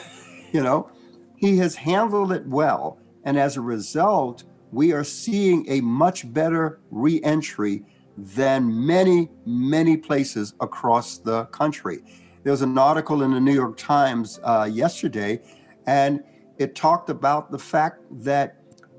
You 0.54 0.63
know, 0.63 0.89
he 1.36 1.58
has 1.58 1.76
handled 1.76 2.32
it 2.32 2.48
well. 2.48 3.00
And 3.26 3.38
as 3.38 3.58
a 3.58 3.62
result, 3.62 4.46
we 4.72 4.93
are 4.93 5.04
seeing 5.04 5.65
a 5.70 5.82
much 5.82 6.32
better 6.34 6.80
reentry 6.89 7.84
than 8.17 8.88
many, 8.88 9.30
many 9.46 9.98
places 9.98 10.54
across 10.62 11.17
the 11.17 11.43
country. 11.48 12.00
There 12.43 12.52
was 12.52 12.62
an 12.62 12.78
article 12.78 13.24
in 13.24 13.32
the 13.32 13.41
New 13.41 13.54
York 13.54 13.76
Times 13.76 14.39
uh, 14.41 14.70
yesterday, 14.72 15.41
and 15.86 16.24
it 16.58 16.76
talked 16.76 17.10
about 17.10 17.52
the 17.52 17.60
fact 17.60 18.02
that 18.24 18.56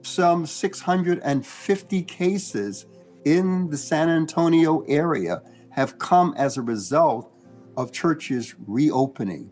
some 0.08 0.46
650 0.46 2.02
cases 2.02 2.86
in 3.24 3.68
the 3.68 3.76
San 3.76 4.08
Antonio 4.08 4.80
area 4.82 5.42
have 5.70 5.98
come 5.98 6.34
as 6.36 6.56
a 6.56 6.62
result 6.62 7.32
of 7.76 7.92
churches 7.92 8.54
reopening. 8.66 9.50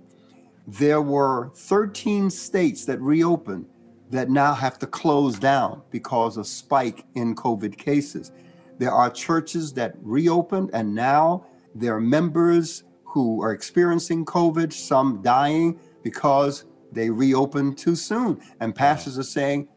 There 0.66 1.02
were 1.02 1.52
13 1.54 2.30
states 2.30 2.84
that 2.86 3.00
reopened 3.00 3.66
that 4.10 4.30
now 4.30 4.54
have 4.54 4.78
to 4.80 4.86
close 4.86 5.38
down 5.38 5.82
because 5.90 6.36
of 6.36 6.46
spike 6.46 7.04
in 7.14 7.34
COVID 7.34 7.76
cases. 7.76 8.32
There 8.78 8.92
are 8.92 9.10
churches 9.10 9.72
that 9.74 9.94
reopened 10.00 10.70
and 10.72 10.94
now 10.94 11.46
there 11.74 11.94
are 11.94 12.00
members 12.00 12.84
who 13.04 13.42
are 13.42 13.52
experiencing 13.52 14.24
COVID, 14.24 14.72
some 14.72 15.22
dying 15.22 15.78
because 16.02 16.64
they 16.92 17.10
reopened 17.10 17.78
too 17.78 17.96
soon. 17.96 18.40
And 18.60 18.74
pastors 18.74 19.18
are 19.18 19.22
saying, 19.22 19.68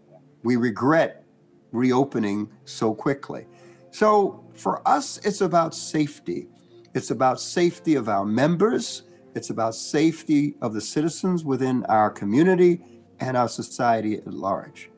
we 0.44 0.56
regret 0.56 1.24
reopening 1.72 2.50
so 2.66 2.94
quickly. 2.94 3.46
So 3.92 4.44
for 4.54 4.88
us, 4.88 5.20
it's 5.24 5.42
about 5.42 5.76
safety. 5.76 6.48
It's 6.94 7.12
about 7.12 7.40
safety 7.40 7.96
of 7.96 8.10
our 8.10 8.26
members. 8.26 9.04
It's 9.36 9.50
about 9.50 9.76
safety 9.76 10.56
of 10.62 10.74
the 10.74 10.82
citizens 10.82 11.44
within 11.44 11.86
our 11.86 12.10
community 12.10 12.82
and 13.20 13.38
our 13.38 13.48
society 13.48 14.16
at 14.16 14.34
large. 14.34 14.90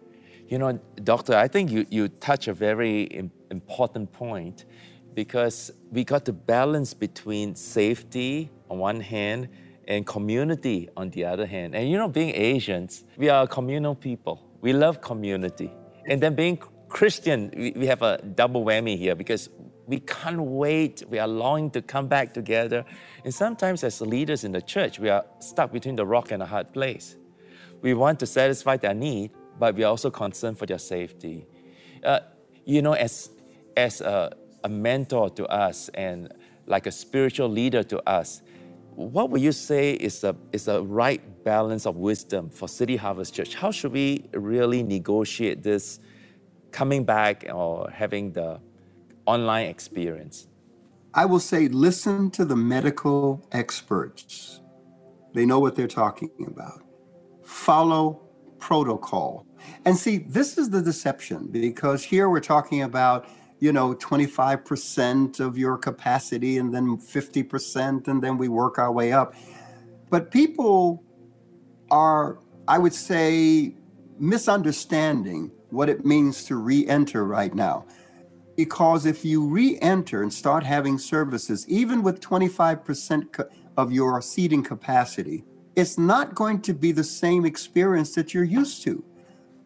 You 0.47 0.59
know, 0.59 0.79
Doctor, 1.03 1.35
I 1.35 1.47
think 1.47 1.71
you, 1.71 1.85
you 1.89 2.07
touch 2.09 2.47
a 2.47 2.53
very 2.53 3.29
important 3.49 4.11
point 4.11 4.65
because 5.13 5.71
we 5.91 6.03
got 6.03 6.25
to 6.25 6.33
balance 6.33 6.93
between 6.93 7.55
safety 7.55 8.49
on 8.69 8.79
one 8.79 8.99
hand 8.99 9.49
and 9.87 10.05
community 10.05 10.89
on 10.95 11.09
the 11.09 11.25
other 11.25 11.45
hand. 11.45 11.75
And 11.75 11.89
you 11.89 11.97
know, 11.97 12.07
being 12.07 12.33
Asians, 12.35 13.03
we 13.17 13.29
are 13.29 13.47
communal 13.47 13.95
people 13.95 14.50
we 14.61 14.73
love 14.73 15.01
community. 15.01 15.71
And 16.07 16.21
then 16.21 16.35
being 16.35 16.57
Christian, 16.89 17.51
we, 17.55 17.71
we 17.71 17.87
have 17.87 18.01
a 18.01 18.21
double 18.21 18.63
whammy 18.63 18.97
here 18.97 19.15
because 19.15 19.49
we 19.87 19.99
can't 19.99 20.41
wait. 20.41 21.03
We 21.09 21.19
are 21.19 21.27
longing 21.27 21.71
to 21.71 21.81
come 21.81 22.07
back 22.07 22.33
together. 22.33 22.85
And 23.25 23.33
sometimes, 23.33 23.83
as 23.83 23.99
leaders 24.01 24.43
in 24.43 24.51
the 24.51 24.61
church, 24.61 24.99
we 24.99 25.09
are 25.09 25.25
stuck 25.39 25.71
between 25.71 25.95
the 25.95 26.05
rock 26.05 26.31
and 26.31 26.41
a 26.41 26.45
hard 26.45 26.71
place. 26.73 27.15
We 27.81 27.93
want 27.93 28.19
to 28.19 28.25
satisfy 28.25 28.77
their 28.77 28.93
need, 28.93 29.31
but 29.59 29.75
we 29.75 29.83
are 29.83 29.87
also 29.87 30.11
concerned 30.11 30.57
for 30.59 30.65
their 30.65 30.79
safety. 30.79 31.47
Uh, 32.03 32.19
you 32.65 32.81
know, 32.81 32.93
as, 32.93 33.31
as 33.75 34.01
a, 34.01 34.35
a 34.63 34.69
mentor 34.69 35.29
to 35.31 35.45
us 35.47 35.89
and 35.89 36.31
like 36.67 36.85
a 36.85 36.91
spiritual 36.91 37.49
leader 37.49 37.83
to 37.83 38.07
us, 38.07 38.43
what 39.09 39.29
would 39.29 39.41
you 39.41 39.51
say 39.51 39.93
is 39.93 40.23
a, 40.23 40.35
is 40.51 40.67
a 40.67 40.81
right 40.81 41.21
balance 41.43 41.85
of 41.85 41.95
wisdom 41.97 42.49
for 42.49 42.67
City 42.67 42.95
Harvest 42.95 43.33
Church? 43.33 43.55
How 43.55 43.71
should 43.71 43.91
we 43.91 44.25
really 44.33 44.83
negotiate 44.83 45.63
this 45.63 45.99
coming 46.71 47.03
back 47.03 47.45
or 47.51 47.89
having 47.89 48.31
the 48.31 48.59
online 49.25 49.67
experience? 49.67 50.47
I 51.13 51.25
will 51.25 51.39
say 51.39 51.67
listen 51.67 52.31
to 52.31 52.45
the 52.45 52.55
medical 52.55 53.45
experts. 53.51 54.61
They 55.33 55.45
know 55.45 55.59
what 55.59 55.75
they're 55.75 55.87
talking 55.87 56.31
about. 56.47 56.83
Follow 57.43 58.21
protocol. 58.59 59.45
And 59.85 59.97
see, 59.97 60.19
this 60.19 60.57
is 60.57 60.69
the 60.69 60.81
deception 60.81 61.47
because 61.47 62.03
here 62.03 62.29
we're 62.29 62.39
talking 62.39 62.83
about, 62.83 63.27
you 63.61 63.71
know, 63.71 63.93
25% 63.93 65.39
of 65.39 65.55
your 65.55 65.77
capacity 65.77 66.57
and 66.57 66.73
then 66.73 66.97
50%, 66.97 68.07
and 68.07 68.21
then 68.21 68.37
we 68.37 68.49
work 68.49 68.79
our 68.79 68.91
way 68.91 69.13
up. 69.13 69.35
But 70.09 70.31
people 70.31 71.03
are, 71.91 72.39
I 72.67 72.79
would 72.79 72.93
say, 72.93 73.75
misunderstanding 74.19 75.51
what 75.69 75.89
it 75.89 76.03
means 76.03 76.43
to 76.45 76.55
re 76.55 76.87
enter 76.87 77.23
right 77.23 77.53
now. 77.53 77.85
Because 78.57 79.05
if 79.05 79.23
you 79.23 79.45
re 79.45 79.77
enter 79.79 80.23
and 80.23 80.33
start 80.33 80.63
having 80.63 80.97
services, 80.97 81.67
even 81.69 82.01
with 82.01 82.19
25% 82.19 83.47
of 83.77 83.91
your 83.91 84.21
seating 84.23 84.63
capacity, 84.63 85.45
it's 85.75 85.99
not 85.99 86.33
going 86.33 86.61
to 86.61 86.73
be 86.73 86.91
the 86.91 87.03
same 87.03 87.45
experience 87.45 88.15
that 88.15 88.33
you're 88.33 88.43
used 88.43 88.83
to. 88.83 89.03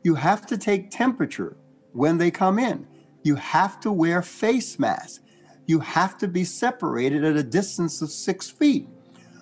You 0.04 0.16
have 0.16 0.46
to 0.48 0.58
take 0.58 0.92
temperature 0.92 1.56
when 1.94 2.18
they 2.18 2.30
come 2.30 2.60
in. 2.60 2.86
You 3.26 3.34
have 3.34 3.80
to 3.80 3.92
wear 3.92 4.22
face 4.22 4.78
masks. 4.78 5.20
You 5.66 5.80
have 5.80 6.16
to 6.20 6.28
be 6.28 6.44
separated 6.44 7.24
at 7.24 7.36
a 7.36 7.42
distance 7.42 8.04
of 8.04 8.12
six 8.12 8.52
feet. 8.52 8.88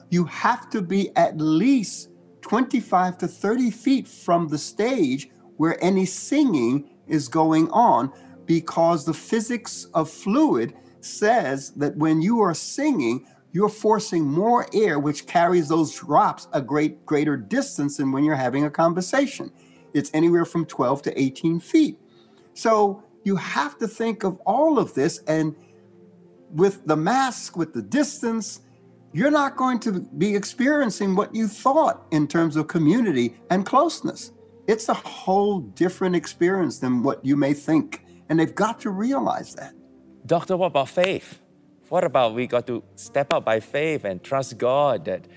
You 0.09 0.23
have 0.23 0.69
to 0.69 0.81
be 0.81 1.13
at 1.17 1.38
least 1.38 2.07
25 2.43 3.17
to 3.17 3.27
30 3.27 3.71
feet 3.71 4.07
from 4.07 4.47
the 4.47 4.57
stage 4.57 5.29
where 5.57 5.84
any 5.84 6.05
singing 6.05 6.91
is 7.07 7.27
going 7.27 7.69
on 7.71 8.13
because 8.45 9.03
the 9.03 9.13
physics 9.13 9.86
of 9.93 10.09
fluid 10.09 10.73
says 11.01 11.71
that 11.71 11.97
when 11.97 12.21
you 12.21 12.39
are 12.39 12.53
singing, 12.53 13.27
you're 13.51 13.67
forcing 13.67 14.23
more 14.23 14.65
air, 14.73 14.97
which 14.97 15.27
carries 15.27 15.67
those 15.67 15.93
drops 15.93 16.47
a 16.53 16.61
great 16.61 17.05
greater 17.05 17.36
distance 17.36 17.97
than 17.97 18.13
when 18.13 18.23
you're 18.23 18.36
having 18.36 18.63
a 18.63 18.71
conversation. 18.71 19.51
It's 19.93 20.09
anywhere 20.13 20.45
from 20.45 20.65
12 20.67 21.01
to 21.01 21.21
18 21.21 21.59
feet. 21.59 21.99
So 22.53 23.03
you 23.24 23.36
have 23.36 23.78
to 23.80 23.88
think 23.88 24.24
of 24.24 24.39
all 24.45 24.80
of 24.80 24.93
this. 24.93 25.19
And 25.28 25.55
with 26.51 26.86
the 26.86 26.95
mask, 26.95 27.57
with 27.57 27.74
the 27.74 27.82
distance, 27.82 28.61
you're 29.13 29.32
not 29.32 29.55
going 29.55 29.80
to 29.82 30.01
be 30.17 30.36
experiencing 30.36 31.15
what 31.15 31.34
you 31.34 31.47
thought 31.47 32.05
in 32.11 32.28
terms 32.28 32.55
of 32.55 32.67
community 32.67 33.36
and 33.49 33.65
closeness. 33.65 34.32
It's 34.67 34.89
a 34.89 34.93
whole 34.93 35.59
different 35.59 36.15
experience 36.15 36.80
than 36.80 37.03
what 37.03 37.24
you 37.24 37.36
may 37.36 37.53
think. 37.53 38.05
And 38.30 38.39
they've 38.39 38.55
got 38.55 38.80
to 38.82 38.89
realize 38.89 39.53
that. 39.55 39.74
Doctor, 40.26 40.55
what 40.57 40.67
about 40.67 40.89
faith? 40.89 41.39
What 41.89 42.03
about 42.03 42.34
we 42.34 42.47
got 42.47 42.65
to 42.67 42.84
step 42.95 43.34
out 43.34 43.45
by 43.45 43.59
faith 43.59 44.05
and 44.05 44.24
trust 44.24 44.57
God 44.57 45.05
that 45.05 45.28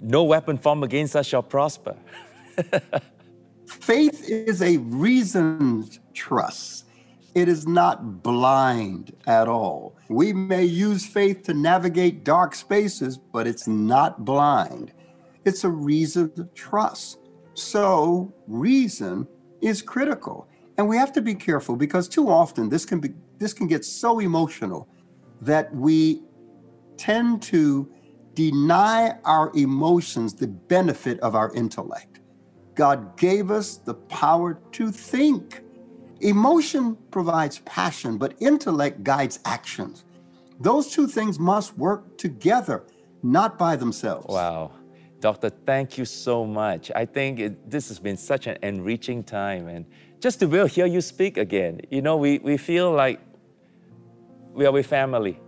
no 0.00 0.24
weapon 0.24 0.56
formed 0.56 0.84
against 0.84 1.16
us 1.16 1.26
shall 1.26 1.42
prosper? 1.42 1.96
faith 3.66 4.24
is 4.28 4.62
a 4.62 4.78
reasoned 4.78 5.98
trust. 6.14 6.85
It 7.36 7.48
is 7.48 7.66
not 7.66 8.22
blind 8.22 9.14
at 9.26 9.46
all. 9.46 9.94
We 10.08 10.32
may 10.32 10.64
use 10.64 11.04
faith 11.04 11.42
to 11.42 11.52
navigate 11.52 12.24
dark 12.24 12.54
spaces, 12.54 13.18
but 13.18 13.46
it's 13.46 13.68
not 13.68 14.24
blind. 14.24 14.94
It's 15.44 15.62
a 15.62 15.68
reasoned 15.68 16.48
trust. 16.54 17.18
So, 17.52 18.32
reason 18.46 19.28
is 19.60 19.82
critical. 19.82 20.48
And 20.78 20.88
we 20.88 20.96
have 20.96 21.12
to 21.12 21.20
be 21.20 21.34
careful 21.34 21.76
because 21.76 22.08
too 22.08 22.30
often 22.30 22.70
this 22.70 22.86
can 22.86 23.00
be 23.00 23.10
this 23.36 23.52
can 23.52 23.66
get 23.66 23.84
so 23.84 24.18
emotional 24.20 24.88
that 25.42 25.74
we 25.74 26.22
tend 26.96 27.42
to 27.42 27.86
deny 28.32 29.14
our 29.26 29.52
emotions 29.54 30.32
the 30.32 30.48
benefit 30.48 31.20
of 31.20 31.34
our 31.34 31.52
intellect. 31.52 32.20
God 32.74 33.18
gave 33.18 33.50
us 33.50 33.76
the 33.76 33.92
power 33.92 34.58
to 34.72 34.90
think. 34.90 35.64
Emotion 36.20 36.96
provides 37.10 37.58
passion, 37.60 38.16
but 38.18 38.34
intellect 38.40 39.04
guides 39.04 39.38
actions. 39.44 40.04
Those 40.60 40.90
two 40.90 41.06
things 41.06 41.38
must 41.38 41.76
work 41.76 42.16
together, 42.16 42.84
not 43.22 43.58
by 43.58 43.76
themselves. 43.76 44.26
Wow. 44.28 44.72
Doctor, 45.20 45.50
thank 45.50 45.98
you 45.98 46.04
so 46.04 46.46
much. 46.46 46.90
I 46.94 47.04
think 47.04 47.40
it, 47.40 47.70
this 47.70 47.88
has 47.88 47.98
been 47.98 48.16
such 48.16 48.46
an 48.46 48.58
enriching 48.62 49.22
time. 49.24 49.68
And 49.68 49.84
just 50.20 50.40
to 50.40 50.46
be 50.46 50.58
able 50.58 50.68
to 50.68 50.74
hear 50.74 50.86
you 50.86 51.00
speak 51.00 51.36
again, 51.36 51.80
you 51.90 52.00
know, 52.02 52.16
we, 52.16 52.38
we 52.38 52.56
feel 52.56 52.90
like 52.92 53.20
we 54.52 54.64
are 54.66 54.72
with 54.72 54.86
family. 54.86 55.38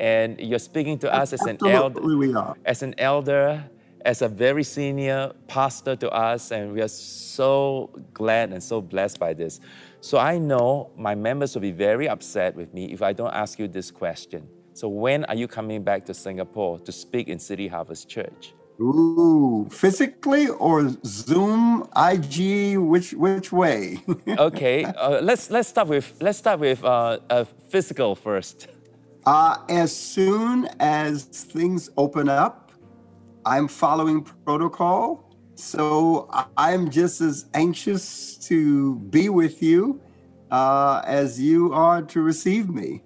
And 0.00 0.40
you're 0.40 0.58
speaking 0.58 0.98
to 1.00 1.12
us 1.12 1.32
as 1.32 1.42
an 1.42 1.58
elder, 1.66 2.00
we 2.00 2.32
are. 2.32 2.56
as 2.64 2.82
an 2.82 2.94
elder, 2.98 3.64
as 4.04 4.22
a 4.22 4.28
very 4.28 4.62
senior 4.62 5.32
pastor 5.48 5.96
to 5.96 6.10
us, 6.10 6.52
and 6.52 6.72
we 6.72 6.80
are 6.80 6.88
so 6.88 7.90
glad 8.14 8.52
and 8.52 8.62
so 8.62 8.80
blessed 8.80 9.18
by 9.18 9.34
this. 9.34 9.60
So 10.00 10.18
I 10.18 10.38
know 10.38 10.90
my 10.96 11.14
members 11.14 11.54
will 11.54 11.62
be 11.62 11.72
very 11.72 12.08
upset 12.08 12.54
with 12.54 12.72
me 12.72 12.92
if 12.92 13.02
I 13.02 13.12
don't 13.12 13.32
ask 13.34 13.58
you 13.58 13.66
this 13.66 13.90
question. 13.90 14.48
So 14.74 14.88
when 14.88 15.24
are 15.24 15.34
you 15.34 15.48
coming 15.48 15.82
back 15.82 16.06
to 16.06 16.14
Singapore 16.14 16.78
to 16.80 16.92
speak 16.92 17.28
in 17.28 17.38
City 17.38 17.66
Harvest 17.66 18.08
Church? 18.08 18.54
Ooh, 18.80 19.68
physically 19.72 20.46
or 20.46 20.88
Zoom, 21.04 21.88
IG, 21.96 22.78
which 22.78 23.12
which 23.12 23.50
way? 23.50 23.98
okay, 24.38 24.84
uh, 24.84 25.20
let's 25.20 25.50
let's 25.50 25.68
start 25.68 25.88
with 25.88 26.14
let's 26.20 26.38
start 26.38 26.60
with 26.60 26.84
uh, 26.84 27.18
uh, 27.28 27.44
physical 27.68 28.14
first. 28.14 28.68
Uh, 29.26 29.56
as 29.68 29.94
soon 29.94 30.68
as 30.78 31.24
things 31.24 31.90
open 31.96 32.28
up, 32.28 32.70
I'm 33.44 33.66
following 33.66 34.22
protocol. 34.44 35.27
So 35.58 36.30
I'm 36.56 36.88
just 36.88 37.20
as 37.20 37.46
anxious 37.52 38.36
to 38.46 38.94
be 38.94 39.28
with 39.28 39.60
you 39.60 40.00
uh, 40.52 41.02
as 41.04 41.40
you 41.40 41.72
are 41.72 42.00
to 42.00 42.22
receive 42.22 42.68
me. 42.68 43.02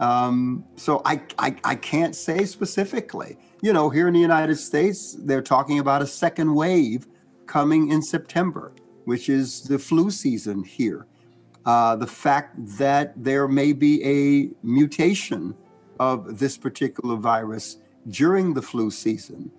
Um, 0.00 0.64
so 0.74 1.02
I, 1.04 1.20
I, 1.38 1.54
I 1.62 1.74
can't 1.74 2.16
say 2.16 2.46
specifically. 2.46 3.36
You 3.60 3.74
know, 3.74 3.90
here 3.90 4.08
in 4.08 4.14
the 4.14 4.20
United 4.20 4.56
States, 4.56 5.14
they're 5.20 5.42
talking 5.42 5.80
about 5.80 6.00
a 6.00 6.06
second 6.06 6.54
wave 6.54 7.06
coming 7.44 7.90
in 7.90 8.00
September, 8.00 8.72
which 9.04 9.28
is 9.28 9.64
the 9.64 9.78
flu 9.78 10.10
season 10.10 10.64
here. 10.64 11.06
Uh, 11.66 11.94
the 11.94 12.06
fact 12.06 12.54
that 12.78 13.12
there 13.22 13.46
may 13.46 13.74
be 13.74 14.02
a 14.02 14.66
mutation 14.66 15.54
of 16.00 16.38
this 16.38 16.56
particular 16.56 17.16
virus 17.16 17.76
during 18.08 18.54
the 18.54 18.62
flu 18.62 18.90
season. 18.90 19.52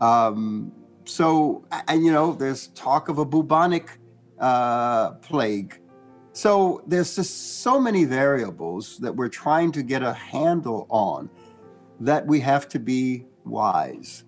Um, 0.00 0.72
so, 1.04 1.64
and 1.88 2.04
you 2.04 2.12
know, 2.12 2.32
there's 2.32 2.68
talk 2.68 3.08
of 3.08 3.18
a 3.18 3.24
bubonic 3.24 3.98
uh, 4.38 5.12
plague. 5.12 5.80
So 6.32 6.82
there's 6.86 7.14
just 7.14 7.60
so 7.62 7.78
many 7.78 8.04
variables 8.04 8.98
that 8.98 9.14
we're 9.14 9.28
trying 9.28 9.70
to 9.72 9.82
get 9.82 10.02
a 10.02 10.12
handle 10.12 10.86
on 10.90 11.30
that 12.00 12.26
we 12.26 12.40
have 12.40 12.68
to 12.70 12.78
be 12.78 13.26
wise. 13.44 14.24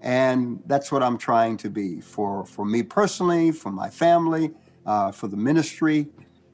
And 0.00 0.60
that's 0.66 0.90
what 0.90 1.02
I'm 1.02 1.18
trying 1.18 1.56
to 1.58 1.70
be 1.70 2.00
for, 2.00 2.44
for 2.46 2.64
me 2.64 2.82
personally, 2.82 3.52
for 3.52 3.70
my 3.70 3.90
family, 3.90 4.52
uh, 4.86 5.12
for 5.12 5.28
the 5.28 5.36
ministry, 5.36 6.08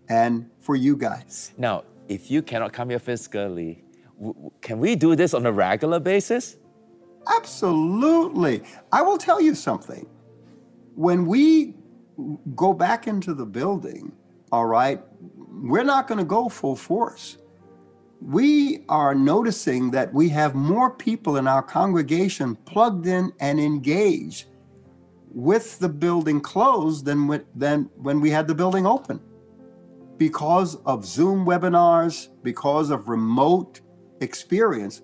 and 0.09 0.51
for 0.61 0.77
you 0.77 0.97
guys. 0.97 1.53
Now, 1.57 1.85
if 2.09 2.31
you 2.31 2.43
cannot 2.43 2.73
come 2.73 2.91
here 2.91 2.99
physically, 2.99 3.85
w- 4.19 4.51
can 4.61 4.79
we 4.81 4.97
do 4.97 5.15
this 5.15 5.35
on 5.35 5.47
a 5.47 5.53
regular 5.53 6.01
basis? 6.01 6.57
Absolutely. 7.29 8.63
I 8.93 9.03
will 9.03 9.19
tell 9.19 9.41
you 9.41 9.55
something. 9.55 10.07
When 10.95 11.27
we 11.27 11.75
go 12.57 12.73
back 12.73 13.07
into 13.07 13.35
the 13.35 13.47
building, 13.47 14.13
all 14.51 14.67
right, 14.67 15.01
we're 15.37 15.85
not 15.85 16.09
going 16.09 16.19
to 16.19 16.25
go 16.25 16.49
full 16.49 16.77
force. 16.77 17.39
We 18.21 18.85
are 18.89 19.15
noticing 19.15 19.93
that 19.93 20.13
we 20.13 20.29
have 20.31 20.55
more 20.55 20.91
people 20.91 21.37
in 21.37 21.47
our 21.47 21.63
congregation 21.63 22.57
plugged 22.57 23.07
in 23.07 23.33
and 23.39 23.61
engaged 23.61 24.47
with 25.31 25.79
the 25.79 25.89
building 25.89 26.41
closed 26.41 27.05
than, 27.05 27.29
with, 27.29 27.45
than 27.55 27.91
when 27.97 28.21
we 28.21 28.31
had 28.31 28.49
the 28.49 28.55
building 28.55 28.87
open. 28.87 29.21
Because 30.17 30.75
of 30.85 31.05
Zoom 31.05 31.45
webinars, 31.47 32.29
because 32.43 32.91
of 32.91 33.09
remote 33.09 33.81
experience, 34.21 35.03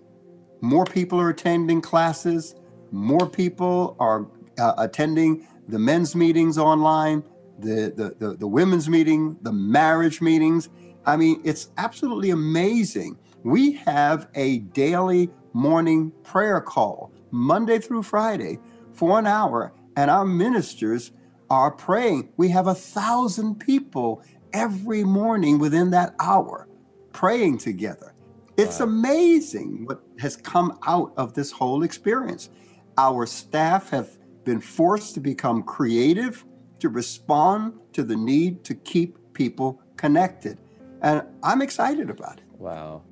more 0.65 0.85
people 0.85 1.21
are 1.21 1.31
attending 1.31 1.81
classes, 1.81 2.55
more 2.91 3.29
people 3.29 3.97
are 3.99 4.27
uh, 4.59 4.75
attending 4.79 5.47
the 5.69 5.79
men's 5.79 6.15
meetings 6.15 6.59
online, 6.59 7.23
the, 7.59 7.93
the, 7.95 8.15
the, 8.19 8.37
the 8.37 8.47
women's 8.47 8.89
meeting, 8.89 9.37
the 9.43 9.53
marriage 9.53 10.21
meetings. 10.21 10.69
I 11.07 11.17
mean, 11.17 11.41
it's 11.45 11.71
absolutely 11.77 12.31
amazing. 12.31 13.19
We 13.43 13.73
have 13.73 14.29
a 14.35 14.59
daily 14.59 15.31
morning 15.53 16.13
prayer 16.23 16.61
call, 16.61 17.13
Monday 17.31 17.79
through 17.79 18.03
Friday, 18.03 18.59
for 18.93 19.19
an 19.19 19.27
hour, 19.27 19.73
and 19.97 20.11
our 20.11 20.25
ministers 20.25 21.13
are 21.51 21.71
praying. 21.71 22.31
We 22.37 22.49
have 22.51 22.67
a 22.67 22.75
thousand 22.75 23.57
people 23.57 24.23
every 24.53 25.05
morning 25.05 25.59
within 25.59 25.91
that 25.91 26.15
hour 26.21 26.69
praying 27.13 27.59
together. 27.59 28.15
It's 28.57 28.81
wow. 28.81 28.87
amazing 28.87 29.85
what 29.87 30.04
has 30.19 30.37
come 30.37 30.79
out 30.87 31.13
of 31.17 31.35
this 31.35 31.51
whole 31.51 31.83
experience. 31.83 32.51
Our 32.97 33.27
staff 33.27 33.91
have 33.91 34.17
been 34.45 34.61
forced 34.61 35.15
to 35.15 35.21
become 35.21 35.63
creative 35.63 36.45
to 36.81 36.89
respond 36.89 37.79
to 37.93 38.03
the 38.03 38.17
need 38.17 38.65
to 38.65 38.75
keep 38.75 39.19
people 39.33 39.81
connected. 39.97 40.59
And 41.03 41.23
I'm 41.43 41.63
excited 41.63 42.11
about 42.11 42.39
it. 42.39 42.45
Wow. 42.59 43.03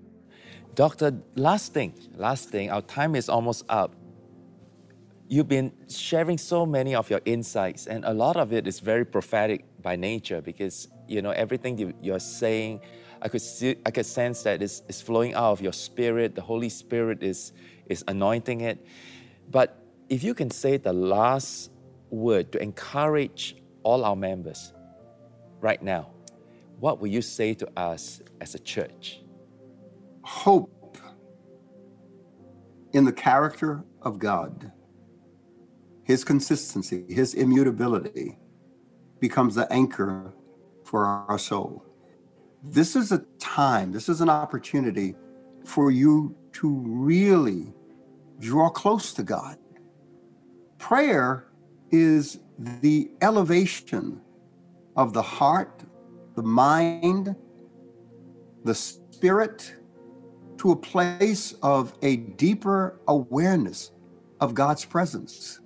Doctor, 0.75 1.13
last 1.37 1.75
thing, 1.75 1.95
last 2.17 2.49
thing, 2.49 2.71
our 2.71 2.83
time 2.83 3.15
is 3.15 3.29
almost 3.29 3.65
up. 3.69 3.95
You've 5.29 5.49
been 5.49 5.73
sharing 5.89 6.39
so 6.39 6.65
many 6.67 6.95
of 6.95 7.11
your 7.11 7.21
insights, 7.25 7.87
and 7.87 8.05
a 8.05 8.13
lot 8.13 8.37
of 8.37 8.53
it 8.53 8.67
is 8.67 8.81
very 8.81 9.05
prophetic 9.05 9.65
by 9.81 9.97
nature 9.97 10.41
because 10.41 10.89
you 11.09 11.23
know 11.23 11.31
everything 11.31 11.95
you, 12.03 12.15
are 12.15 12.21
saying. 12.21 12.81
I 13.23 13.29
could 13.29 13.41
see, 13.41 13.77
I 13.87 13.93
could 13.93 14.05
sense 14.05 14.43
that 14.43 14.61
it's, 14.61 14.83
it's 14.89 15.01
flowing 15.01 15.33
out 15.35 15.53
of 15.53 15.61
your 15.61 15.73
spirit. 15.73 16.35
The 16.35 16.43
Holy 16.43 16.69
Spirit 16.69 17.23
is 17.23 17.53
is 17.87 18.05
anointing 18.09 18.63
it. 18.63 18.85
But 19.51 19.79
if 20.09 20.25
you 20.25 20.35
can 20.35 20.51
say 20.51 20.77
the 20.77 20.93
last 20.93 21.71
word 22.11 22.51
to 22.53 22.63
encourage 22.63 23.57
all 23.85 24.05
our 24.05 24.17
members 24.17 24.73
right 25.61 25.81
now, 25.83 26.11
what 26.81 27.01
will 27.01 27.09
you 27.09 27.23
say 27.23 27.55
to 27.55 27.69
us 27.79 28.21
as 28.41 28.55
a 28.57 28.59
church? 28.59 29.21
Hope 30.23 30.99
in 32.93 33.05
the 33.05 33.13
character 33.13 33.85
of 34.03 34.19
God, 34.19 34.73
His 36.03 36.25
consistency, 36.25 37.05
His 37.09 37.35
immutability 37.35 38.37
becomes 39.21 39.55
the 39.55 39.73
anchor 39.73 40.33
for 40.85 41.05
our 41.05 41.39
soul. 41.39 41.92
This 42.63 42.95
is 42.95 43.11
a 43.11 43.19
time, 43.41 43.91
this 43.91 44.09
is 44.09 44.21
an 44.21 44.29
opportunity 44.29 45.17
for 45.65 45.91
you 45.91 46.37
to 46.53 46.69
really 46.87 47.73
draw 48.39 48.71
close 48.71 49.13
to 49.15 49.25
God. 49.25 49.59
Prayer 50.79 51.49
is 51.91 52.39
the 52.59 53.11
elevation 53.21 54.21
of 54.97 55.13
the 55.13 55.23
heart, 55.23 55.83
the 56.37 56.43
mind, 56.43 57.35
the 58.65 58.75
spirit 58.75 59.75
to 60.59 60.71
a 60.71 60.77
place 60.77 61.55
of 61.63 61.93
a 62.03 62.17
deeper 62.17 63.01
awareness 63.09 63.91
of 64.41 64.55
God's 64.55 64.85
presence. 64.85 65.59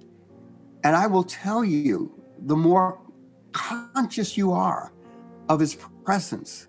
And 0.82 0.96
I 0.96 1.06
will 1.06 1.24
tell 1.24 1.62
you, 1.62 2.22
the 2.38 2.56
more 2.56 3.00
conscious 3.52 4.36
you 4.38 4.52
are 4.52 4.92
of 5.50 5.60
His 5.60 5.76
presence, 6.04 6.68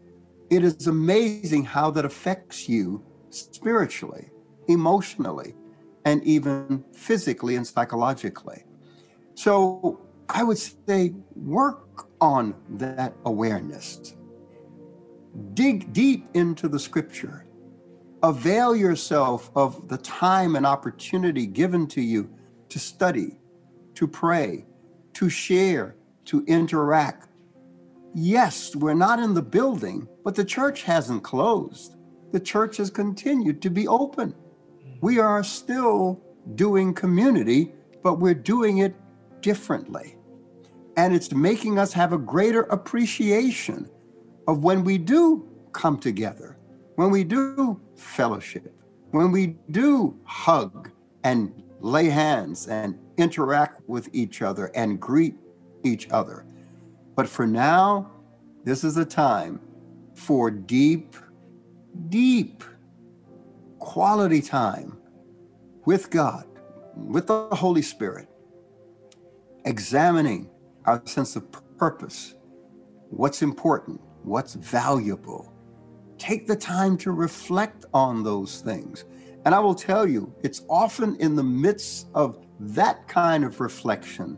it 0.50 0.64
is 0.64 0.88
amazing 0.88 1.66
how 1.66 1.92
that 1.92 2.06
affects 2.06 2.70
you 2.70 3.04
spiritually, 3.30 4.30
emotionally, 4.68 5.56
and 6.06 6.24
even 6.24 6.84
physically 6.94 7.56
and 7.56 7.68
psychologically. 7.68 8.64
So 9.36 10.00
I 10.30 10.44
would 10.44 10.58
say 10.58 11.14
work 11.36 12.08
on 12.22 12.56
that 12.70 13.14
awareness. 13.26 14.16
Dig 15.54 15.94
deep 15.94 16.28
into 16.34 16.68
the 16.68 16.80
scripture. 16.80 17.46
Avail 18.24 18.76
yourself 18.76 19.52
of 19.56 19.88
the 19.88 19.98
time 20.00 20.56
and 20.56 20.66
opportunity 20.66 21.46
given 21.46 21.88
to 21.88 22.02
you 22.02 22.30
to 22.70 22.80
study, 22.80 23.40
to 23.94 24.08
pray, 24.08 24.66
to 25.14 25.30
share, 25.30 25.96
to 26.26 26.44
interact. 26.46 27.27
Yes, 28.14 28.76
we're 28.76 28.94
not 28.94 29.20
in 29.20 29.34
the 29.34 29.42
building, 29.42 30.08
but 30.24 30.36
the 30.36 30.46
church 30.46 30.84
hasn't 30.84 31.24
closed. 31.24 31.96
The 32.32 32.40
church 32.40 32.78
has 32.78 32.90
continued 32.90 33.62
to 33.62 33.70
be 33.70 33.88
open. 33.88 34.34
We 35.02 35.20
are 35.20 35.44
still 35.44 36.22
doing 36.56 36.94
community, 36.94 37.74
but 38.04 38.20
we're 38.20 38.34
doing 38.34 38.80
it 38.80 38.96
differently. 39.42 40.18
And 40.96 41.14
it's 41.14 41.32
making 41.32 41.78
us 41.78 41.94
have 41.94 42.14
a 42.14 42.18
greater 42.18 42.64
appreciation 42.64 43.90
of 44.48 44.64
when 44.64 44.84
we 44.84 44.98
do 44.98 45.48
come 45.72 46.00
together, 46.00 46.58
when 46.96 47.12
we 47.12 47.24
do 47.24 47.80
fellowship, 47.96 48.74
when 49.12 49.32
we 49.32 49.58
do 49.72 50.20
hug 50.24 50.90
and 51.24 51.64
lay 51.80 52.10
hands 52.10 52.68
and 52.68 52.98
interact 53.18 53.88
with 53.88 54.10
each 54.14 54.42
other 54.42 54.72
and 54.74 55.00
greet 55.00 55.36
each 55.84 56.10
other. 56.10 56.46
But 57.18 57.28
for 57.28 57.48
now, 57.48 58.12
this 58.64 58.84
is 58.84 58.96
a 58.96 59.04
time 59.04 59.60
for 60.14 60.52
deep, 60.52 61.16
deep 62.10 62.64
quality 63.80 64.40
time 64.40 65.00
with 65.86 66.12
God, 66.12 66.46
with 66.96 67.26
the 67.26 67.48
Holy 67.48 67.82
Spirit, 67.82 68.30
examining 69.66 70.48
our 70.86 71.02
sense 71.06 71.36
of 71.36 71.48
purpose, 71.80 72.36
what's 73.10 73.42
important, 73.42 74.00
what's 74.22 74.54
valuable. 74.54 75.52
Take 76.20 76.46
the 76.46 76.56
time 76.56 76.98
to 76.98 77.12
reflect 77.12 77.86
on 77.96 78.24
those 78.24 78.62
things. 78.62 79.06
And 79.44 79.56
I 79.56 79.60
will 79.60 79.74
tell 79.74 80.08
you, 80.08 80.32
it's 80.44 80.62
often 80.70 81.16
in 81.16 81.36
the 81.36 81.44
midst 81.44 82.10
of 82.14 82.46
that 82.60 83.08
kind 83.08 83.44
of 83.44 83.60
reflection 83.60 84.38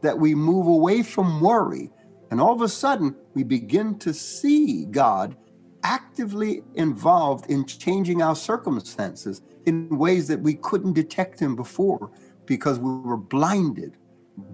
that 0.00 0.16
we 0.16 0.32
move 0.36 0.68
away 0.68 1.02
from 1.02 1.40
worry. 1.40 1.90
And 2.30 2.40
all 2.40 2.52
of 2.52 2.62
a 2.62 2.68
sudden, 2.68 3.16
we 3.34 3.42
begin 3.42 3.98
to 3.98 4.14
see 4.14 4.84
God 4.84 5.36
actively 5.82 6.62
involved 6.74 7.50
in 7.50 7.64
changing 7.64 8.22
our 8.22 8.36
circumstances 8.36 9.42
in 9.66 9.88
ways 9.88 10.28
that 10.28 10.40
we 10.40 10.54
couldn't 10.54 10.92
detect 10.92 11.40
Him 11.40 11.56
before 11.56 12.10
because 12.46 12.78
we 12.78 12.90
were 13.00 13.16
blinded 13.16 13.96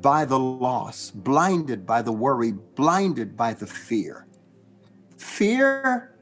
by 0.01 0.25
the 0.25 0.39
loss, 0.39 1.11
blinded 1.11 1.87
by 1.87 2.03
the 2.03 2.13
worry, 2.13 2.53
blinded 2.53 3.37
by 3.37 3.55
the 3.55 3.67
fear. 3.67 4.27
Fear 5.19 6.17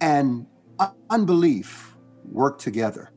and 0.00 0.46
unbelief 1.10 1.96
work 2.24 2.58
together. 2.58 3.12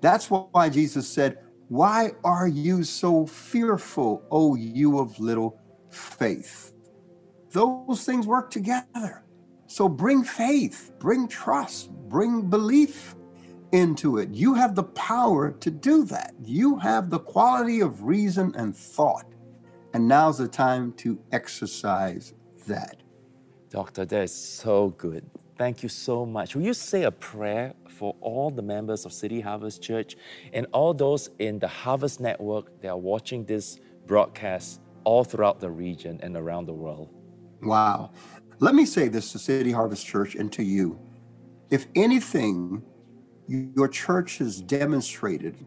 That's 0.00 0.30
why 0.30 0.68
Jesus 0.68 1.08
said, 1.08 1.38
Why 1.68 2.12
are 2.24 2.48
you 2.48 2.84
so 2.84 3.26
fearful, 3.26 4.24
O 4.30 4.54
you 4.54 4.98
of 4.98 5.18
little 5.18 5.58
faith? 5.90 6.71
Those 7.52 8.04
things 8.04 8.26
work 8.26 8.50
together. 8.50 9.22
So 9.66 9.88
bring 9.88 10.24
faith, 10.24 10.92
bring 10.98 11.28
trust, 11.28 11.90
bring 12.08 12.48
belief 12.48 13.14
into 13.72 14.18
it. 14.18 14.30
You 14.30 14.54
have 14.54 14.74
the 14.74 14.84
power 14.84 15.50
to 15.50 15.70
do 15.70 16.04
that. 16.04 16.34
You 16.44 16.78
have 16.78 17.10
the 17.10 17.18
quality 17.18 17.80
of 17.80 18.04
reason 18.04 18.54
and 18.56 18.76
thought. 18.76 19.26
And 19.94 20.08
now's 20.08 20.38
the 20.38 20.48
time 20.48 20.92
to 20.94 21.18
exercise 21.32 22.34
that. 22.66 23.02
Doctor, 23.70 24.04
that 24.04 24.22
is 24.22 24.32
so 24.32 24.90
good. 24.90 25.24
Thank 25.58 25.82
you 25.82 25.88
so 25.88 26.26
much. 26.26 26.54
Will 26.54 26.62
you 26.62 26.74
say 26.74 27.04
a 27.04 27.10
prayer 27.10 27.74
for 27.88 28.16
all 28.20 28.50
the 28.50 28.62
members 28.62 29.04
of 29.04 29.12
City 29.12 29.40
Harvest 29.40 29.82
Church 29.82 30.16
and 30.52 30.66
all 30.72 30.92
those 30.94 31.30
in 31.38 31.58
the 31.58 31.68
Harvest 31.68 32.20
Network 32.20 32.80
that 32.80 32.88
are 32.88 32.98
watching 32.98 33.44
this 33.44 33.78
broadcast 34.06 34.80
all 35.04 35.24
throughout 35.24 35.60
the 35.60 35.70
region 35.70 36.18
and 36.22 36.36
around 36.36 36.66
the 36.66 36.72
world? 36.72 37.10
Wow. 37.62 38.10
Let 38.58 38.74
me 38.74 38.84
say 38.84 39.08
this 39.08 39.32
to 39.32 39.38
City 39.38 39.72
Harvest 39.72 40.06
Church 40.06 40.34
and 40.34 40.52
to 40.52 40.62
you. 40.62 40.98
If 41.70 41.86
anything 41.94 42.82
your 43.48 43.88
church 43.88 44.38
has 44.38 44.60
demonstrated 44.60 45.66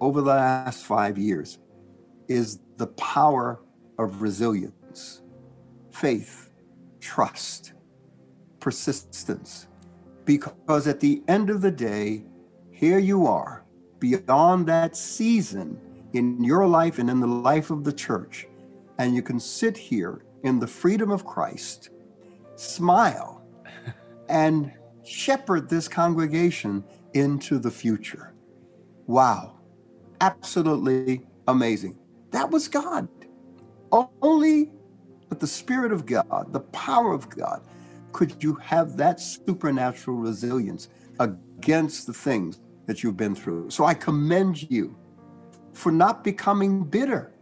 over 0.00 0.20
the 0.20 0.30
last 0.30 0.84
five 0.84 1.16
years 1.16 1.58
is 2.28 2.60
the 2.76 2.88
power 2.88 3.60
of 3.98 4.22
resilience, 4.22 5.22
faith, 5.90 6.50
trust, 7.00 7.72
persistence. 8.60 9.66
Because 10.24 10.86
at 10.86 11.00
the 11.00 11.22
end 11.26 11.50
of 11.50 11.62
the 11.62 11.70
day, 11.70 12.24
here 12.70 12.98
you 12.98 13.26
are, 13.26 13.64
beyond 13.98 14.66
that 14.66 14.96
season 14.96 15.80
in 16.12 16.42
your 16.44 16.66
life 16.66 16.98
and 16.98 17.08
in 17.08 17.20
the 17.20 17.26
life 17.26 17.70
of 17.70 17.84
the 17.84 17.92
church, 17.92 18.46
and 18.98 19.14
you 19.14 19.22
can 19.22 19.40
sit 19.40 19.76
here 19.76 20.22
in 20.42 20.58
the 20.58 20.66
freedom 20.66 21.10
of 21.10 21.24
Christ, 21.24 21.90
smile, 22.56 23.42
and 24.28 24.72
shepherd 25.04 25.68
this 25.68 25.88
congregation 25.88 26.84
into 27.14 27.58
the 27.58 27.70
future. 27.70 28.34
Wow. 29.06 29.58
Absolutely 30.20 31.22
amazing. 31.46 31.96
That 32.30 32.50
was 32.50 32.68
God. 32.68 33.08
Only 33.90 34.70
with 35.30 35.40
the 35.40 35.46
Spirit 35.46 35.92
of 35.92 36.06
God, 36.06 36.52
the 36.52 36.60
power 36.60 37.12
of 37.12 37.28
God, 37.30 37.62
could 38.12 38.42
you 38.42 38.54
have 38.54 38.96
that 38.96 39.20
supernatural 39.20 40.16
resilience 40.16 40.88
against 41.20 42.06
the 42.06 42.12
things 42.12 42.60
that 42.86 43.02
you've 43.02 43.16
been 43.16 43.34
through. 43.34 43.70
So 43.70 43.84
I 43.84 43.94
commend 43.94 44.70
you 44.70 44.96
for 45.72 45.92
not 45.92 46.24
becoming 46.24 46.82
bitter 46.82 47.32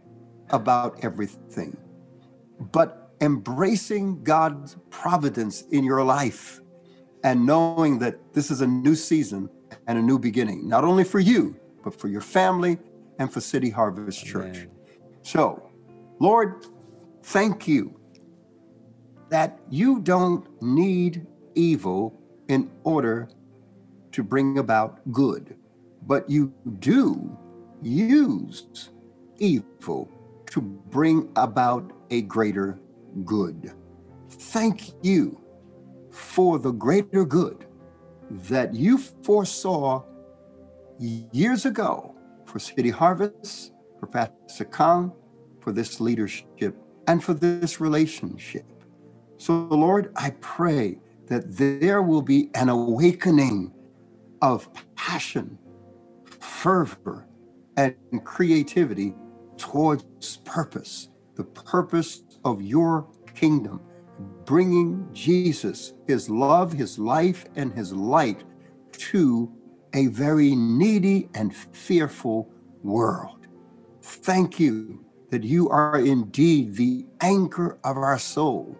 about 0.49 1.03
everything, 1.03 1.75
but 2.59 3.11
embracing 3.21 4.23
God's 4.23 4.77
providence 4.89 5.63
in 5.71 5.83
your 5.83 6.03
life 6.03 6.59
and 7.23 7.45
knowing 7.45 7.99
that 7.99 8.33
this 8.33 8.51
is 8.51 8.61
a 8.61 8.67
new 8.67 8.95
season 8.95 9.49
and 9.87 9.97
a 9.97 10.01
new 10.01 10.19
beginning, 10.19 10.67
not 10.67 10.83
only 10.83 11.03
for 11.03 11.19
you, 11.19 11.59
but 11.83 11.99
for 11.99 12.07
your 12.07 12.21
family 12.21 12.77
and 13.19 13.31
for 13.31 13.41
City 13.41 13.69
Harvest 13.69 14.23
Church. 14.25 14.57
Amen. 14.57 14.71
So, 15.23 15.69
Lord, 16.19 16.65
thank 17.23 17.67
you 17.67 17.99
that 19.29 19.59
you 19.69 19.99
don't 19.99 20.45
need 20.61 21.25
evil 21.55 22.13
in 22.47 22.71
order 22.83 23.27
to 24.11 24.23
bring 24.23 24.57
about 24.57 24.99
good, 25.11 25.57
but 26.03 26.29
you 26.29 26.53
do 26.79 27.37
use 27.81 28.89
evil 29.37 30.09
to 30.47 30.61
bring 30.61 31.31
about 31.35 31.91
a 32.09 32.21
greater 32.23 32.79
good. 33.25 33.73
Thank 34.29 34.91
you 35.03 35.39
for 36.11 36.59
the 36.59 36.71
greater 36.71 37.25
good 37.25 37.65
that 38.29 38.73
you 38.73 38.97
foresaw 38.97 40.03
years 40.99 41.65
ago 41.65 42.15
for 42.45 42.59
City 42.59 42.89
Harvest, 42.89 43.73
for 43.99 44.07
Pastor 44.07 44.65
Kong, 44.65 45.13
for 45.61 45.71
this 45.71 45.99
leadership, 45.99 46.75
and 47.07 47.23
for 47.23 47.33
this 47.33 47.79
relationship. 47.79 48.65
So, 49.37 49.53
Lord, 49.53 50.11
I 50.15 50.31
pray 50.41 50.99
that 51.27 51.43
there 51.57 52.01
will 52.01 52.21
be 52.21 52.49
an 52.55 52.69
awakening 52.69 53.73
of 54.41 54.69
passion, 54.95 55.57
fervor, 56.39 57.27
and 57.75 57.95
creativity 58.23 59.13
towards 59.57 60.37
purpose, 60.37 61.09
the 61.35 61.43
purpose 61.43 62.23
of 62.45 62.61
your 62.61 63.07
kingdom, 63.35 63.81
bringing 64.45 65.07
Jesus, 65.13 65.93
his 66.07 66.29
love, 66.29 66.73
his 66.73 66.97
life, 66.97 67.45
and 67.55 67.73
his 67.73 67.93
light 67.93 68.43
to 68.93 69.51
a 69.93 70.07
very 70.07 70.55
needy 70.55 71.29
and 71.33 71.55
fearful 71.55 72.51
world. 72.83 73.47
Thank 74.01 74.59
you 74.59 75.03
that 75.29 75.43
you 75.43 75.69
are 75.69 75.99
indeed 75.99 76.75
the 76.75 77.05
anchor 77.21 77.77
of 77.83 77.97
our 77.97 78.17
soul, 78.17 78.77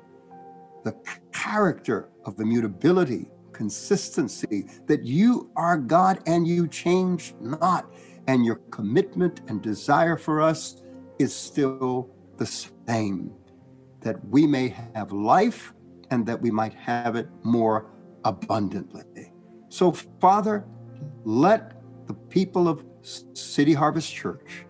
the 0.84 0.96
character 1.34 2.10
of 2.26 2.40
immutability, 2.40 3.30
consistency, 3.52 4.68
that 4.86 5.04
you 5.04 5.50
are 5.56 5.78
God 5.78 6.20
and 6.26 6.48
you 6.48 6.68
change 6.68 7.34
not, 7.42 7.92
and 8.28 8.46
your 8.46 8.56
commitment 8.72 9.42
and 9.48 9.62
desire 9.62 10.18
for 10.18 10.42
us 10.42 10.82
is 11.18 11.34
still 11.34 12.10
the 12.38 12.46
same, 12.46 13.34
that 14.02 14.24
we 14.28 14.46
may 14.46 14.76
have 14.94 15.12
life 15.12 15.74
and 16.12 16.26
that 16.26 16.42
we 16.42 16.52
might 16.52 16.74
have 16.74 17.16
it 17.16 17.28
more 17.44 17.90
abundantly. 18.26 19.32
So, 19.70 19.92
Father, 19.92 20.66
let 21.24 21.82
the 22.08 22.14
people 22.14 22.68
of 22.68 22.86
City 23.34 23.74
Harvest 23.74 24.14
Church, 24.14 24.66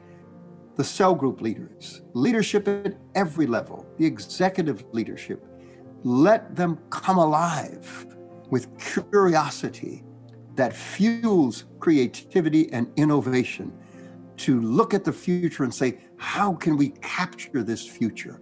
the 0.76 0.84
cell 0.84 1.16
group 1.16 1.42
leaders, 1.42 2.02
leadership 2.14 2.68
at 2.68 2.98
every 3.16 3.48
level, 3.48 3.86
the 3.98 4.06
executive 4.06 4.86
leadership, 4.92 5.46
let 6.04 6.56
them 6.56 6.80
come 6.90 7.18
alive 7.18 8.08
with 8.50 8.78
curiosity 8.80 10.04
that 10.58 10.74
fuels 10.74 11.66
creativity 11.80 12.72
and 12.74 12.92
innovation 12.98 13.72
to 14.38 14.60
look 14.60 14.94
at 14.94 15.04
the 15.04 15.14
future 15.14 15.64
and 15.64 15.74
say, 15.74 16.00
how 16.18 16.54
can 16.54 16.76
we 16.76 16.90
capture 17.02 17.64
this 17.64 17.86
future? 17.86 18.42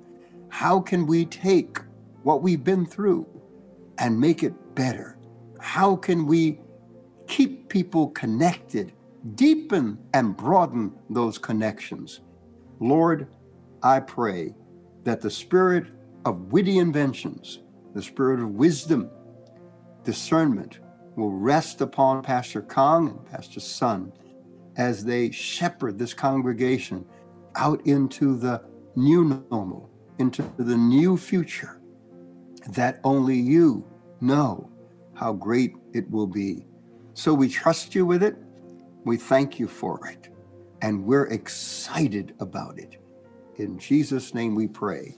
How 0.50 0.80
can 0.80 1.06
we 1.06 1.26
take 1.26 1.78
what 2.24 2.42
we've 2.42 2.64
been 2.64 2.86
through 2.86 3.28
and 3.98 4.20
make 4.20 4.44
it 4.44 4.76
better? 4.76 5.18
How 5.60 5.96
can 5.96 6.26
we 6.26 6.60
keep 7.28 7.70
people 7.70 8.10
connected, 8.10 8.94
deepen 9.36 9.98
and 10.14 10.36
broaden 10.36 10.94
those 11.10 11.38
connections? 11.38 12.22
Lord, 12.80 13.28
I 13.84 14.00
pray 14.00 14.56
that 15.04 15.22
the 15.22 15.32
spirit 15.32 15.88
of 16.24 16.54
witty 16.54 16.78
inventions, 16.78 17.60
the 17.94 18.02
spirit 18.02 18.40
of 18.40 18.52
wisdom, 18.52 19.10
discernment 20.04 20.80
will 21.16 21.32
rest 21.32 21.82
upon 21.82 22.24
Pastor 22.24 22.62
Kong 22.62 23.10
and 23.10 23.26
Pastor 23.26 23.60
Sun 23.60 24.12
as 24.78 25.06
they 25.06 25.32
shepherd 25.32 25.98
this 25.98 26.14
congregation 26.14 27.06
out 27.56 27.86
into 27.88 28.38
the 28.38 28.62
new 28.96 29.44
normal, 29.50 29.90
into 30.20 30.44
the 30.58 30.76
new 30.76 31.18
future 31.18 31.82
that 32.70 33.00
only 33.04 33.38
you 33.38 33.86
know 34.22 34.70
how 35.14 35.32
great 35.32 35.76
it 35.94 36.10
will 36.10 36.28
be. 36.28 36.66
So 37.14 37.34
we 37.34 37.48
trust 37.48 37.96
you 37.96 38.06
with 38.06 38.24
it. 38.24 38.36
We 39.06 39.18
thank 39.18 39.60
you 39.60 39.68
for 39.68 40.08
it. 40.08 40.30
And 40.82 41.06
we're 41.06 41.28
excited 41.28 42.36
about 42.40 42.78
it. 42.78 43.02
In 43.56 43.80
Jesus' 43.80 44.34
name 44.34 44.56
we 44.56 44.68
pray. 44.68 45.18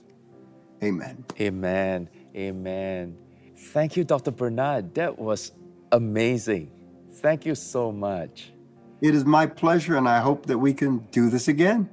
Amen. 0.82 1.24
Amen. 1.40 2.08
Amen. 2.36 3.18
Thank 3.56 3.96
you, 3.96 4.04
Dr. 4.04 4.30
Bernard. 4.30 4.94
That 4.94 5.18
was 5.18 5.52
amazing. 5.92 6.70
Thank 7.14 7.46
you 7.46 7.54
so 7.54 7.92
much. 7.92 8.52
It 9.00 9.14
is 9.14 9.24
my 9.24 9.46
pleasure, 9.46 9.96
and 9.96 10.08
I 10.08 10.20
hope 10.20 10.46
that 10.46 10.58
we 10.58 10.74
can 10.74 10.98
do 11.10 11.30
this 11.30 11.48
again. 11.48 11.88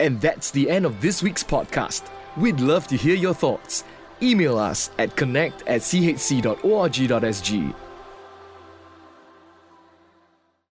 And 0.00 0.20
that's 0.20 0.50
the 0.50 0.70
end 0.70 0.86
of 0.86 1.00
this 1.00 1.22
week's 1.22 1.44
podcast. 1.44 2.08
We'd 2.36 2.60
love 2.60 2.86
to 2.88 2.96
hear 2.96 3.16
your 3.16 3.34
thoughts. 3.34 3.84
Email 4.22 4.58
us 4.58 4.90
at 4.98 5.16
connect 5.16 5.66
at 5.66 5.80
chc.org.sg 5.80 7.74